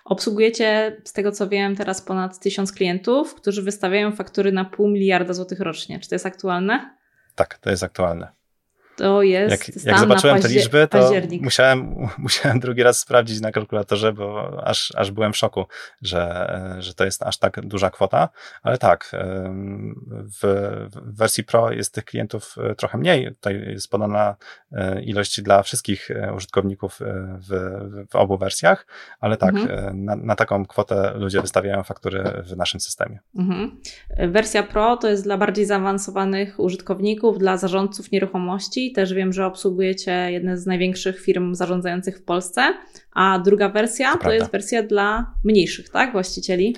Obsługujecie, 0.06 1.02
z 1.06 1.13
tego 1.13 1.32
co 1.32 1.50
wiem, 1.50 1.75
teraz 1.75 2.02
ponad 2.02 2.40
tysiąc 2.40 2.71
klientów, 2.71 3.36
którzy 3.36 3.62
wystawiają 3.62 4.12
faktury 4.12 4.52
na 4.52 4.65
pół 4.65 4.88
miliarda 4.88 5.34
złotych 5.34 5.60
rocznie. 5.60 6.00
Czy 6.00 6.10
to 6.10 6.15
jest 6.15 6.25
aktualne? 6.25 6.98
Tak, 7.36 7.58
to 7.58 7.69
jest 7.69 7.84
aktualne. 7.84 8.37
To 8.98 9.23
jest 9.23 9.67
jak, 9.67 9.85
jak 9.85 10.00
zobaczyłem 10.00 10.41
te 10.41 10.48
liczby, 10.48 10.87
to 10.87 11.00
październik. 11.00 11.41
musiałem, 11.41 11.95
musiałem 12.17 12.60
drugi 12.60 12.83
raz 12.83 13.00
sprawdzić 13.00 13.41
na 13.41 13.52
kalkulatorze, 13.52 14.13
bo 14.13 14.62
aż, 14.63 14.93
aż 14.95 15.12
byłem 15.12 15.33
w 15.33 15.37
szoku, 15.37 15.65
że, 16.02 16.75
że 16.79 16.93
to 16.93 17.06
jest 17.06 17.23
aż 17.23 17.37
tak 17.37 17.62
duża 17.62 17.89
kwota. 17.89 18.29
Ale 18.63 18.77
tak, 18.77 19.12
w, 20.41 20.67
w 20.95 21.17
wersji 21.17 21.43
Pro 21.43 21.71
jest 21.71 21.93
tych 21.93 22.06
klientów 22.06 22.56
e, 22.58 22.75
trochę 22.75 22.98
mniej. 22.98 23.27
Tutaj 23.27 23.62
jest 23.67 23.91
podana 23.91 24.35
e, 24.71 25.02
ilość 25.02 25.41
dla 25.41 25.63
wszystkich 25.63 26.12
e, 26.12 26.33
użytkowników 26.33 27.00
w, 27.50 27.79
w 28.12 28.15
obu 28.15 28.37
wersjach, 28.37 28.87
ale 29.19 29.37
tak, 29.37 29.56
mhm. 29.56 30.06
na, 30.06 30.15
na, 30.15 30.35
taką 30.35 30.65
kwotę 30.65 31.13
ludzie 31.15 31.41
wystawiają 31.41 31.83
faktury 31.83 32.23
w 32.45 32.58
naszym 32.58 32.79
systemie. 32.79 33.19
Mhm. 33.35 33.81
Wersja 34.31 34.63
Pro 34.63 34.98
to 34.98 35.08
jest 35.08 35.23
dla 35.23 35.37
bardziej 35.37 35.65
zaawansowanych 35.65 36.60
użytkowników, 36.60 37.37
dla 37.37 37.58
zarządców 37.58 38.12
nieruchomości. 38.12 38.87
Też 38.92 39.13
wiem, 39.13 39.33
że 39.33 39.46
obsługujecie 39.46 40.12
jedne 40.31 40.58
z 40.58 40.65
największych 40.65 41.21
firm 41.21 41.56
zarządzających 41.56 42.17
w 42.17 42.23
Polsce, 42.23 42.62
a 43.13 43.40
druga 43.40 43.69
wersja 43.69 44.13
to, 44.13 44.23
to 44.23 44.31
jest 44.31 44.52
wersja 44.52 44.83
dla 44.83 45.33
mniejszych, 45.44 45.90
tak, 45.90 46.12
właścicieli? 46.12 46.75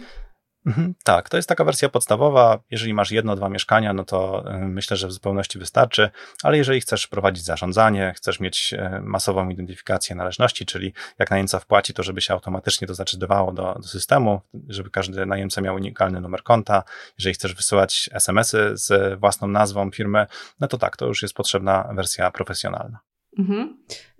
Mhm, 0.69 0.93
tak, 1.03 1.29
to 1.29 1.37
jest 1.37 1.49
taka 1.49 1.63
wersja 1.63 1.89
podstawowa. 1.89 2.59
Jeżeli 2.71 2.93
masz 2.93 3.11
jedno, 3.11 3.35
dwa 3.35 3.49
mieszkania, 3.49 3.93
no 3.93 4.03
to 4.03 4.43
y, 4.55 4.57
myślę, 4.57 4.97
że 4.97 5.07
w 5.07 5.11
zupełności 5.11 5.59
wystarczy, 5.59 6.09
ale 6.43 6.57
jeżeli 6.57 6.81
chcesz 6.81 7.07
prowadzić 7.07 7.43
zarządzanie, 7.43 8.13
chcesz 8.15 8.39
mieć 8.39 8.73
y, 8.73 9.01
masową 9.01 9.49
identyfikację 9.49 10.15
należności, 10.15 10.65
czyli 10.65 10.93
jak 11.19 11.31
najemca 11.31 11.59
wpłaci, 11.59 11.93
to 11.93 12.03
żeby 12.03 12.21
się 12.21 12.33
automatycznie 12.33 12.87
to 12.87 12.93
zaczytywało 12.93 13.51
do, 13.51 13.73
do 13.73 13.87
systemu, 13.87 14.41
żeby 14.67 14.89
każdy 14.89 15.25
najemca 15.25 15.61
miał 15.61 15.75
unikalny 15.75 16.21
numer 16.21 16.43
konta. 16.43 16.83
Jeżeli 17.17 17.33
chcesz 17.33 17.55
wysyłać 17.55 18.09
SMS-y 18.13 18.77
z 18.77 19.19
własną 19.19 19.47
nazwą 19.47 19.91
firmy, 19.91 20.25
no 20.59 20.67
to 20.67 20.77
tak, 20.77 20.97
to 20.97 21.05
już 21.05 21.21
jest 21.21 21.33
potrzebna 21.33 21.89
wersja 21.95 22.31
profesjonalna. 22.31 22.99
Mhm. 23.37 23.77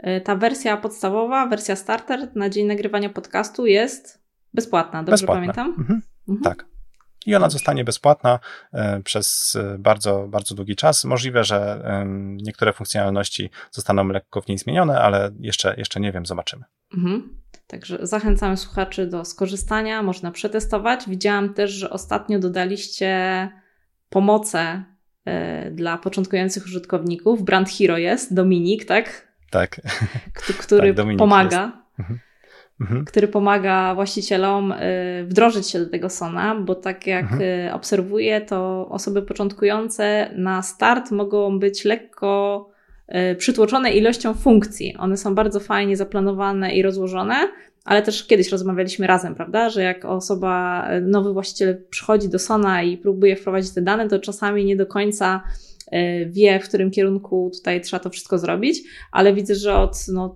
Y, 0.08 0.22
ta 0.22 0.36
wersja 0.36 0.78
podstawowa, 0.78 1.48
wersja 1.48 1.76
starter 1.76 2.36
na 2.36 2.50
dzień 2.50 2.68
nagrywania 2.68 3.10
podcastu 3.10 3.66
jest 3.66 4.20
bezpłatna, 4.54 5.04
dobrze 5.04 5.28
pamiętam? 5.28 5.76
Mhm. 5.78 6.02
Mhm. 6.30 6.44
Tak. 6.44 6.66
I 7.26 7.36
ona 7.36 7.50
zostanie 7.50 7.84
bezpłatna 7.84 8.40
e, 8.74 9.02
przez 9.04 9.58
e, 9.60 9.78
bardzo, 9.80 10.28
bardzo 10.28 10.56
długi 10.56 10.76
czas. 10.76 11.06
Możliwe, 11.06 11.44
że 11.44 11.84
niektóre 12.44 12.74
funkcjonalności 12.74 13.50
zostaną 13.72 14.08
lekko 14.08 14.42
w 14.42 14.48
niej 14.48 14.58
zmienione, 14.58 15.02
ale 15.02 15.32
jeszcze, 15.40 15.76
jeszcze 15.78 16.00
nie 16.00 16.12
wiem, 16.12 16.26
zobaczymy. 16.26 16.64
Mhm. 16.98 17.40
Także 17.68 18.08
zachęcamy 18.08 18.58
słuchaczy 18.58 19.08
do 19.08 19.26
skorzystania, 19.26 20.04
można 20.04 20.32
przetestować. 20.32 21.00
Widziałam 21.08 21.54
też, 21.54 21.72
że 21.72 21.90
ostatnio 21.90 22.40
dodaliście 22.40 23.50
pomoce 24.10 24.84
e, 25.26 25.72
dla 25.72 25.98
początkujących 25.98 26.66
użytkowników. 26.66 27.44
Brand 27.44 27.70
Hero 27.70 27.98
jest, 27.98 28.34
Dominik, 28.34 28.86
tak? 28.86 29.28
Tak. 29.50 29.82
Który 30.34 30.94
tak, 30.94 31.18
pomaga. 31.18 31.84
Mhm 32.00 32.20
mhm. 32.82 33.06
który 33.06 33.28
pomaga 33.28 33.96
właścicielom 33.96 34.72
y, 34.72 35.26
wdrożyć 35.28 35.70
się 35.70 35.80
do 35.80 35.90
tego 35.90 36.10
Sona, 36.10 36.56
bo 36.56 36.76
tak 36.76 37.08
jak 37.08 37.24
mhm. 37.24 37.42
Y, 37.42 37.74
obserwuję, 37.74 38.42
to 38.42 38.88
osoby 38.90 39.22
początkujące 39.22 40.32
na 40.36 40.62
start 40.62 41.12
mogą 41.12 41.60
być 41.60 41.86
lekko 41.86 42.70
y, 43.32 43.36
przytłoczone 43.36 43.92
ilością 43.92 44.34
funkcji. 44.34 44.96
One 44.98 45.18
są 45.18 45.36
bardzo 45.36 45.60
fajnie 45.60 45.98
zaplanowane 45.98 46.76
i 46.76 46.82
rozłożone, 46.82 47.36
ale 47.86 48.02
też 48.02 48.28
kiedyś 48.28 48.50
rozmawialiśmy 48.52 49.08
razem, 49.08 49.36
prawda, 49.36 49.70
że 49.70 49.84
jak 49.84 50.06
osoba, 50.06 50.88
nowy 51.02 51.34
właściciel 51.34 51.84
przychodzi 51.90 52.30
do 52.30 52.40
Sona 52.40 52.84
i 52.84 52.98
próbuje 52.98 53.36
wprowadzić 53.36 53.74
te 53.74 53.82
dane, 53.82 54.10
to 54.10 54.20
czasami 54.20 54.66
nie 54.66 54.76
do 54.76 54.86
końca 54.86 55.44
wie, 56.28 56.60
w 56.60 56.68
którym 56.68 56.92
kierunku 56.92 57.52
tutaj 57.58 57.82
trzeba 57.82 58.04
to 58.04 58.10
wszystko 58.10 58.38
zrobić, 58.38 58.82
ale 59.12 59.34
widzę, 59.34 59.56
że 59.56 59.76
od 59.76 60.06
no, 60.14 60.36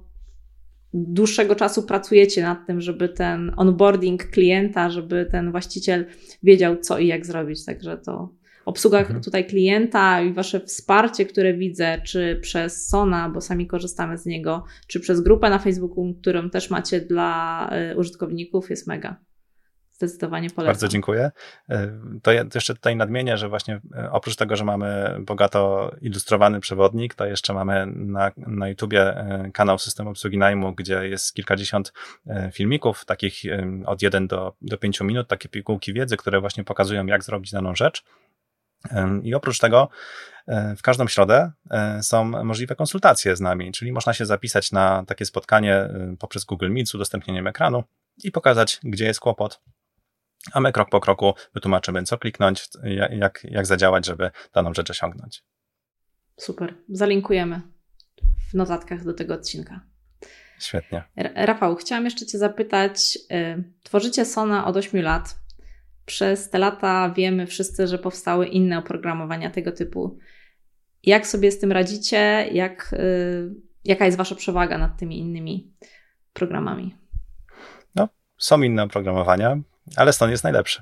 dłuższego 0.94 1.56
czasu 1.56 1.84
pracujecie 1.84 2.42
nad 2.42 2.68
tym, 2.68 2.82
żeby 2.82 3.10
ten 3.10 3.52
onboarding 3.58 4.26
klienta, 4.26 4.90
żeby 4.90 5.28
ten 5.32 5.52
właściciel 5.52 6.06
wiedział, 6.44 6.78
co 6.78 7.00
i 7.00 7.08
jak 7.08 7.26
zrobić. 7.26 7.66
Także 7.66 7.98
to 7.98 8.30
obsługa 8.66 9.00
mhm. 9.00 9.22
tutaj 9.22 9.48
klienta 9.48 10.22
i 10.22 10.34
wasze 10.34 10.60
wsparcie, 10.60 11.26
które 11.26 11.54
widzę, 11.54 12.02
czy 12.06 12.40
przez 12.42 12.88
Sona, 12.88 13.30
bo 13.30 13.42
sami 13.42 13.68
korzystamy 13.68 14.18
z 14.18 14.26
niego, 14.26 14.64
czy 14.88 15.00
przez 15.00 15.22
grupę 15.22 15.50
na 15.50 15.60
Facebooku, 15.60 16.14
którą 16.22 16.50
też 16.50 16.70
macie 16.70 17.02
dla 17.02 17.70
y, 17.92 17.98
użytkowników, 17.98 18.70
jest 18.70 18.88
mega 18.88 19.18
zdecydowanie 20.08 20.50
polecam. 20.50 20.74
Bardzo 20.74 20.88
dziękuję. 20.88 21.32
E, 21.70 22.00
to 22.24 22.32
jeszcze 22.32 22.76
tutaj 22.76 22.96
nadmienię, 22.96 23.38
że 23.38 23.50
właśnie 23.50 23.82
e, 23.96 24.12
oprócz 24.12 24.36
tego, 24.36 24.56
że 24.56 24.64
mamy 24.66 25.18
bogato 25.20 25.92
ilustrowany 26.02 26.60
przewodnik, 26.60 27.16
to 27.16 27.26
jeszcze 27.26 27.54
mamy 27.54 27.86
na, 27.96 28.32
na 28.38 28.70
YouTubie 28.70 29.02
e, 29.02 29.52
kanał 29.54 29.80
System 29.80 30.08
Obsługi 30.08 30.38
Najmu, 30.38 30.76
gdzie 30.76 31.08
jest 31.08 31.34
kilkadziesiąt 31.34 31.94
filmików, 32.52 33.06
takich 33.06 33.44
od 33.86 34.02
1 34.02 34.28
do, 34.28 34.54
do 34.62 34.78
5 34.78 35.02
minut, 35.02 35.28
takie 35.28 35.50
pigułki 35.50 35.94
wiedzy, 35.94 36.18
które 36.18 36.42
właśnie 36.42 36.64
pokazują, 36.64 37.06
jak 37.06 37.24
zrobić 37.24 37.52
daną 37.52 37.76
rzecz. 37.76 38.04
I 39.24 39.36
oprócz 39.36 39.60
tego 39.60 39.90
w 40.78 40.82
każdą 40.82 41.08
środę 41.08 41.52
są 42.02 42.24
możliwe 42.24 42.76
konsultacje 42.76 43.36
z 43.36 43.42
nami, 43.42 43.72
czyli 43.72 43.92
można 43.92 44.14
się 44.14 44.26
zapisać 44.26 44.72
na 44.72 45.04
takie 45.08 45.26
spotkanie 45.26 45.90
poprzez 46.20 46.46
Google 46.46 46.70
Meet 46.70 46.90
z 46.90 46.96
udostępnieniem 46.96 47.48
ekranu 47.48 47.84
i 48.24 48.32
pokazać, 48.32 48.80
gdzie 48.84 49.06
jest 49.06 49.20
kłopot, 49.20 49.62
a 50.52 50.60
my 50.60 50.72
krok 50.72 50.90
po 50.90 51.00
kroku 51.00 51.34
wytłumaczymy, 51.54 52.04
co 52.04 52.18
kliknąć, 52.18 52.70
jak, 53.10 53.40
jak 53.44 53.66
zadziałać, 53.66 54.06
żeby 54.06 54.32
daną 54.54 54.74
rzecz 54.74 54.90
osiągnąć. 54.90 55.44
Super. 56.38 56.76
Zalinkujemy 56.90 57.62
w 58.52 58.54
notatkach 58.54 59.04
do 59.04 59.14
tego 59.14 59.34
odcinka. 59.34 59.82
Świetnie. 60.60 61.04
Rafał, 61.36 61.76
chciałam 61.76 62.06
jeszcze 62.06 62.26
Cię 62.26 62.38
zapytać. 62.38 63.18
Y, 63.32 63.64
tworzycie 63.84 64.26
Sona 64.26 64.66
od 64.66 64.78
8 64.78 65.02
lat. 65.02 65.36
Przez 66.06 66.50
te 66.50 66.60
lata 66.60 67.14
wiemy 67.16 67.48
wszyscy, 67.48 67.88
że 67.88 67.98
powstały 67.98 68.48
inne 68.48 68.78
oprogramowania 68.78 69.50
tego 69.50 69.72
typu. 69.72 70.18
Jak 71.04 71.28
sobie 71.28 71.52
z 71.52 71.60
tym 71.60 71.72
radzicie? 71.72 72.48
Jak, 72.52 72.94
y, 72.94 73.56
jaka 73.84 74.06
jest 74.06 74.18
Wasza 74.18 74.36
przewaga 74.36 74.78
nad 74.78 75.00
tymi 75.00 75.20
innymi 75.20 75.74
programami? 76.34 76.98
No, 77.96 78.10
są 78.38 78.62
inne 78.62 78.84
oprogramowania 78.84 79.58
ale 79.96 80.14
Stone 80.14 80.32
jest 80.32 80.44
najlepszy. 80.44 80.82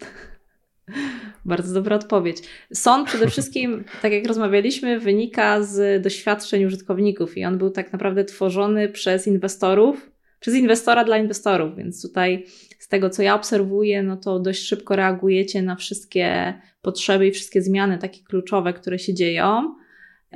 Bardzo 1.44 1.74
dobra 1.74 1.96
odpowiedź. 1.96 2.38
Son 2.74 3.04
przede 3.04 3.28
wszystkim, 3.30 3.84
tak 4.02 4.12
jak 4.12 4.26
rozmawialiśmy, 4.26 5.00
wynika 5.00 5.62
z 5.62 6.02
doświadczeń 6.02 6.64
użytkowników 6.64 7.36
i 7.36 7.44
on 7.44 7.58
był 7.58 7.70
tak 7.70 7.92
naprawdę 7.92 8.24
tworzony 8.24 8.88
przez 8.88 9.26
inwestorów, 9.26 10.10
przez 10.40 10.54
inwestora 10.54 11.04
dla 11.04 11.18
inwestorów, 11.18 11.76
więc 11.76 12.02
tutaj 12.02 12.46
z 12.78 12.88
tego, 12.88 13.10
co 13.10 13.22
ja 13.22 13.34
obserwuję, 13.34 14.02
no 14.02 14.16
to 14.16 14.40
dość 14.40 14.62
szybko 14.62 14.96
reagujecie 14.96 15.62
na 15.62 15.76
wszystkie 15.76 16.54
potrzeby 16.82 17.26
i 17.26 17.32
wszystkie 17.32 17.62
zmiany 17.62 17.98
takie 17.98 18.22
kluczowe, 18.22 18.72
które 18.72 18.98
się 18.98 19.14
dzieją. 19.14 19.74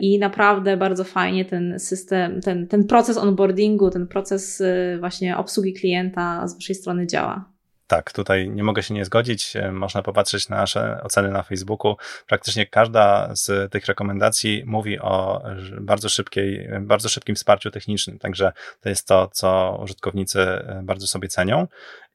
I 0.01 0.19
naprawdę 0.19 0.77
bardzo 0.77 1.05
fajnie 1.05 1.45
ten 1.45 1.79
system, 1.79 2.41
ten, 2.41 2.67
ten 2.67 2.87
proces 2.87 3.17
onboardingu, 3.17 3.91
ten 3.91 4.07
proces 4.07 4.61
y, 4.61 4.97
właśnie 5.01 5.37
obsługi 5.37 5.73
klienta 5.73 6.49
z 6.49 6.55
Waszej 6.55 6.75
strony 6.75 7.07
działa. 7.07 7.54
Tak, 7.87 8.12
tutaj 8.12 8.51
nie 8.51 8.64
mogę 8.64 8.82
się 8.82 8.95
nie 8.95 9.05
zgodzić. 9.05 9.57
E, 9.57 9.72
można 9.72 10.03
popatrzeć 10.03 10.49
na 10.49 10.57
nasze 10.57 11.01
oceny 11.03 11.30
na 11.30 11.43
Facebooku. 11.43 11.97
Praktycznie 12.26 12.66
każda 12.66 13.30
z 13.35 13.72
tych 13.72 13.87
rekomendacji 13.87 14.62
mówi 14.66 15.01
o 15.01 15.43
bardzo 15.80 16.09
szybkiej, 16.09 16.68
bardzo 16.80 17.09
szybkim 17.09 17.35
wsparciu 17.35 17.70
technicznym. 17.70 18.18
Także 18.18 18.53
to 18.80 18.89
jest 18.89 19.09
to, 19.09 19.28
co 19.32 19.78
użytkownicy 19.82 20.41
e, 20.41 20.80
bardzo 20.85 21.07
sobie 21.07 21.28
cenią. 21.28 21.66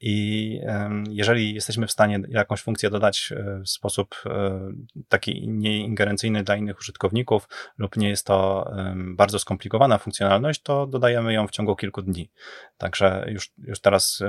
I 0.02 0.60
jeżeli 1.10 1.54
jesteśmy 1.54 1.88
w 1.88 1.92
stanie 1.92 2.20
jakąś 2.30 2.62
funkcję 2.62 2.90
dodać 2.90 3.34
e, 3.36 3.62
w 3.66 3.70
sposób 3.70 4.24
taki 5.08 5.50
nieingerencyjny 5.50 6.44
dla 6.44 6.56
innych 6.56 6.80
użytkowników, 6.80 7.48
lub 7.78 7.98
nie 7.98 8.10
jest 8.10 8.26
to 8.26 8.72
bardzo 8.96 9.40
skomplikowana 9.40 9.98
funkcjonalność, 9.98 10.62
to 10.62 10.88
dodajemy 10.88 11.34
ją 11.34 11.48
w 11.48 11.52
ciągu 11.52 11.76
kilku 11.76 12.02
dni. 12.02 12.30
Także 12.78 13.26
już, 13.28 13.52
już 13.58 13.80
teraz 13.80 14.24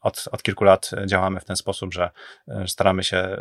od, 0.00 0.24
od 0.32 0.42
kilku 0.42 0.64
lat 0.64 0.90
działamy 1.06 1.40
w 1.40 1.44
ten 1.44 1.56
sposób, 1.56 1.94
że 1.94 2.10
e, 2.48 2.68
staramy 2.68 3.04
się 3.04 3.36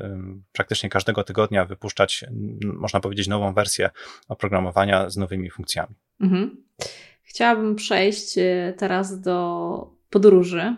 praktycznie 0.52 0.90
każdego 0.90 1.24
tygodnia 1.24 1.66
wypuszczać, 1.66 2.26
można 2.62 3.00
powiedzieć, 3.00 3.28
nową 3.28 3.54
wersję 3.54 3.90
oprogramowania 4.28 5.10
z 5.10 5.18
nowymi 5.18 5.50
funkcjami. 5.50 5.96
Mhm. 6.22 6.64
Chciałabym 7.24 7.76
przejść 7.76 8.38
e, 8.38 8.74
teraz 8.78 9.22
do 9.22 9.96
podróży, 10.16 10.76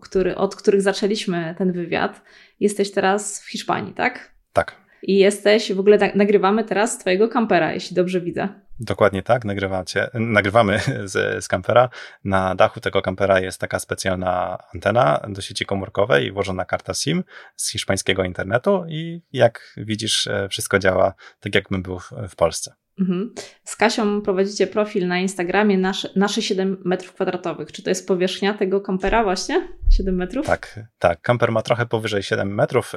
który, 0.00 0.36
od 0.36 0.56
których 0.56 0.82
zaczęliśmy 0.82 1.54
ten 1.58 1.72
wywiad. 1.72 2.22
Jesteś 2.60 2.92
teraz 2.92 3.40
w 3.40 3.50
Hiszpanii, 3.50 3.94
tak? 3.94 4.34
Tak. 4.52 4.76
I 5.02 5.18
jesteś, 5.18 5.72
w 5.72 5.80
ogóle 5.80 6.12
nagrywamy 6.14 6.64
teraz 6.64 6.92
z 6.92 6.98
Twojego 6.98 7.28
kampera, 7.28 7.72
jeśli 7.72 7.96
dobrze 7.96 8.20
widzę. 8.20 8.48
Dokładnie 8.80 9.22
tak, 9.22 9.44
nagrywacie, 9.44 10.10
nagrywamy 10.14 10.80
z, 11.12 11.44
z 11.44 11.48
kampera. 11.48 11.88
Na 12.24 12.54
dachu 12.54 12.80
tego 12.80 13.02
kampera 13.02 13.40
jest 13.40 13.60
taka 13.60 13.78
specjalna 13.78 14.58
antena 14.74 15.20
do 15.28 15.40
sieci 15.40 15.66
komórkowej 15.66 16.26
i 16.26 16.32
włożona 16.32 16.64
karta 16.64 16.94
SIM 16.94 17.24
z 17.56 17.70
hiszpańskiego 17.70 18.24
internetu 18.24 18.84
i 18.88 19.22
jak 19.32 19.74
widzisz, 19.76 20.26
e, 20.26 20.48
wszystko 20.48 20.78
działa 20.78 21.14
tak, 21.40 21.54
jakbym 21.54 21.82
był 21.82 21.98
w 22.28 22.36
Polsce. 22.36 22.74
Mhm. 22.98 23.34
Z 23.64 23.76
Kasią 23.76 24.22
prowadzicie 24.22 24.66
profil 24.66 25.06
na 25.08 25.18
Instagramie 25.18 25.78
nasze, 25.78 26.08
nasze 26.16 26.42
7 26.42 26.82
metrów 26.84 27.12
kwadratowych. 27.14 27.72
Czy 27.72 27.82
to 27.82 27.90
jest 27.90 28.08
powierzchnia 28.08 28.54
tego 28.54 28.80
kampera 28.80 29.24
właśnie? 29.24 29.68
7 29.90 30.16
metrów? 30.16 30.46
Tak, 30.46 30.80
tak. 30.98 31.20
Kamper 31.20 31.52
ma 31.52 31.62
trochę 31.62 31.86
powyżej 31.86 32.22
7 32.22 32.54
metrów, 32.54 32.92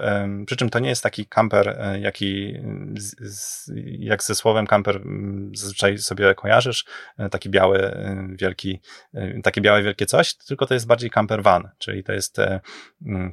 przy 0.45 0.55
czym 0.55 0.69
to 0.69 0.79
nie 0.79 0.89
jest 0.89 1.03
taki 1.03 1.25
kamper, 1.25 1.69
e, 1.79 1.99
jaki 1.99 2.53
z, 3.19 3.71
jak 3.99 4.23
ze 4.23 4.35
słowem 4.35 4.67
kamper 4.67 5.01
zazwyczaj 5.53 5.97
sobie 5.97 6.35
kojarzysz, 6.35 6.85
e, 7.17 7.29
taki 7.29 7.49
biały, 7.49 7.77
e, 7.77 8.27
wielki, 8.39 8.81
takie 9.43 9.61
białe 9.61 9.83
wielkie 9.83 10.05
coś, 10.05 10.35
tylko 10.35 10.65
to 10.65 10.73
jest 10.73 10.87
bardziej 10.87 11.09
camper 11.09 11.43
van, 11.43 11.69
czyli 11.77 12.03
to 12.03 12.13
jest 12.13 12.37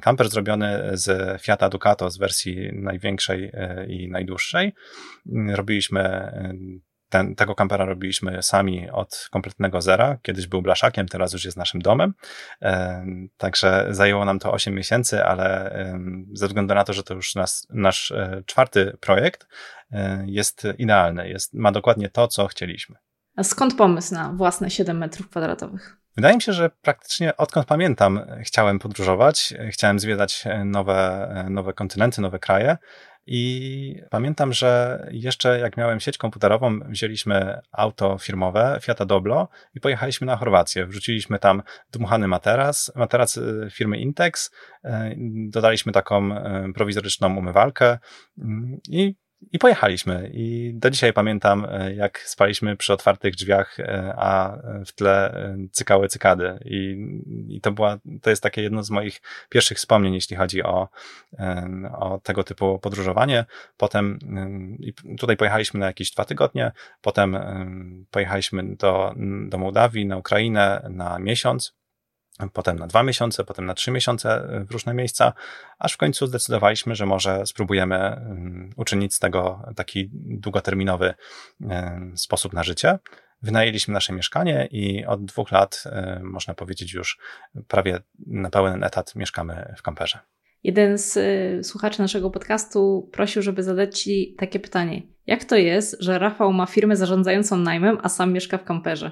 kamper 0.01 0.29
zrobiony 0.29 0.89
z 0.93 1.41
Fiata 1.41 1.69
Ducato 1.69 2.09
z 2.09 2.17
wersji 2.17 2.69
największej 2.73 3.51
i 3.87 4.09
najdłuższej. 4.09 4.73
Robiliśmy 5.49 6.31
ten, 7.09 7.35
tego 7.35 7.55
kampera 7.55 7.85
robiliśmy 7.85 8.43
sami 8.43 8.89
od 8.89 9.27
kompletnego 9.31 9.81
zera. 9.81 10.17
Kiedyś 10.21 10.47
był 10.47 10.61
blaszakiem, 10.61 11.07
teraz 11.07 11.33
już 11.33 11.45
jest 11.45 11.57
naszym 11.57 11.81
domem. 11.81 12.13
Także 13.37 13.87
zajęło 13.89 14.25
nam 14.25 14.39
to 14.39 14.51
8 14.53 14.75
miesięcy, 14.75 15.23
ale 15.23 15.75
ze 16.33 16.47
względu 16.47 16.75
na 16.75 16.83
to, 16.83 16.93
że 16.93 17.03
to 17.03 17.13
już 17.13 17.35
nas, 17.35 17.67
nasz 17.69 18.11
e, 18.11 18.43
czwarty 18.45 18.97
projekt 18.99 19.47
e, 19.91 20.23
jest 20.27 20.67
idealny, 20.77 21.29
jest, 21.29 21.53
ma 21.53 21.71
dokładnie 21.71 22.09
to, 22.09 22.27
co 22.27 22.47
chcieliśmy. 22.47 22.95
A 23.35 23.43
skąd 23.43 23.77
pomysł 23.77 24.13
na 24.13 24.33
własne 24.33 24.69
7 24.69 24.97
metrów 24.97 25.29
kwadratowych? 25.29 25.97
Wydaje 26.15 26.35
mi 26.35 26.41
się, 26.41 26.53
że 26.53 26.69
praktycznie 26.81 27.37
odkąd 27.37 27.65
pamiętam, 27.65 28.21
chciałem 28.43 28.79
podróżować, 28.79 29.53
chciałem 29.69 29.99
zwiedzać 29.99 30.43
nowe, 30.65 31.45
nowe 31.49 31.73
kontynenty, 31.73 32.21
nowe 32.21 32.39
kraje. 32.39 32.77
I 33.27 34.01
pamiętam, 34.09 34.53
że 34.53 34.99
jeszcze 35.11 35.59
jak 35.59 35.77
miałem 35.77 35.99
sieć 35.99 36.17
komputerową, 36.17 36.79
wzięliśmy 36.79 37.59
auto 37.71 38.17
firmowe 38.17 38.79
Fiata 38.81 39.05
Doblo 39.05 39.47
i 39.75 39.79
pojechaliśmy 39.79 40.27
na 40.27 40.35
Chorwację. 40.37 40.85
Wrzuciliśmy 40.85 41.39
tam 41.39 41.63
dmuchany 41.91 42.27
materac, 42.27 42.91
materac 42.95 43.37
y, 43.37 43.67
firmy 43.71 43.97
Intex, 43.97 44.51
y, 44.85 44.89
dodaliśmy 45.49 45.91
taką 45.91 46.37
y, 46.37 46.73
prowizoryczną 46.73 47.37
umywalkę 47.37 47.97
mm, 48.37 48.77
i 48.89 49.15
i 49.51 49.59
pojechaliśmy. 49.59 50.29
I 50.33 50.73
do 50.75 50.89
dzisiaj 50.89 51.13
pamiętam, 51.13 51.67
e, 51.69 51.95
jak 51.95 52.19
spaliśmy 52.19 52.77
przy 52.77 52.93
otwartych 52.93 53.35
drzwiach, 53.35 53.79
e, 53.79 54.13
a 54.17 54.57
w 54.85 54.91
tle 54.91 55.33
e, 55.33 55.57
cykały 55.71 56.07
cykady. 56.07 56.59
I, 56.65 57.07
i 57.49 57.61
to, 57.61 57.71
była, 57.71 57.97
to 58.21 58.29
jest 58.29 58.43
takie 58.43 58.61
jedno 58.61 58.83
z 58.83 58.89
moich 58.89 59.21
pierwszych 59.49 59.77
wspomnień, 59.77 60.13
jeśli 60.13 60.35
chodzi 60.35 60.63
o, 60.63 60.89
o 61.93 62.19
tego 62.23 62.43
typu 62.43 62.79
podróżowanie. 62.79 63.45
Potem 63.77 64.19
tutaj 65.19 65.37
pojechaliśmy 65.37 65.79
na 65.79 65.85
jakieś 65.85 66.11
dwa 66.11 66.25
tygodnie, 66.25 66.71
potem 67.01 67.37
pojechaliśmy 68.11 68.75
do, 68.75 69.13
do 69.47 69.57
Mołdawii, 69.57 70.05
na 70.05 70.17
Ukrainę 70.17 70.87
na 70.89 71.19
miesiąc 71.19 71.75
potem 72.53 72.79
na 72.79 72.87
dwa 72.87 73.03
miesiące, 73.03 73.43
potem 73.43 73.65
na 73.65 73.73
trzy 73.73 73.91
miesiące 73.91 74.47
w 74.69 74.71
różne 74.71 74.93
miejsca, 74.93 75.33
aż 75.79 75.93
w 75.93 75.97
końcu 75.97 76.27
zdecydowaliśmy, 76.27 76.95
że 76.95 77.05
może 77.05 77.45
spróbujemy 77.45 77.95
mm, 77.95 78.69
uczynić 78.75 79.13
z 79.13 79.19
tego 79.19 79.61
taki 79.75 80.09
długoterminowy 80.13 81.13
sposób 82.15 82.53
na 82.53 82.63
życie. 82.63 82.99
Wynajęliśmy 83.41 83.93
nasze 83.93 84.13
mieszkanie 84.13 84.67
i 84.71 85.05
od 85.05 85.25
dwóch 85.25 85.51
lat, 85.51 85.83
można 86.21 86.53
powiedzieć, 86.53 86.93
już 86.93 87.19
prawie 87.67 87.99
na 88.27 88.49
pełen 88.49 88.83
etat 88.83 89.15
mieszkamy 89.15 89.73
w 89.77 89.81
kamperze. 89.81 90.19
Jeden 90.65 90.97
z 90.97 91.17
y, 91.17 91.63
słuchaczy 91.63 92.01
naszego 92.01 92.31
podcastu 92.31 93.09
prosił, 93.11 93.41
żeby 93.41 93.63
zadać 93.63 93.99
Ci 93.99 94.35
takie 94.37 94.59
pytanie. 94.59 95.01
Jak 95.27 95.43
to 95.43 95.55
jest, 95.55 95.97
że 95.99 96.19
Rafał 96.19 96.53
ma 96.53 96.65
firmę 96.65 96.95
zarządzającą 96.95 97.57
najmem, 97.57 97.97
a 98.03 98.09
sam 98.09 98.33
mieszka 98.33 98.57
w 98.57 98.63
kamperze? 98.63 99.11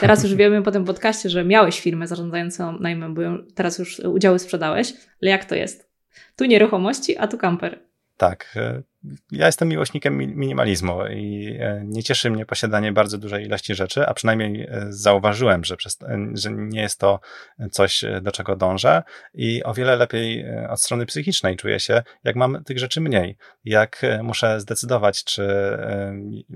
Teraz 0.00 0.22
już 0.22 0.34
wiemy 0.34 0.62
po 0.62 0.70
tym 0.70 0.84
podcaście, 0.84 1.28
że 1.28 1.44
miałeś 1.44 1.80
firmę 1.80 2.06
zarządzającą 2.06 2.78
najmem, 2.78 3.14
bo 3.14 3.22
teraz 3.54 3.78
już 3.78 3.98
udziały 3.98 4.38
sprzedałeś, 4.38 4.92
ale 5.22 5.30
jak 5.30 5.44
to 5.44 5.54
jest? 5.54 5.90
Tu 6.36 6.44
nieruchomości, 6.44 7.16
a 7.18 7.28
tu 7.28 7.38
kamper. 7.38 7.78
Tak. 8.16 8.54
E, 9.04 9.08
ja 9.30 9.46
jestem 9.46 9.68
miłośnikiem 9.68 10.18
minimalizmu 10.18 11.06
i 11.06 11.56
e, 11.60 11.82
nie 11.84 12.02
cieszy 12.02 12.30
mnie 12.30 12.46
posiadanie 12.46 12.92
bardzo 12.92 13.18
dużej 13.18 13.44
ilości 13.44 13.74
rzeczy, 13.74 14.06
a 14.06 14.14
przynajmniej 14.14 14.62
e, 14.62 14.86
zauważyłem, 14.88 15.64
że, 15.64 15.76
przez, 15.76 15.98
że 16.34 16.52
nie 16.52 16.80
jest 16.80 17.00
to 17.00 17.20
coś, 17.70 18.04
do 18.22 18.32
czego 18.32 18.56
dążę 18.56 19.02
i 19.34 19.64
o 19.64 19.74
wiele 19.74 19.96
lepiej 19.96 20.44
od 20.68 20.80
strony 20.80 21.06
psychicznej 21.06 21.56
czuję 21.56 21.80
się, 21.80 22.02
jak 22.24 22.36
mam 22.36 22.64
tych 22.64 22.78
rzeczy 22.78 23.00
mniej. 23.00 23.36
Jak 23.64 24.02
muszę 24.22 24.60
zdecydować, 24.60 25.24
czy, 25.24 25.48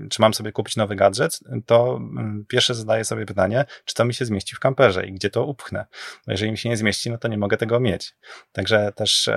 czy 0.09 0.21
mam 0.21 0.33
sobie 0.33 0.51
kupić 0.51 0.75
nowy 0.75 0.95
gadżet, 0.95 1.39
to 1.65 1.99
pierwsze 2.47 2.75
zadaję 2.75 3.05
sobie 3.05 3.25
pytanie, 3.25 3.65
czy 3.85 3.95
to 3.95 4.05
mi 4.05 4.13
się 4.13 4.25
zmieści 4.25 4.55
w 4.55 4.59
kamperze 4.59 5.07
i 5.07 5.13
gdzie 5.13 5.29
to 5.29 5.45
upchnę. 5.45 5.85
Jeżeli 6.27 6.51
mi 6.51 6.57
się 6.57 6.69
nie 6.69 6.77
zmieści, 6.77 7.11
no 7.11 7.17
to 7.17 7.27
nie 7.27 7.37
mogę 7.37 7.57
tego 7.57 7.79
mieć. 7.79 8.15
Także 8.51 8.91
też 8.95 9.29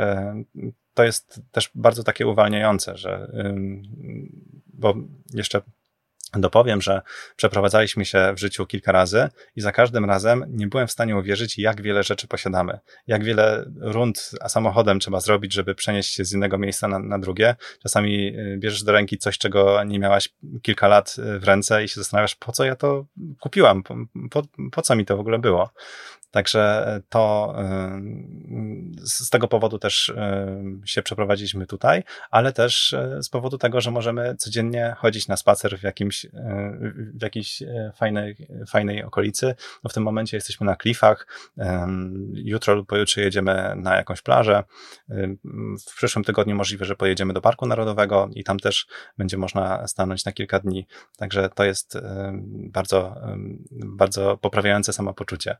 to 0.94 1.04
jest 1.04 1.40
też 1.50 1.70
bardzo 1.74 2.04
takie 2.04 2.26
uwalniające, 2.26 2.96
że, 2.96 3.32
bo 4.66 4.94
jeszcze 5.34 5.62
dopowiem, 6.34 6.82
że 6.82 7.02
przeprowadzaliśmy 7.36 8.04
się 8.04 8.32
w 8.36 8.40
życiu 8.40 8.66
kilka 8.66 8.92
razy 8.92 9.28
i 9.56 9.60
za 9.60 9.72
każdym 9.72 10.04
razem 10.04 10.44
nie 10.48 10.66
byłem 10.66 10.86
w 10.86 10.90
stanie 10.90 11.16
uwierzyć, 11.16 11.58
jak 11.58 11.82
wiele 11.82 12.02
rzeczy 12.02 12.28
posiadamy, 12.28 12.78
jak 13.06 13.24
wiele 13.24 13.64
rund 13.80 14.30
samochodem 14.48 15.00
trzeba 15.00 15.20
zrobić, 15.20 15.54
żeby 15.54 15.74
przenieść 15.74 16.14
się 16.14 16.24
z 16.24 16.32
innego 16.32 16.58
miejsca 16.58 16.88
na, 16.88 16.98
na 16.98 17.18
drugie. 17.18 17.56
Czasami 17.82 18.38
y, 18.38 18.58
bierzesz 18.58 18.82
do 18.82 18.92
ręki 18.92 19.18
coś, 19.18 19.38
czego 19.38 19.84
nie 19.84 19.98
miałaś 19.98 20.28
kilka 20.62 20.88
lat 20.88 21.16
y, 21.18 21.38
w 21.38 21.44
ręce 21.44 21.84
i 21.84 21.88
się 21.88 22.00
zastanawiasz, 22.00 22.34
po 22.34 22.52
co 22.52 22.64
ja 22.64 22.76
to 22.76 23.06
kupiłam, 23.40 23.82
po, 23.82 23.94
po, 24.30 24.42
po 24.72 24.82
co 24.82 24.96
mi 24.96 25.04
to 25.04 25.16
w 25.16 25.20
ogóle 25.20 25.38
było. 25.38 25.70
Także 26.30 26.86
to 27.08 27.54
y, 27.58 29.06
z 29.06 29.30
tego 29.30 29.48
powodu 29.48 29.78
też 29.78 30.08
y, 30.08 30.16
się 30.84 31.02
przeprowadziliśmy 31.02 31.66
tutaj, 31.66 32.02
ale 32.30 32.52
też 32.52 32.92
y, 32.92 33.22
z 33.22 33.28
powodu 33.28 33.58
tego, 33.58 33.80
że 33.80 33.90
możemy 33.90 34.36
codziennie 34.36 34.94
chodzić 34.98 35.28
na 35.28 35.36
spacer 35.36 35.78
w 35.78 35.82
jakimś, 35.82 36.26
w 37.14 37.22
jakiejś 37.22 37.62
fajnej, 37.94 38.48
fajnej 38.68 39.04
okolicy. 39.04 39.54
No 39.84 39.90
w 39.90 39.92
tym 39.92 40.02
momencie 40.02 40.36
jesteśmy 40.36 40.66
na 40.66 40.76
klifach. 40.76 41.26
Jutro 42.32 42.74
lub 42.74 42.88
pojutrze 42.88 43.20
jedziemy 43.20 43.72
na 43.76 43.96
jakąś 43.96 44.22
plażę. 44.22 44.64
W 45.88 45.96
przyszłym 45.96 46.24
tygodniu 46.24 46.56
możliwe, 46.56 46.84
że 46.84 46.96
pojedziemy 46.96 47.32
do 47.32 47.40
Parku 47.40 47.66
Narodowego 47.66 48.28
i 48.34 48.44
tam 48.44 48.58
też 48.58 48.86
będzie 49.18 49.36
można 49.36 49.88
stanąć 49.88 50.24
na 50.24 50.32
kilka 50.32 50.58
dni. 50.58 50.86
Także 51.16 51.48
to 51.48 51.64
jest 51.64 51.98
bardzo, 52.52 53.16
bardzo 53.70 54.36
poprawiające 54.36 54.92
samopoczucie. 54.92 55.56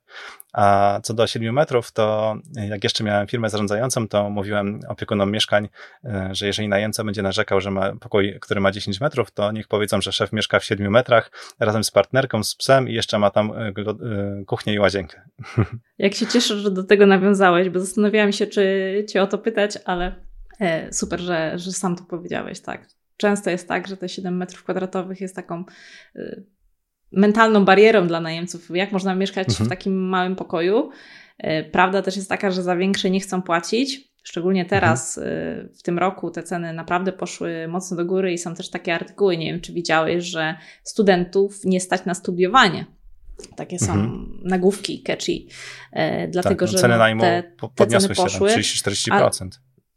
A 0.61 1.01
co 1.03 1.15
do 1.15 1.27
7 1.27 1.55
metrów, 1.55 1.93
to 1.93 2.37
jak 2.69 2.85
jeszcze 2.85 3.05
miałem 3.05 3.27
firmę 3.27 3.51
zarządzającą, 3.51 4.09
to 4.09 4.31
mówiłem 4.31 4.81
opiekunom 4.89 5.33
mieszkań, 5.33 5.69
e, 6.05 6.29
że 6.33 6.47
jeżeli 6.47 6.69
najemca 6.69 7.05
będzie 7.05 7.23
narzekał, 7.23 7.61
że 7.61 7.71
ma 7.71 7.97
pokój, 7.97 8.39
który 8.41 8.61
ma 8.61 8.71
10 8.71 9.01
metrów, 9.01 9.31
to 9.31 9.53
niech 9.53 9.69
powiedzą, 9.69 10.01
że 10.01 10.13
szef 10.13 10.33
mieszka 10.33 10.61
w 10.61 10.65
7 10.65 10.93
metrach 10.93 11.31
razem 11.61 11.85
z 11.85 11.91
partnerką, 11.91 12.45
z 12.45 12.55
psem 12.55 12.89
i 12.89 12.93
jeszcze 12.93 13.19
ma 13.19 13.31
tam 13.31 13.53
e, 13.53 13.67
e, 13.69 13.73
kuchnię 14.47 14.75
i 14.75 14.79
łazienkę. 14.79 15.21
Jak 15.99 16.15
się 16.15 16.27
cieszę, 16.27 16.59
że 16.59 16.71
do 16.71 16.85
tego 16.85 17.07
nawiązałeś, 17.07 17.69
bo 17.69 17.81
zastanawiałam 17.81 18.33
się, 18.33 18.47
czy 18.47 18.65
cię 19.09 19.23
o 19.23 19.27
to 19.27 19.39
pytać, 19.39 19.79
ale 19.85 20.15
super, 20.93 21.21
że, 21.21 21.59
że 21.59 21.73
sam 21.73 21.97
to 21.97 22.05
powiedziałeś, 22.05 22.61
tak. 22.61 22.87
Często 23.17 23.51
jest 23.51 23.69
tak, 23.69 23.89
że 23.89 23.97
te 23.97 24.09
7 24.09 24.37
metrów 24.37 24.65
kwadratowych 24.65 25.21
jest 25.21 25.37
taką 25.37 25.65
mentalną 27.13 27.65
barierą 27.65 28.07
dla 28.07 28.21
najemców, 28.21 28.71
jak 28.75 28.93
można 28.93 29.15
mieszkać 29.15 29.49
mhm. 29.49 29.67
w 29.67 29.69
takim 29.69 30.09
małym 30.09 30.37
pokoju. 30.37 30.91
E, 31.39 31.65
prawda 31.65 32.03
też 32.03 32.17
jest 32.17 32.29
taka, 32.29 32.51
że 32.51 32.63
za 32.63 32.77
większe 32.77 33.11
nie 33.11 33.21
chcą 33.21 33.43
płacić. 33.43 34.11
Szczególnie 34.23 34.65
teraz, 34.65 35.19
mhm. 35.19 35.69
W 35.79 35.83
tym 35.83 35.99
roku, 35.99 36.31
te 36.31 36.43
ceny 36.43 36.73
naprawdę 36.73 37.13
poszły 37.13 37.69
mocno 37.69 37.97
do 37.97 38.05
góry 38.05 38.33
i 38.33 38.39
są 38.39 38.55
też 38.55 38.71
takie 38.71 38.95
artykuły, 38.95 39.37
nie 39.37 39.53
wiem 39.53 39.61
czy 39.61 39.73
widziałeś, 39.73 40.25
że 40.25 40.55
studentów 40.85 41.65
nie 41.65 41.81
stać 41.81 42.05
na 42.05 42.15
studiowanie. 42.15 42.87
Takie 43.57 43.79
są 43.79 43.93
mhm. 43.93 44.41
nagłówki 44.45 45.03
catchy, 45.03 45.33
e, 45.93 46.29
dlatego 46.29 46.55
tak, 46.55 46.61
no, 46.61 46.67
że 46.67 46.79
ceny 46.79 46.99
najmu 46.99 47.21
te, 47.21 47.53
podniosły 47.77 48.09
te 48.09 48.15
poszły, 48.15 48.51
się 48.51 48.61
30-40%. 48.61 49.49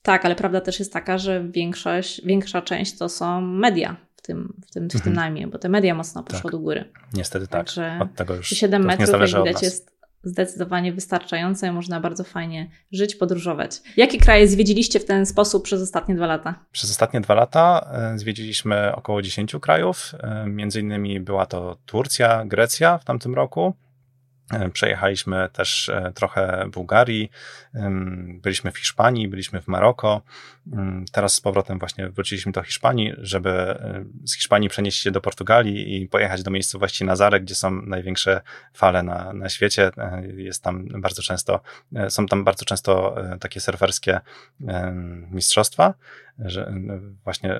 tak, 0.02 0.26
ale 0.26 0.36
prawda 0.36 0.62
też 0.62 0.80
jest 0.80 0.94
taka, 0.94 1.18
że 1.18 1.48
większość, 1.50 2.26
większa 2.26 2.62
część 2.62 2.98
to 2.98 3.10
są 3.10 3.42
media, 3.42 3.98
tym, 4.24 4.62
w 4.68 4.72
tym, 4.72 4.88
w 4.88 4.92
tym 4.92 4.98
mhm. 4.98 5.16
najmie, 5.16 5.48
bo 5.48 5.58
te 5.58 5.70
media 5.70 5.96
mocno 5.96 6.24
poszło 6.24 6.42
tak. 6.42 6.52
do 6.52 6.60
góry. 6.60 6.92
Niestety 7.14 7.48
tak. 7.48 7.66
Także 7.66 8.00
od 8.02 8.16
tego 8.16 8.36
już 8.36 8.50
7 8.50 8.86
metrów, 8.86 9.10
jak 9.10 9.44
widać, 9.44 9.62
jest 9.62 9.94
zdecydowanie 10.24 10.94
wystarczające. 10.94 11.72
Można 11.72 12.00
bardzo 12.00 12.24
fajnie 12.24 12.70
żyć, 12.92 13.16
podróżować. 13.16 13.82
Jakie 13.98 14.18
kraje 14.18 14.48
zwiedziliście 14.48 15.00
w 15.00 15.06
ten 15.06 15.26
sposób 15.26 15.64
przez 15.64 15.82
ostatnie 15.82 16.16
dwa 16.16 16.26
lata? 16.28 16.66
Przez 16.72 16.92
ostatnie 16.92 17.22
dwa 17.22 17.34
lata 17.34 17.92
e, 18.14 18.20
zwiedziliśmy 18.20 18.96
około 18.96 19.22
10 19.22 19.56
krajów. 19.62 20.12
E, 20.20 20.46
między 20.48 20.80
innymi 20.80 21.20
była 21.20 21.46
to 21.46 21.78
Turcja, 21.86 22.46
Grecja 22.46 22.98
w 22.98 23.06
tamtym 23.06 23.36
roku. 23.36 23.74
E, 24.52 24.70
przejechaliśmy 24.70 25.50
też 25.54 25.90
e, 25.90 26.12
trochę 26.16 26.66
Bułgarii, 26.72 27.32
byliśmy 28.42 28.72
w 28.72 28.78
Hiszpanii, 28.78 29.28
byliśmy 29.28 29.62
w 29.62 29.68
Maroko. 29.68 30.22
Teraz 31.12 31.34
z 31.34 31.42
powrotem 31.42 31.80
właśnie 31.80 32.10
wróciliśmy 32.10 32.52
do 32.52 32.64
Hiszpanii, 32.64 33.14
żeby 33.18 33.50
e, 33.50 34.06
z 34.26 34.36
Hiszpanii 34.36 34.70
przenieść 34.70 35.02
się 35.02 35.12
do 35.12 35.22
Portugalii 35.22 36.02
i 36.02 36.08
pojechać 36.08 36.44
do 36.44 36.52
miejscowości 36.52 37.06
Nazare, 37.06 37.42
gdzie 37.42 37.56
są 37.56 37.72
największe 37.72 38.42
fale 38.74 39.04
na, 39.04 39.34
na 39.34 39.50
świecie. 39.50 39.92
Jest 40.36 40.64
tam 40.64 40.88
bardzo 41.02 41.22
często, 41.22 41.60
są 42.10 42.26
tam 42.26 42.44
bardzo 42.44 42.66
często 42.66 43.16
takie 43.40 43.60
surferskie 43.60 44.20
mistrzostwa, 45.32 45.94
że 46.40 46.74
właśnie 47.24 47.60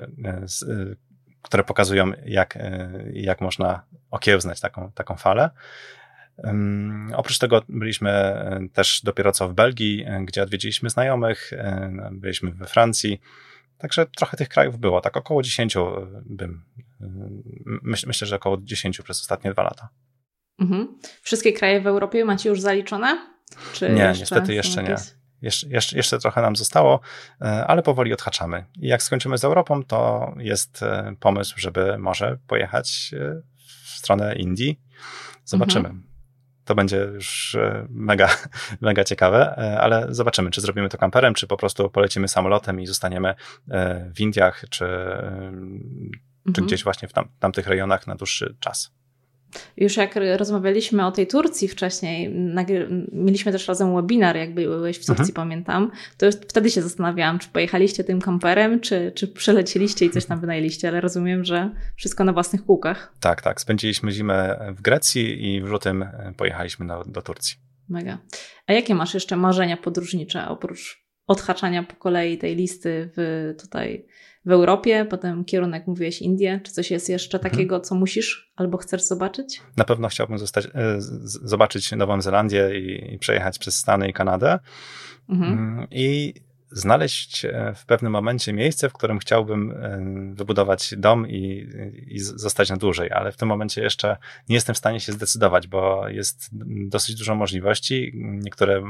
które 1.42 1.64
pokazują, 1.64 2.12
jak, 2.24 2.58
jak 3.12 3.40
można 3.40 3.82
okiełznać 4.10 4.60
taką, 4.60 4.92
taką 4.92 5.16
falę. 5.16 5.50
Oprócz 7.14 7.38
tego 7.38 7.62
byliśmy 7.68 8.10
e, 8.10 8.60
też 8.72 9.00
dopiero 9.04 9.32
co 9.32 9.48
w 9.48 9.54
Belgii, 9.54 10.04
e, 10.06 10.24
gdzie 10.24 10.42
odwiedziliśmy 10.42 10.90
znajomych, 10.90 11.52
e, 11.52 12.10
byliśmy 12.12 12.50
we 12.50 12.66
Francji. 12.66 13.20
Także 13.78 14.06
trochę 14.06 14.36
tych 14.36 14.48
krajów 14.48 14.78
było, 14.78 15.00
tak 15.00 15.16
około 15.16 15.42
10 15.42 15.76
bym, 16.26 16.64
myśl, 17.82 18.06
myślę, 18.06 18.26
że 18.26 18.36
około 18.36 18.56
10 18.60 19.02
przez 19.02 19.20
ostatnie 19.20 19.52
dwa 19.52 19.62
lata. 19.62 19.88
Mhm. 20.58 20.98
Wszystkie 21.22 21.52
kraje 21.52 21.80
w 21.80 21.86
Europie 21.86 22.24
macie 22.24 22.48
już 22.48 22.60
zaliczone? 22.60 23.34
Czy 23.72 23.90
nie, 23.90 24.02
jeszcze 24.02 24.20
niestety 24.20 24.54
jeszcze 24.54 24.82
nie. 24.82 24.96
Jeszcze, 25.42 25.68
jeszcze, 25.68 25.96
jeszcze 25.96 26.18
trochę 26.18 26.42
nam 26.42 26.56
zostało, 26.56 27.00
ale 27.66 27.82
powoli 27.82 28.12
odhaczamy. 28.12 28.64
I 28.80 28.86
jak 28.88 29.02
skończymy 29.02 29.38
z 29.38 29.44
Europą, 29.44 29.84
to 29.84 30.32
jest 30.38 30.80
pomysł, 31.20 31.54
żeby 31.56 31.98
może 31.98 32.38
pojechać 32.46 33.14
w 33.84 33.88
stronę 33.88 34.36
Indii. 34.36 34.80
Zobaczymy. 35.44 35.88
Mhm 35.88 36.13
to 36.64 36.74
będzie 36.74 36.96
już 36.96 37.54
e, 37.54 37.86
mega, 37.90 38.28
mega 38.80 39.04
ciekawe, 39.04 39.54
e, 39.58 39.80
ale 39.80 40.06
zobaczymy, 40.10 40.50
czy 40.50 40.60
zrobimy 40.60 40.88
to 40.88 40.98
kamperem, 40.98 41.34
czy 41.34 41.46
po 41.46 41.56
prostu 41.56 41.90
polecimy 41.90 42.28
samolotem 42.28 42.80
i 42.80 42.86
zostaniemy 42.86 43.34
e, 43.70 44.10
w 44.14 44.20
Indiach, 44.20 44.64
czy, 44.70 44.84
mhm. 44.84 46.54
czy 46.54 46.62
gdzieś 46.62 46.84
właśnie 46.84 47.08
w 47.08 47.12
tam, 47.12 47.28
tamtych 47.38 47.66
rejonach 47.66 48.06
na 48.06 48.14
dłuższy 48.14 48.56
czas. 48.60 48.92
Już 49.76 49.96
jak 49.96 50.14
rozmawialiśmy 50.36 51.06
o 51.06 51.12
tej 51.12 51.26
Turcji 51.26 51.68
wcześniej, 51.68 52.34
mieliśmy 53.12 53.52
też 53.52 53.68
razem 53.68 53.94
webinar, 53.96 54.36
jak 54.36 54.54
byłeś 54.54 54.96
w 54.96 55.06
Turcji, 55.06 55.22
mhm. 55.22 55.34
pamiętam, 55.34 55.90
to 56.16 56.26
wtedy 56.48 56.70
się 56.70 56.82
zastanawiałam, 56.82 57.38
czy 57.38 57.48
pojechaliście 57.48 58.04
tym 58.04 58.20
kamperem, 58.20 58.80
czy, 58.80 59.12
czy 59.14 59.28
przelecieliście 59.28 60.06
i 60.06 60.10
coś 60.10 60.24
tam 60.24 60.40
wynajęliście, 60.40 60.88
ale 60.88 61.00
rozumiem, 61.00 61.44
że 61.44 61.70
wszystko 61.96 62.24
na 62.24 62.32
własnych 62.32 62.64
kółkach. 62.64 63.14
Tak, 63.20 63.42
tak. 63.42 63.60
Spędziliśmy 63.60 64.12
zimę 64.12 64.58
w 64.76 64.82
Grecji 64.82 65.54
i 65.54 65.60
w 65.60 65.64
lutym 65.64 66.04
pojechaliśmy 66.36 66.86
do, 66.86 67.04
do 67.06 67.22
Turcji. 67.22 67.56
Mega. 67.88 68.18
A 68.66 68.72
jakie 68.72 68.94
masz 68.94 69.14
jeszcze 69.14 69.36
marzenia 69.36 69.76
podróżnicze 69.76 70.48
oprócz 70.48 71.04
odhaczania 71.26 71.82
po 71.82 71.96
kolei 71.96 72.38
tej 72.38 72.56
listy 72.56 73.10
w 73.16 73.54
tutaj 73.60 74.06
w 74.46 74.50
Europie, 74.50 75.06
potem 75.10 75.44
kierunek 75.44 75.86
mówiłeś 75.86 76.22
Indie. 76.22 76.60
Czy 76.64 76.72
coś 76.72 76.90
jest 76.90 77.08
jeszcze 77.08 77.38
mhm. 77.38 77.52
takiego, 77.52 77.80
co 77.80 77.94
musisz 77.94 78.52
albo 78.56 78.78
chcesz 78.78 79.02
zobaczyć? 79.02 79.60
Na 79.76 79.84
pewno 79.84 80.08
chciałbym 80.08 80.38
zostać, 80.38 80.66
e, 80.66 80.70
zobaczyć 81.24 81.92
Nową 81.92 82.20
Zelandię 82.20 82.80
i, 82.80 83.14
i 83.14 83.18
przejechać 83.18 83.58
przez 83.58 83.76
Stany 83.76 84.08
i 84.08 84.12
Kanadę. 84.12 84.58
Mhm. 85.28 85.52
Mm, 85.52 85.86
I 85.90 86.34
znaleźć 86.74 87.44
e, 87.44 87.72
w 87.76 87.86
pewnym 87.86 88.12
momencie 88.12 88.52
miejsce, 88.52 88.88
w 88.88 88.92
którym 88.92 89.18
chciałbym 89.18 89.70
e, 89.70 90.34
wybudować 90.34 90.94
dom 90.96 91.28
i, 91.28 91.68
i 92.06 92.18
zostać 92.18 92.70
na 92.70 92.76
dłużej, 92.76 93.10
ale 93.12 93.32
w 93.32 93.36
tym 93.36 93.48
momencie 93.48 93.82
jeszcze 93.82 94.16
nie 94.48 94.54
jestem 94.54 94.74
w 94.74 94.78
stanie 94.78 95.00
się 95.00 95.12
zdecydować, 95.12 95.66
bo 95.66 96.08
jest 96.08 96.50
dosyć 96.88 97.14
dużo 97.14 97.34
możliwości. 97.34 98.12
Niektóre, 98.14 98.82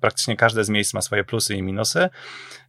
praktycznie 0.00 0.36
każde 0.36 0.64
z 0.64 0.68
miejsc 0.68 0.94
ma 0.94 1.00
swoje 1.00 1.24
plusy 1.24 1.54
i 1.54 1.62
minusy, 1.62 2.08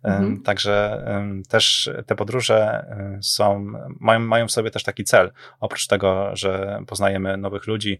mhm. 0.03 0.41
także 0.41 1.05
też 1.49 1.89
te 2.05 2.15
podróże 2.15 2.55
e, 2.57 3.19
są, 3.21 3.73
mają, 3.99 4.19
mają 4.19 4.47
w 4.47 4.51
sobie 4.51 4.71
też 4.71 4.83
taki 4.83 5.03
cel. 5.03 5.31
Oprócz 5.59 5.87
tego, 5.87 6.35
że 6.35 6.79
poznajemy 6.87 7.37
nowych 7.37 7.67
ludzi, 7.67 7.99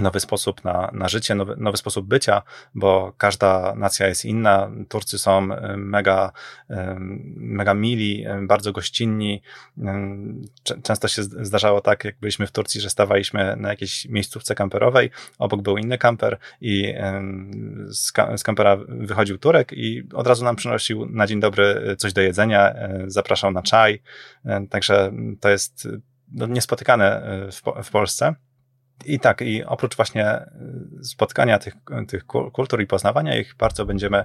nowy 0.00 0.20
sposób 0.20 0.64
na, 0.64 0.90
na 0.92 1.08
życie, 1.08 1.34
nowy, 1.34 1.54
nowy 1.58 1.76
sposób 1.76 2.06
bycia, 2.06 2.42
bo 2.74 3.12
każda 3.18 3.74
nacja 3.74 4.06
jest 4.06 4.24
inna. 4.24 4.70
Turcy 4.88 5.18
są 5.18 5.52
y, 5.52 5.76
mega, 5.76 6.32
y, 6.70 6.74
mega 7.36 7.74
mili, 7.74 8.26
y, 8.26 8.46
bardzo 8.46 8.72
gościnni. 8.72 9.42
Często 10.82 11.08
się 11.08 11.22
zdarzało 11.22 11.80
tak, 11.80 12.04
jak 12.04 12.18
byliśmy 12.18 12.46
w 12.46 12.52
Turcji, 12.52 12.80
że 12.80 12.90
stawaliśmy 12.90 13.56
na 13.56 13.68
jakiejś 13.68 14.04
miejscówce 14.08 14.54
kamperowej, 14.54 15.10
obok 15.38 15.62
był 15.62 15.78
inny 15.78 15.98
kamper 15.98 16.38
i 16.60 16.94
z, 17.88 18.12
z 18.36 18.42
kampera 18.42 18.76
wychodził 18.88 19.38
Turek 19.38 19.72
i 19.72 20.08
od 20.14 20.26
razu 20.26 20.44
nam 20.44 20.56
przynosił 20.56 21.06
na 21.06 21.26
dzień 21.26 21.40
dobry 21.40 21.96
coś 21.98 22.12
do 22.12 22.20
jedzenia, 22.20 22.74
zapraszał 23.06 23.50
na 23.50 23.62
czaj. 23.62 24.02
Także 24.70 25.12
to 25.40 25.48
jest 25.48 25.88
no, 26.32 26.46
niespotykane 26.46 27.22
w, 27.52 27.84
w 27.84 27.90
Polsce. 27.90 28.34
I 29.04 29.20
tak, 29.20 29.40
i 29.40 29.64
oprócz 29.64 29.96
właśnie 29.96 30.40
y, 31.00 31.04
spotkania 31.04 31.58
tych, 31.58 31.74
tych 32.08 32.26
kultur 32.26 32.82
i 32.82 32.86
poznawania 32.86 33.38
ich, 33.38 33.54
bardzo 33.58 33.86
będziemy, 33.86 34.18
y, 34.18 34.24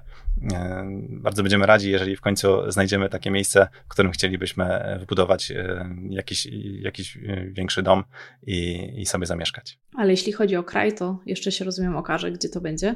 bardzo 1.09 1.43
będziemy 1.43 1.65
radzi, 1.65 1.91
jeżeli 1.91 2.15
w 2.15 2.21
końcu 2.21 2.71
znajdziemy 2.71 3.09
takie 3.09 3.31
miejsce, 3.31 3.67
w 3.85 3.87
którym 3.87 4.11
chcielibyśmy 4.11 4.97
wybudować 4.99 5.51
y, 5.51 5.85
jakiś, 6.09 6.47
jakiś 6.81 7.17
większy 7.45 7.83
dom 7.83 8.03
i, 8.43 8.89
i 9.01 9.05
sobie 9.05 9.25
zamieszkać. 9.25 9.79
Ale 9.95 10.11
jeśli 10.11 10.31
chodzi 10.31 10.55
o 10.55 10.63
kraj, 10.63 10.93
to 10.93 11.19
jeszcze 11.25 11.51
się 11.51 11.65
rozumiem 11.65 11.95
okaże, 11.95 12.31
gdzie 12.31 12.49
to 12.49 12.61
będzie? 12.61 12.95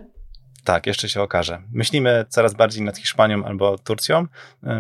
Tak, 0.64 0.88
jeszcze 0.88 1.10
się 1.10 1.22
okaże. 1.22 1.62
Myślimy 1.72 2.26
coraz 2.30 2.54
bardziej 2.54 2.84
nad 2.84 2.98
Hiszpanią 2.98 3.46
albo 3.46 3.78
Turcją, 3.78 4.28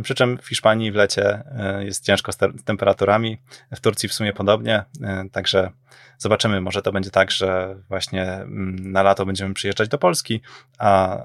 przy 0.03 0.15
czym 0.15 0.37
w 0.37 0.47
Hiszpanii 0.47 0.91
w 0.91 0.95
lecie 0.95 1.43
jest 1.79 2.03
ciężko 2.03 2.31
z 2.31 2.37
temperaturami, 2.65 3.37
w 3.71 3.79
Turcji 3.79 4.09
w 4.09 4.13
sumie 4.13 4.33
podobnie, 4.33 4.83
także 5.31 5.71
Zobaczymy, 6.17 6.61
może 6.61 6.81
to 6.81 6.91
będzie 6.91 7.11
tak, 7.11 7.31
że 7.31 7.75
właśnie 7.89 8.23
mm, 8.23 8.91
na 8.91 9.03
lato 9.03 9.25
będziemy 9.25 9.53
przyjeżdżać 9.53 9.89
do 9.89 9.97
Polski, 9.97 10.41
a 10.77 11.23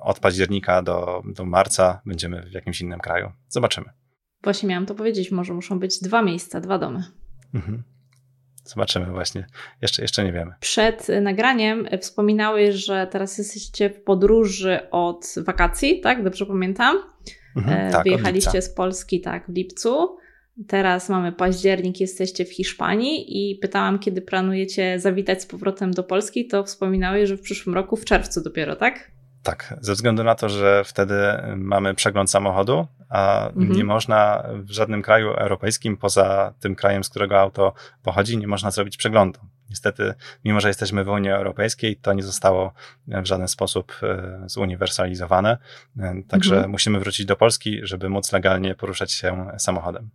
od 0.00 0.20
października 0.20 0.82
do, 0.82 1.22
do 1.26 1.44
marca 1.44 2.00
będziemy 2.06 2.42
w 2.42 2.52
jakimś 2.52 2.80
innym 2.80 3.00
kraju. 3.00 3.32
Zobaczymy. 3.48 3.86
Właśnie 4.42 4.68
miałam 4.68 4.86
to 4.86 4.94
powiedzieć, 4.94 5.30
może 5.30 5.54
muszą 5.54 5.78
być 5.78 6.00
dwa 6.00 6.22
miejsca, 6.22 6.60
dwa 6.60 6.78
domy. 6.78 7.04
Mhm. 7.54 7.82
Zobaczymy 8.64 9.06
właśnie. 9.06 9.46
Jeszcze, 9.82 10.02
jeszcze 10.02 10.24
nie 10.24 10.32
wiemy. 10.32 10.54
Przed 10.60 11.06
nagraniem 11.22 11.88
wspominałeś, 12.00 12.74
że 12.74 13.06
teraz 13.10 13.38
jesteście 13.38 13.90
w 13.90 14.02
podróży 14.02 14.90
od 14.90 15.26
wakacji, 15.36 16.00
tak? 16.00 16.24
Dobrze 16.24 16.46
pamiętam? 16.46 16.96
Mhm, 17.56 17.92
tak, 17.92 18.04
Wyjechaliście 18.04 18.62
z 18.62 18.74
Polski, 18.74 19.20
tak, 19.20 19.46
w 19.46 19.54
lipcu. 19.54 20.16
Teraz 20.68 21.08
mamy 21.08 21.32
październik, 21.32 22.00
jesteście 22.00 22.44
w 22.44 22.52
Hiszpanii 22.52 23.50
i 23.50 23.58
pytałam, 23.58 23.98
kiedy 23.98 24.22
planujecie 24.22 25.00
zawitać 25.00 25.42
z 25.42 25.46
powrotem 25.46 25.90
do 25.90 26.02
Polski, 26.02 26.46
to 26.46 26.64
wspominałeś, 26.64 27.28
że 27.28 27.36
w 27.36 27.40
przyszłym 27.40 27.74
roku, 27.74 27.96
w 27.96 28.04
czerwcu 28.04 28.42
dopiero, 28.42 28.76
tak? 28.76 29.10
Tak, 29.42 29.74
ze 29.80 29.92
względu 29.92 30.24
na 30.24 30.34
to, 30.34 30.48
że 30.48 30.82
wtedy 30.84 31.14
mamy 31.56 31.94
przegląd 31.94 32.30
samochodu, 32.30 32.86
a 33.08 33.48
mhm. 33.48 33.72
nie 33.72 33.84
można 33.84 34.48
w 34.54 34.70
żadnym 34.70 35.02
kraju 35.02 35.30
europejskim, 35.30 35.96
poza 35.96 36.54
tym 36.60 36.74
krajem, 36.74 37.04
z 37.04 37.08
którego 37.08 37.40
auto 37.40 37.72
pochodzi, 38.02 38.38
nie 38.38 38.46
można 38.46 38.70
zrobić 38.70 38.96
przeglądu. 38.96 39.40
Niestety, 39.70 40.14
mimo 40.44 40.60
że 40.60 40.68
jesteśmy 40.68 41.04
w 41.04 41.08
Unii 41.08 41.30
Europejskiej, 41.30 41.96
to 41.96 42.12
nie 42.12 42.22
zostało 42.22 42.72
w 43.08 43.26
żaden 43.26 43.48
sposób 43.48 43.92
e, 44.02 44.42
zuniwersalizowane. 44.46 45.58
E, 45.98 46.14
także 46.28 46.54
mhm. 46.54 46.70
musimy 46.70 47.00
wrócić 47.00 47.26
do 47.26 47.36
Polski, 47.36 47.80
żeby 47.82 48.08
móc 48.08 48.32
legalnie 48.32 48.74
poruszać 48.74 49.12
się 49.12 49.46
samochodem. 49.58 50.10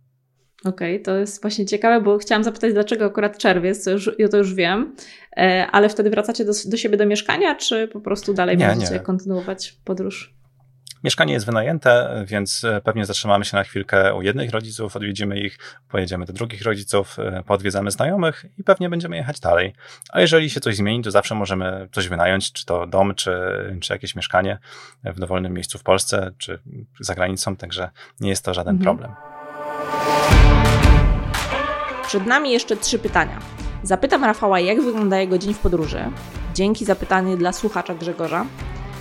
Okej, 0.64 0.94
okay, 0.94 1.04
to 1.04 1.16
jest 1.16 1.42
właśnie 1.42 1.66
ciekawe, 1.66 2.04
bo 2.04 2.18
chciałam 2.18 2.44
zapytać, 2.44 2.72
dlaczego 2.72 3.04
akurat 3.04 3.38
czerwiec, 3.38 3.84
to 3.84 3.90
już, 3.90 4.10
ja 4.18 4.28
to 4.28 4.36
już 4.36 4.54
wiem, 4.54 4.94
e, 5.36 5.66
ale 5.72 5.88
wtedy 5.88 6.10
wracacie 6.10 6.44
do, 6.44 6.52
do 6.66 6.76
siebie 6.76 6.96
do 6.96 7.06
mieszkania, 7.06 7.54
czy 7.54 7.88
po 7.88 8.00
prostu 8.00 8.34
dalej 8.34 8.56
nie, 8.56 8.66
będziecie 8.66 8.92
nie. 8.92 9.00
kontynuować 9.00 9.76
podróż? 9.84 10.34
Mieszkanie 11.04 11.32
jest 11.32 11.46
wynajęte, 11.46 12.24
więc 12.26 12.64
e, 12.64 12.80
pewnie 12.80 13.04
zatrzymamy 13.04 13.44
się 13.44 13.56
na 13.56 13.64
chwilkę 13.64 14.14
u 14.14 14.22
jednych 14.22 14.50
rodziców, 14.50 14.96
odwiedzimy 14.96 15.40
ich, 15.40 15.58
pojedziemy 15.88 16.24
do 16.24 16.32
drugich 16.32 16.62
rodziców, 16.62 17.18
e, 17.18 17.42
podwiedzamy 17.46 17.90
znajomych 17.90 18.44
i 18.58 18.64
pewnie 18.64 18.88
będziemy 18.88 19.16
jechać 19.16 19.40
dalej. 19.40 19.72
A 20.12 20.20
jeżeli 20.20 20.50
się 20.50 20.60
coś 20.60 20.76
zmieni, 20.76 21.02
to 21.02 21.10
zawsze 21.10 21.34
możemy 21.34 21.88
coś 21.92 22.08
wynająć, 22.08 22.52
czy 22.52 22.66
to 22.66 22.86
dom, 22.86 23.14
czy, 23.14 23.32
czy 23.80 23.92
jakieś 23.92 24.14
mieszkanie 24.14 24.58
w 25.04 25.20
dowolnym 25.20 25.52
miejscu 25.52 25.78
w 25.78 25.82
Polsce, 25.82 26.32
czy 26.38 26.58
za 27.00 27.14
granicą, 27.14 27.56
także 27.56 27.90
nie 28.20 28.30
jest 28.30 28.44
to 28.44 28.54
żaden 28.54 28.76
mhm. 28.76 28.96
problem. 28.96 29.16
Przed 32.10 32.26
nami 32.26 32.50
jeszcze 32.50 32.76
trzy 32.76 32.98
pytania. 32.98 33.38
Zapytam 33.82 34.24
Rafała, 34.24 34.60
jak 34.60 34.82
wygląda 34.82 35.18
jego 35.18 35.38
dzień 35.38 35.54
w 35.54 35.58
podróży. 35.58 36.04
Dzięki 36.54 36.84
za 36.84 36.94
pytanie 36.94 37.36
dla 37.36 37.52
słuchacza 37.52 37.94
Grzegorza. 37.94 38.46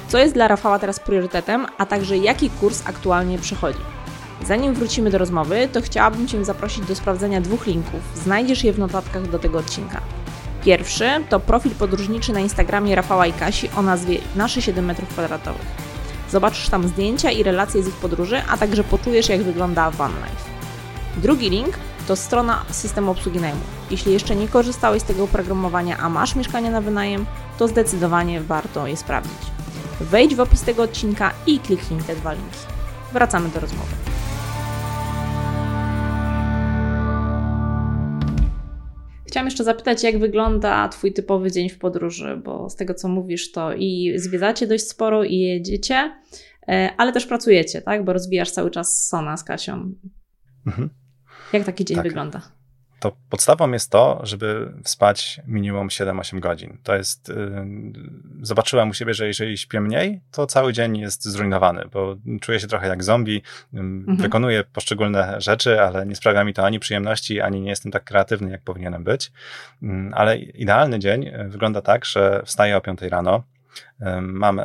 Co 0.07 0.17
jest 0.17 0.33
dla 0.33 0.47
Rafała 0.47 0.79
teraz 0.79 0.99
priorytetem, 0.99 1.65
a 1.77 1.85
także 1.85 2.17
jaki 2.17 2.49
kurs 2.49 2.83
aktualnie 2.85 3.39
przechodzi. 3.39 3.79
Zanim 4.45 4.73
wrócimy 4.73 5.09
do 5.09 5.17
rozmowy, 5.17 5.69
to 5.73 5.81
chciałabym 5.81 6.27
Cię 6.27 6.45
zaprosić 6.45 6.85
do 6.85 6.95
sprawdzenia 6.95 7.41
dwóch 7.41 7.67
linków. 7.67 7.99
Znajdziesz 8.15 8.63
je 8.63 8.73
w 8.73 8.79
notatkach 8.79 9.29
do 9.29 9.39
tego 9.39 9.59
odcinka. 9.59 10.01
Pierwszy 10.63 11.09
to 11.29 11.39
profil 11.39 11.71
podróżniczy 11.71 12.33
na 12.33 12.39
Instagramie 12.39 12.95
Rafała 12.95 13.27
i 13.27 13.33
Kasi 13.33 13.69
o 13.77 13.81
nazwie 13.81 14.17
Nasze 14.35 14.61
7 14.61 14.87
m2. 14.87 15.51
Zobaczysz 16.31 16.69
tam 16.69 16.87
zdjęcia 16.87 17.31
i 17.31 17.43
relacje 17.43 17.83
z 17.83 17.87
ich 17.87 17.95
podróży, 17.95 18.41
a 18.49 18.57
także 18.57 18.83
poczujesz 18.83 19.29
jak 19.29 19.43
wygląda 19.43 19.91
van 19.91 20.11
life. 20.11 20.58
Drugi 21.21 21.49
link 21.49 21.79
to 22.07 22.15
strona 22.15 22.65
systemu 22.69 23.11
obsługi 23.11 23.39
najmu. 23.39 23.61
Jeśli 23.91 24.13
jeszcze 24.13 24.35
nie 24.35 24.47
korzystałeś 24.47 25.01
z 25.01 25.05
tego 25.05 25.23
oprogramowania, 25.23 25.97
a 25.97 26.09
masz 26.09 26.35
mieszkanie 26.35 26.71
na 26.71 26.81
wynajem, 26.81 27.25
to 27.57 27.67
zdecydowanie 27.67 28.41
warto 28.41 28.87
je 28.87 28.97
sprawdzić. 28.97 29.41
Wejdź 30.01 30.35
w 30.35 30.39
opis 30.39 30.61
tego 30.61 30.83
odcinka 30.83 31.33
i 31.47 31.59
kliknij 31.59 32.01
te 32.01 32.15
dwa 32.15 32.33
linki. 32.33 32.59
Wracamy 33.13 33.49
do 33.49 33.59
rozmowy. 33.59 33.91
Chciałam 39.27 39.47
jeszcze 39.47 39.63
zapytać, 39.63 40.03
jak 40.03 40.19
wygląda 40.19 40.89
Twój 40.89 41.13
typowy 41.13 41.51
dzień 41.51 41.69
w 41.69 41.77
podróży, 41.77 42.41
bo 42.45 42.69
z 42.69 42.75
tego 42.75 42.93
co 42.93 43.07
mówisz, 43.07 43.51
to 43.51 43.73
i 43.73 44.13
zwiedzacie 44.15 44.67
dość 44.67 44.87
sporo, 44.87 45.23
i 45.23 45.39
jedziecie, 45.39 46.11
e, 46.67 46.89
ale 46.97 47.11
też 47.11 47.25
pracujecie, 47.25 47.81
tak? 47.81 48.05
Bo 48.05 48.13
rozwijasz 48.13 48.51
cały 48.51 48.71
czas 48.71 49.07
Sona 49.07 49.37
z 49.37 49.43
Kasią. 49.43 49.93
Mhm. 50.67 50.98
Jak 51.53 51.63
taki 51.63 51.85
dzień 51.85 51.97
tak. 51.97 52.03
wygląda? 52.03 52.41
To 52.99 53.11
podstawą 53.29 53.71
jest 53.71 53.91
to, 53.91 54.19
żeby 54.23 54.73
spać 54.85 55.41
minimum 55.47 55.87
7-8 55.87 56.39
godzin. 56.39 56.77
To 56.83 56.95
jest, 56.95 57.29
yy, 57.29 57.65
zobaczyłem 58.41 58.89
u 58.89 58.93
siebie, 58.93 59.13
że 59.13 59.27
jeżeli 59.27 59.57
śpię 59.57 59.81
mniej, 59.81 60.21
to 60.31 60.47
cały 60.47 60.73
dzień 60.73 60.97
jest 60.97 61.23
zrujnowany, 61.25 61.83
bo 61.93 62.15
czuję 62.41 62.59
się 62.59 62.67
trochę 62.67 62.87
jak 62.87 63.03
zombie, 63.03 63.41
yy, 63.73 63.79
mhm. 63.79 64.17
wykonuję 64.17 64.63
poszczególne 64.63 65.41
rzeczy, 65.41 65.81
ale 65.81 66.05
nie 66.05 66.15
sprawia 66.15 66.43
mi 66.43 66.53
to 66.53 66.65
ani 66.65 66.79
przyjemności, 66.79 67.41
ani 67.41 67.61
nie 67.61 67.69
jestem 67.69 67.91
tak 67.91 68.03
kreatywny, 68.03 68.51
jak 68.51 68.61
powinienem 68.61 69.03
być. 69.03 69.31
Yy, 69.81 69.89
ale 70.13 70.37
idealny 70.37 70.99
dzień 70.99 71.27
y, 71.27 71.49
wygląda 71.49 71.81
tak, 71.81 72.05
że 72.05 72.41
wstaję 72.45 72.77
o 72.77 72.81
5 72.81 73.01
rano, 73.01 73.43
Mam, 74.21 74.61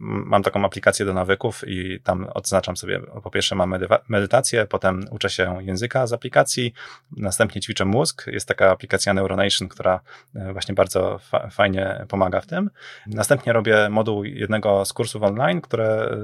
mam 0.00 0.42
taką 0.42 0.64
aplikację 0.64 1.06
do 1.06 1.14
nawyków 1.14 1.64
i 1.66 2.00
tam 2.00 2.26
odznaczam 2.34 2.76
sobie, 2.76 3.00
po 3.22 3.30
pierwsze 3.30 3.54
mam 3.54 3.74
medytację, 4.08 4.66
potem 4.66 5.04
uczę 5.10 5.30
się 5.30 5.58
języka 5.60 6.06
z 6.06 6.12
aplikacji, 6.12 6.74
następnie 7.16 7.60
ćwiczę 7.60 7.84
mózg. 7.84 8.26
Jest 8.26 8.48
taka 8.48 8.70
aplikacja 8.70 9.14
Neuronation, 9.14 9.68
która 9.68 10.00
e, 10.34 10.52
właśnie 10.52 10.74
bardzo 10.74 11.18
fa 11.18 11.48
fajnie 11.50 12.04
pomaga 12.08 12.40
w 12.40 12.46
tym. 12.46 12.70
Następnie 13.06 13.52
robię 13.52 13.88
moduł 13.88 14.24
jednego 14.24 14.84
z 14.84 14.92
kursów 14.92 15.22
online, 15.22 15.60
które 15.60 15.86
e, 15.86 16.16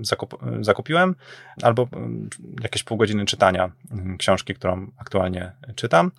zakup 0.00 0.38
zakupiłem, 0.60 1.14
albo 1.62 1.88
jakieś 2.62 2.82
pół 2.82 2.96
godziny 2.96 3.26
czytania 3.26 3.70
książki, 4.18 4.54
którą 4.54 4.86
aktualnie 4.98 5.52
czytam 5.74 6.10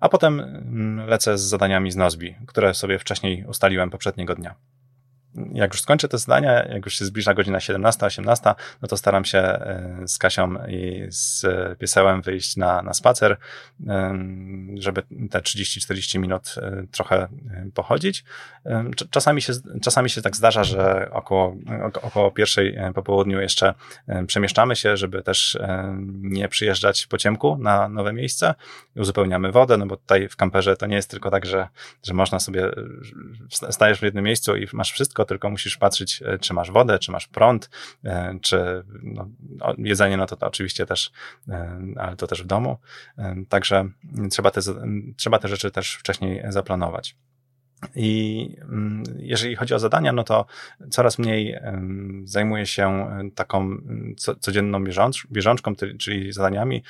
a 0.00 0.08
potem 0.08 0.40
mm, 0.40 1.08
lecę 1.08 1.38
z 1.38 1.42
zadaniami 1.42 1.90
z 1.90 1.96
Nozbi, 1.96 2.34
które 2.46 2.74
sobie 2.74 2.98
wcześniej 2.98 3.44
ustaliłem 3.44 3.90
poprzedniego 3.90 4.34
dnia 4.34 4.54
jak 5.52 5.72
już 5.72 5.82
skończę 5.82 6.08
te 6.08 6.18
zdania, 6.18 6.52
jak 6.52 6.84
już 6.84 6.98
się 6.98 7.04
zbliża 7.04 7.34
godzina 7.34 7.58
17-18, 7.58 8.54
no 8.82 8.88
to 8.88 8.96
staram 8.96 9.24
się 9.24 9.38
e, 9.38 9.98
z 10.06 10.18
Kasią 10.18 10.54
i 10.68 11.06
z 11.08 11.46
piesełem 11.78 12.22
wyjść 12.22 12.56
na, 12.56 12.82
na 12.82 12.94
spacer, 12.94 13.36
żeby 14.74 15.02
te 15.30 15.38
30-40 15.38 16.18
minut 16.18 16.54
e, 16.56 16.86
trochę 16.90 17.16
e, 17.16 17.28
pochodzić. 17.74 18.24
Czasami 19.10 19.42
się, 19.42 19.52
czasami 19.82 20.10
się 20.10 20.22
tak 20.22 20.36
zdarza, 20.36 20.64
że 20.64 21.08
około, 21.12 21.56
około 22.02 22.30
pierwszej 22.30 22.78
po 22.94 23.02
południu 23.02 23.40
jeszcze 23.40 23.74
przemieszczamy 24.26 24.76
się, 24.76 24.96
żeby 24.96 25.22
też 25.22 25.58
nie 26.06 26.48
przyjeżdżać 26.48 27.06
po 27.06 27.18
ciemku 27.18 27.56
na 27.60 27.88
nowe 27.88 28.12
miejsce. 28.12 28.54
Uzupełniamy 28.96 29.52
wodę, 29.52 29.76
no 29.76 29.86
bo 29.86 29.96
tutaj 29.96 30.28
w 30.28 30.36
kamperze 30.36 30.76
to 30.76 30.86
nie 30.86 30.96
jest 30.96 31.10
tylko 31.10 31.30
tak, 31.30 31.46
że, 31.46 31.68
że 32.02 32.14
można 32.14 32.40
sobie, 32.40 32.70
stajesz 33.70 33.98
w 33.98 34.02
jednym 34.02 34.24
miejscu 34.24 34.56
i 34.56 34.66
masz 34.72 34.92
wszystko, 34.92 35.23
tylko 35.24 35.50
musisz 35.50 35.76
patrzeć, 35.76 36.22
e, 36.22 36.38
czy 36.38 36.54
masz 36.54 36.70
wodę, 36.70 36.98
czy 36.98 37.12
masz 37.12 37.26
prąd, 37.28 37.70
e, 38.04 38.38
czy 38.42 38.84
no, 39.02 39.28
jedzenie, 39.78 40.16
no 40.16 40.26
to, 40.26 40.36
to 40.36 40.46
oczywiście 40.46 40.86
też, 40.86 41.10
e, 41.48 41.78
ale 41.96 42.16
to 42.16 42.26
też 42.26 42.42
w 42.42 42.46
domu. 42.46 42.78
Także 43.48 43.88
trzeba 44.30 44.50
te, 44.50 44.60
trzeba 45.16 45.38
te 45.38 45.48
rzeczy 45.48 45.70
też 45.70 45.94
wcześniej 45.94 46.42
zaplanować. 46.48 47.16
I 47.96 48.50
mm, 48.62 49.02
jeżeli 49.18 49.56
chodzi 49.56 49.74
o 49.74 49.78
zadania, 49.78 50.12
no 50.12 50.24
to 50.24 50.46
coraz 50.90 51.18
mniej 51.18 51.58
zajmuję 52.24 52.66
się 52.66 53.08
taką 53.34 53.76
codzienną 54.40 54.84
bieżącz, 54.84 55.26
bieżączką, 55.32 55.72
czyli 55.98 56.32
zadaniami, 56.32 56.82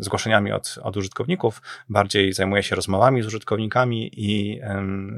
zgłoszeniami 0.00 0.52
od, 0.52 0.78
od 0.82 0.96
użytkowników. 0.96 1.62
Bardziej 1.88 2.32
zajmuję 2.32 2.62
się 2.62 2.76
rozmowami 2.76 3.22
z 3.22 3.26
użytkownikami 3.26 4.10
i 4.12 4.60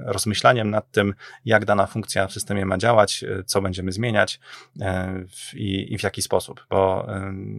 rozmyślaniem 0.04 0.70
nad 0.70 0.90
tym, 0.90 1.14
jak 1.44 1.64
dana 1.64 1.86
funkcja 1.86 2.26
w 2.26 2.32
systemie 2.32 2.66
ma 2.66 2.78
działać, 2.78 3.24
e, 3.24 3.44
co 3.44 3.62
będziemy 3.62 3.92
zmieniać 3.92 4.40
e, 4.80 5.24
i, 5.54 5.94
i 5.94 5.98
w 5.98 6.02
jaki 6.02 6.22
sposób, 6.22 6.66
bo 6.70 7.06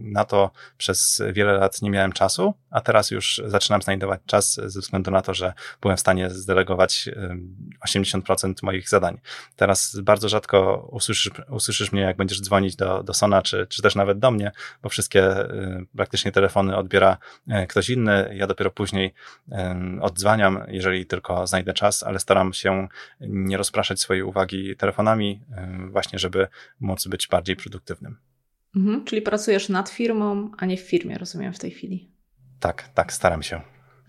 na 0.02 0.24
to 0.24 0.50
przez 0.76 1.22
wiele 1.32 1.52
lat 1.52 1.82
nie 1.82 1.90
miałem 1.90 2.12
czasu, 2.12 2.54
a 2.70 2.80
teraz 2.80 3.10
już 3.10 3.42
zaczynam 3.46 3.82
znajdować 3.82 4.20
czas 4.26 4.54
ze 4.54 4.80
względu 4.80 5.10
na 5.10 5.22
to, 5.22 5.34
że 5.34 5.52
byłem 5.80 5.96
w 5.96 6.00
stanie 6.00 6.30
zdelegować 6.30 6.91
80% 7.86 8.54
moich 8.62 8.88
zadań. 8.88 9.20
Teraz 9.56 10.00
bardzo 10.00 10.28
rzadko 10.28 10.88
usłyszysz, 10.92 11.30
usłyszysz 11.50 11.92
mnie, 11.92 12.02
jak 12.02 12.16
będziesz 12.16 12.40
dzwonić 12.40 12.76
do, 12.76 13.02
do 13.02 13.14
Sona, 13.14 13.42
czy, 13.42 13.66
czy 13.66 13.82
też 13.82 13.94
nawet 13.94 14.18
do 14.18 14.30
mnie, 14.30 14.52
bo 14.82 14.88
wszystkie 14.88 15.50
y, 15.50 15.86
praktycznie 15.96 16.32
telefony 16.32 16.76
odbiera 16.76 17.18
e, 17.48 17.66
ktoś 17.66 17.90
inny. 17.90 18.34
Ja 18.34 18.46
dopiero 18.46 18.70
później 18.70 19.14
oddzwaniam, 20.00 20.64
jeżeli 20.68 21.06
tylko 21.06 21.46
znajdę 21.46 21.72
czas, 21.72 22.02
ale 22.02 22.18
staram 22.18 22.52
się 22.52 22.88
nie 23.20 23.56
rozpraszać 23.56 24.00
swojej 24.00 24.22
uwagi 24.22 24.76
telefonami, 24.76 25.40
właśnie, 25.90 26.18
żeby 26.18 26.48
móc 26.80 27.06
być 27.06 27.28
bardziej 27.28 27.56
produktywnym. 27.56 28.16
Mhm, 28.76 29.04
czyli 29.04 29.22
pracujesz 29.22 29.68
nad 29.68 29.88
firmą, 29.88 30.50
a 30.58 30.66
nie 30.66 30.76
w 30.76 30.80
firmie, 30.80 31.18
rozumiem, 31.18 31.52
w 31.52 31.58
tej 31.58 31.70
chwili. 31.70 32.12
Tak, 32.60 32.88
tak, 32.88 33.12
staram 33.12 33.42
się. 33.42 33.60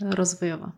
Rozwojowa. 0.01 0.71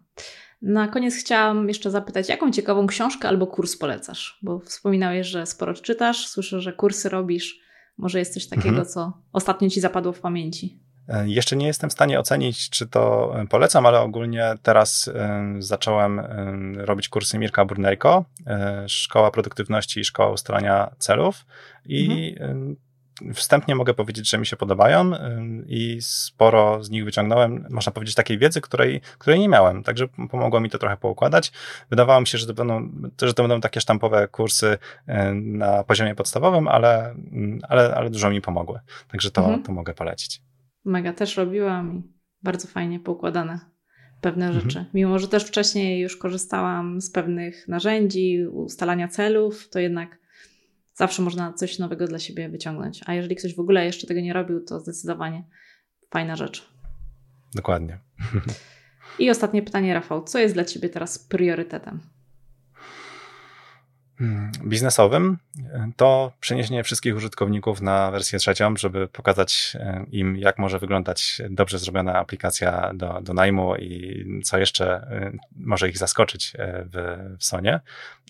Na 0.61 0.87
koniec 0.87 1.15
chciałam 1.15 1.67
jeszcze 1.67 1.91
zapytać, 1.91 2.29
jaką 2.29 2.51
ciekawą 2.51 2.87
książkę 2.87 3.27
albo 3.27 3.47
kurs 3.47 3.77
polecasz? 3.77 4.39
Bo 4.41 4.59
wspominałeś, 4.59 5.27
że 5.27 5.45
sporo 5.45 5.73
czytasz, 5.73 6.27
słyszę, 6.27 6.61
że 6.61 6.73
kursy 6.73 7.09
robisz. 7.09 7.59
Może 7.97 8.19
jest 8.19 8.33
coś 8.33 8.47
takiego, 8.47 8.69
mhm. 8.69 8.85
co 8.85 9.13
ostatnio 9.33 9.69
ci 9.69 9.79
zapadło 9.81 10.13
w 10.13 10.19
pamięci? 10.19 10.79
E, 11.07 11.29
jeszcze 11.29 11.55
nie 11.55 11.67
jestem 11.67 11.89
w 11.89 11.93
stanie 11.93 12.19
ocenić, 12.19 12.69
czy 12.69 12.87
to 12.87 13.33
e, 13.41 13.47
polecam, 13.47 13.85
ale 13.85 13.99
ogólnie 14.01 14.53
teraz 14.63 15.07
e, 15.07 15.55
zacząłem 15.59 16.21
robić 16.75 17.09
kursy 17.09 17.39
Mirka 17.39 17.65
Burnejko, 17.65 18.25
Szkoła 18.87 19.31
Produktywności 19.31 19.99
i 19.99 20.05
Szkoła 20.05 20.31
Ustalania 20.31 20.95
Celów 20.99 21.45
i 21.85 22.35
mhm 22.39 22.75
wstępnie 23.33 23.75
mogę 23.75 23.93
powiedzieć, 23.93 24.29
że 24.29 24.37
mi 24.37 24.45
się 24.45 24.57
podobają 24.57 25.11
i 25.67 25.97
sporo 26.01 26.83
z 26.83 26.89
nich 26.89 27.05
wyciągnąłem, 27.05 27.67
można 27.69 27.91
powiedzieć, 27.91 28.15
takiej 28.15 28.37
wiedzy, 28.37 28.61
której, 28.61 29.01
której 29.17 29.39
nie 29.39 29.49
miałem. 29.49 29.83
Także 29.83 30.07
pomogło 30.07 30.59
mi 30.59 30.69
to 30.69 30.77
trochę 30.77 30.97
poukładać. 30.97 31.51
Wydawało 31.89 32.21
mi 32.21 32.27
się, 32.27 32.37
że 32.37 32.47
to 32.47 32.53
będą, 32.53 32.91
że 33.21 33.33
to 33.33 33.43
będą 33.43 33.61
takie 33.61 33.81
sztampowe 33.81 34.27
kursy 34.27 34.77
na 35.33 35.83
poziomie 35.83 36.15
podstawowym, 36.15 36.67
ale, 36.67 37.15
ale, 37.69 37.95
ale 37.95 38.09
dużo 38.09 38.29
mi 38.29 38.41
pomogły. 38.41 38.79
Także 39.07 39.31
to, 39.31 39.41
mhm. 39.41 39.63
to 39.63 39.71
mogę 39.71 39.93
polecić. 39.93 40.41
Mega 40.85 41.13
też 41.13 41.37
robiłam 41.37 41.95
i 41.95 42.03
bardzo 42.43 42.67
fajnie 42.67 42.99
poukładane 42.99 43.59
pewne 44.21 44.45
mhm. 44.45 44.63
rzeczy. 44.63 44.85
Mimo, 44.93 45.19
że 45.19 45.27
też 45.27 45.43
wcześniej 45.43 45.99
już 45.99 46.17
korzystałam 46.17 47.01
z 47.01 47.11
pewnych 47.11 47.67
narzędzi, 47.67 48.45
ustalania 48.51 49.07
celów, 49.07 49.69
to 49.69 49.79
jednak 49.79 50.24
zawsze 50.95 51.21
można 51.21 51.53
coś 51.53 51.79
nowego 51.79 52.07
dla 52.07 52.19
siebie 52.19 52.49
wyciągnąć. 52.49 53.01
A 53.05 53.13
jeżeli 53.13 53.35
ktoś 53.35 53.55
w 53.55 53.59
ogóle 53.59 53.85
jeszcze 53.85 54.07
tego 54.07 54.21
nie 54.21 54.33
robił, 54.33 54.65
to 54.65 54.79
zdecydowanie 54.79 55.43
fajna 56.09 56.35
rzecz. 56.35 56.69
Dokładnie. 57.55 57.99
I 59.19 59.29
ostatnie 59.29 59.61
pytanie, 59.63 59.93
Rafał. 59.93 60.23
Co 60.23 60.39
jest 60.39 60.53
dla 60.53 60.65
Ciebie 60.65 60.89
teraz 60.89 61.19
priorytetem? 61.19 61.99
Hmm, 64.17 64.51
biznesowym, 64.65 65.37
to 65.95 66.31
przeniesienie 66.39 66.83
wszystkich 66.83 67.15
użytkowników 67.15 67.81
na 67.81 68.11
wersję 68.11 68.39
trzecią, 68.39 68.77
żeby 68.77 69.07
pokazać 69.07 69.77
e, 69.79 70.05
im, 70.11 70.37
jak 70.37 70.59
może 70.59 70.79
wyglądać 70.79 71.41
dobrze 71.49 71.79
zrobiona 71.79 72.15
aplikacja 72.15 72.91
do, 72.93 73.21
do 73.21 73.33
najmu 73.33 73.75
i 73.75 74.25
co 74.43 74.57
jeszcze 74.57 74.93
e, 74.95 75.31
może 75.55 75.89
ich 75.89 75.97
zaskoczyć 75.97 76.53
e, 76.55 76.85
w, 76.85 77.17
w 77.39 77.45
Sonie. 77.45 77.79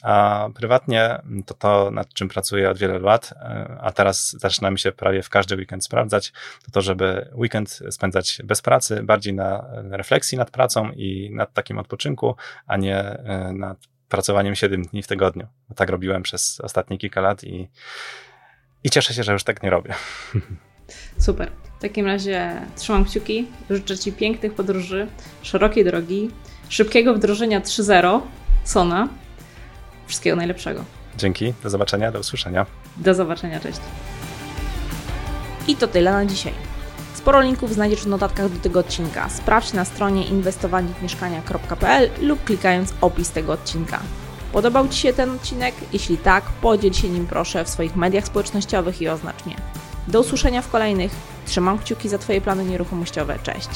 A 0.03 0.47
prywatnie 0.55 1.21
to 1.45 1.53
to, 1.53 1.91
nad 1.91 2.13
czym 2.13 2.29
pracuję 2.29 2.69
od 2.69 2.77
wielu 2.77 2.99
lat, 2.99 3.33
a 3.81 3.91
teraz 3.91 4.31
zaczyna 4.31 4.71
mi 4.71 4.79
się 4.79 4.91
prawie 4.91 5.21
w 5.21 5.29
każdy 5.29 5.55
weekend 5.55 5.85
sprawdzać, 5.85 6.33
to 6.65 6.71
to, 6.71 6.81
żeby 6.81 7.29
weekend 7.33 7.79
spędzać 7.89 8.41
bez 8.43 8.61
pracy, 8.61 9.03
bardziej 9.03 9.33
na 9.33 9.65
refleksji 9.89 10.37
nad 10.37 10.51
pracą 10.51 10.91
i 10.91 11.29
nad 11.33 11.53
takim 11.53 11.77
odpoczynku, 11.77 12.35
a 12.67 12.77
nie 12.77 13.17
nad 13.53 13.77
pracowaniem 14.09 14.55
7 14.55 14.83
dni 14.83 15.03
w 15.03 15.07
tygodniu. 15.07 15.47
Tak 15.75 15.89
robiłem 15.89 16.23
przez 16.23 16.59
ostatnie 16.59 16.97
kilka 16.97 17.21
lat 17.21 17.43
i, 17.43 17.69
i 18.83 18.89
cieszę 18.89 19.13
się, 19.13 19.23
że 19.23 19.33
już 19.33 19.43
tak 19.43 19.63
nie 19.63 19.69
robię. 19.69 19.93
Super. 21.17 21.51
W 21.77 21.81
takim 21.81 22.05
razie 22.05 22.61
trzymam 22.75 23.05
kciuki, 23.05 23.47
życzę 23.69 23.97
Ci 23.97 24.13
pięknych 24.13 24.53
podróży, 24.53 25.07
szerokiej 25.41 25.85
drogi, 25.85 26.31
szybkiego 26.69 27.13
wdrożenia 27.13 27.61
3.0 27.61 28.21
Sona. 28.63 29.09
Wszystkiego 30.07 30.35
najlepszego. 30.35 30.85
Dzięki, 31.17 31.53
do 31.63 31.69
zobaczenia, 31.69 32.11
do 32.11 32.19
usłyszenia. 32.19 32.65
Do 32.97 33.13
zobaczenia, 33.13 33.59
cześć. 33.59 33.79
I 35.67 35.75
to 35.75 35.87
tyle 35.87 36.11
na 36.11 36.25
dzisiaj. 36.25 36.53
Sporo 37.15 37.41
linków 37.41 37.73
znajdziesz 37.73 38.01
w 38.01 38.07
notatkach 38.07 38.49
do 38.51 38.59
tego 38.59 38.79
odcinka. 38.79 39.29
Sprawdź 39.29 39.73
na 39.73 39.85
stronie 39.85 40.25
inwestowaniewmieszkania.pl 40.25 42.09
lub 42.21 42.43
klikając 42.43 42.93
opis 43.01 43.31
tego 43.31 43.53
odcinka. 43.53 43.99
Podobał 44.53 44.87
Ci 44.87 44.99
się 44.99 45.13
ten 45.13 45.29
odcinek? 45.29 45.75
Jeśli 45.93 46.17
tak, 46.17 46.43
podziel 46.61 46.93
się 46.93 47.09
nim 47.09 47.27
proszę 47.27 47.65
w 47.65 47.69
swoich 47.69 47.95
mediach 47.95 48.25
społecznościowych 48.25 49.01
i 49.01 49.09
oznacz 49.09 49.45
mnie. 49.45 49.55
Do 50.07 50.19
usłyszenia 50.19 50.61
w 50.61 50.69
kolejnych. 50.69 51.11
Trzymam 51.45 51.79
kciuki 51.79 52.09
za 52.09 52.17
Twoje 52.17 52.41
plany 52.41 52.65
nieruchomościowe. 52.65 53.39
Cześć! 53.43 53.69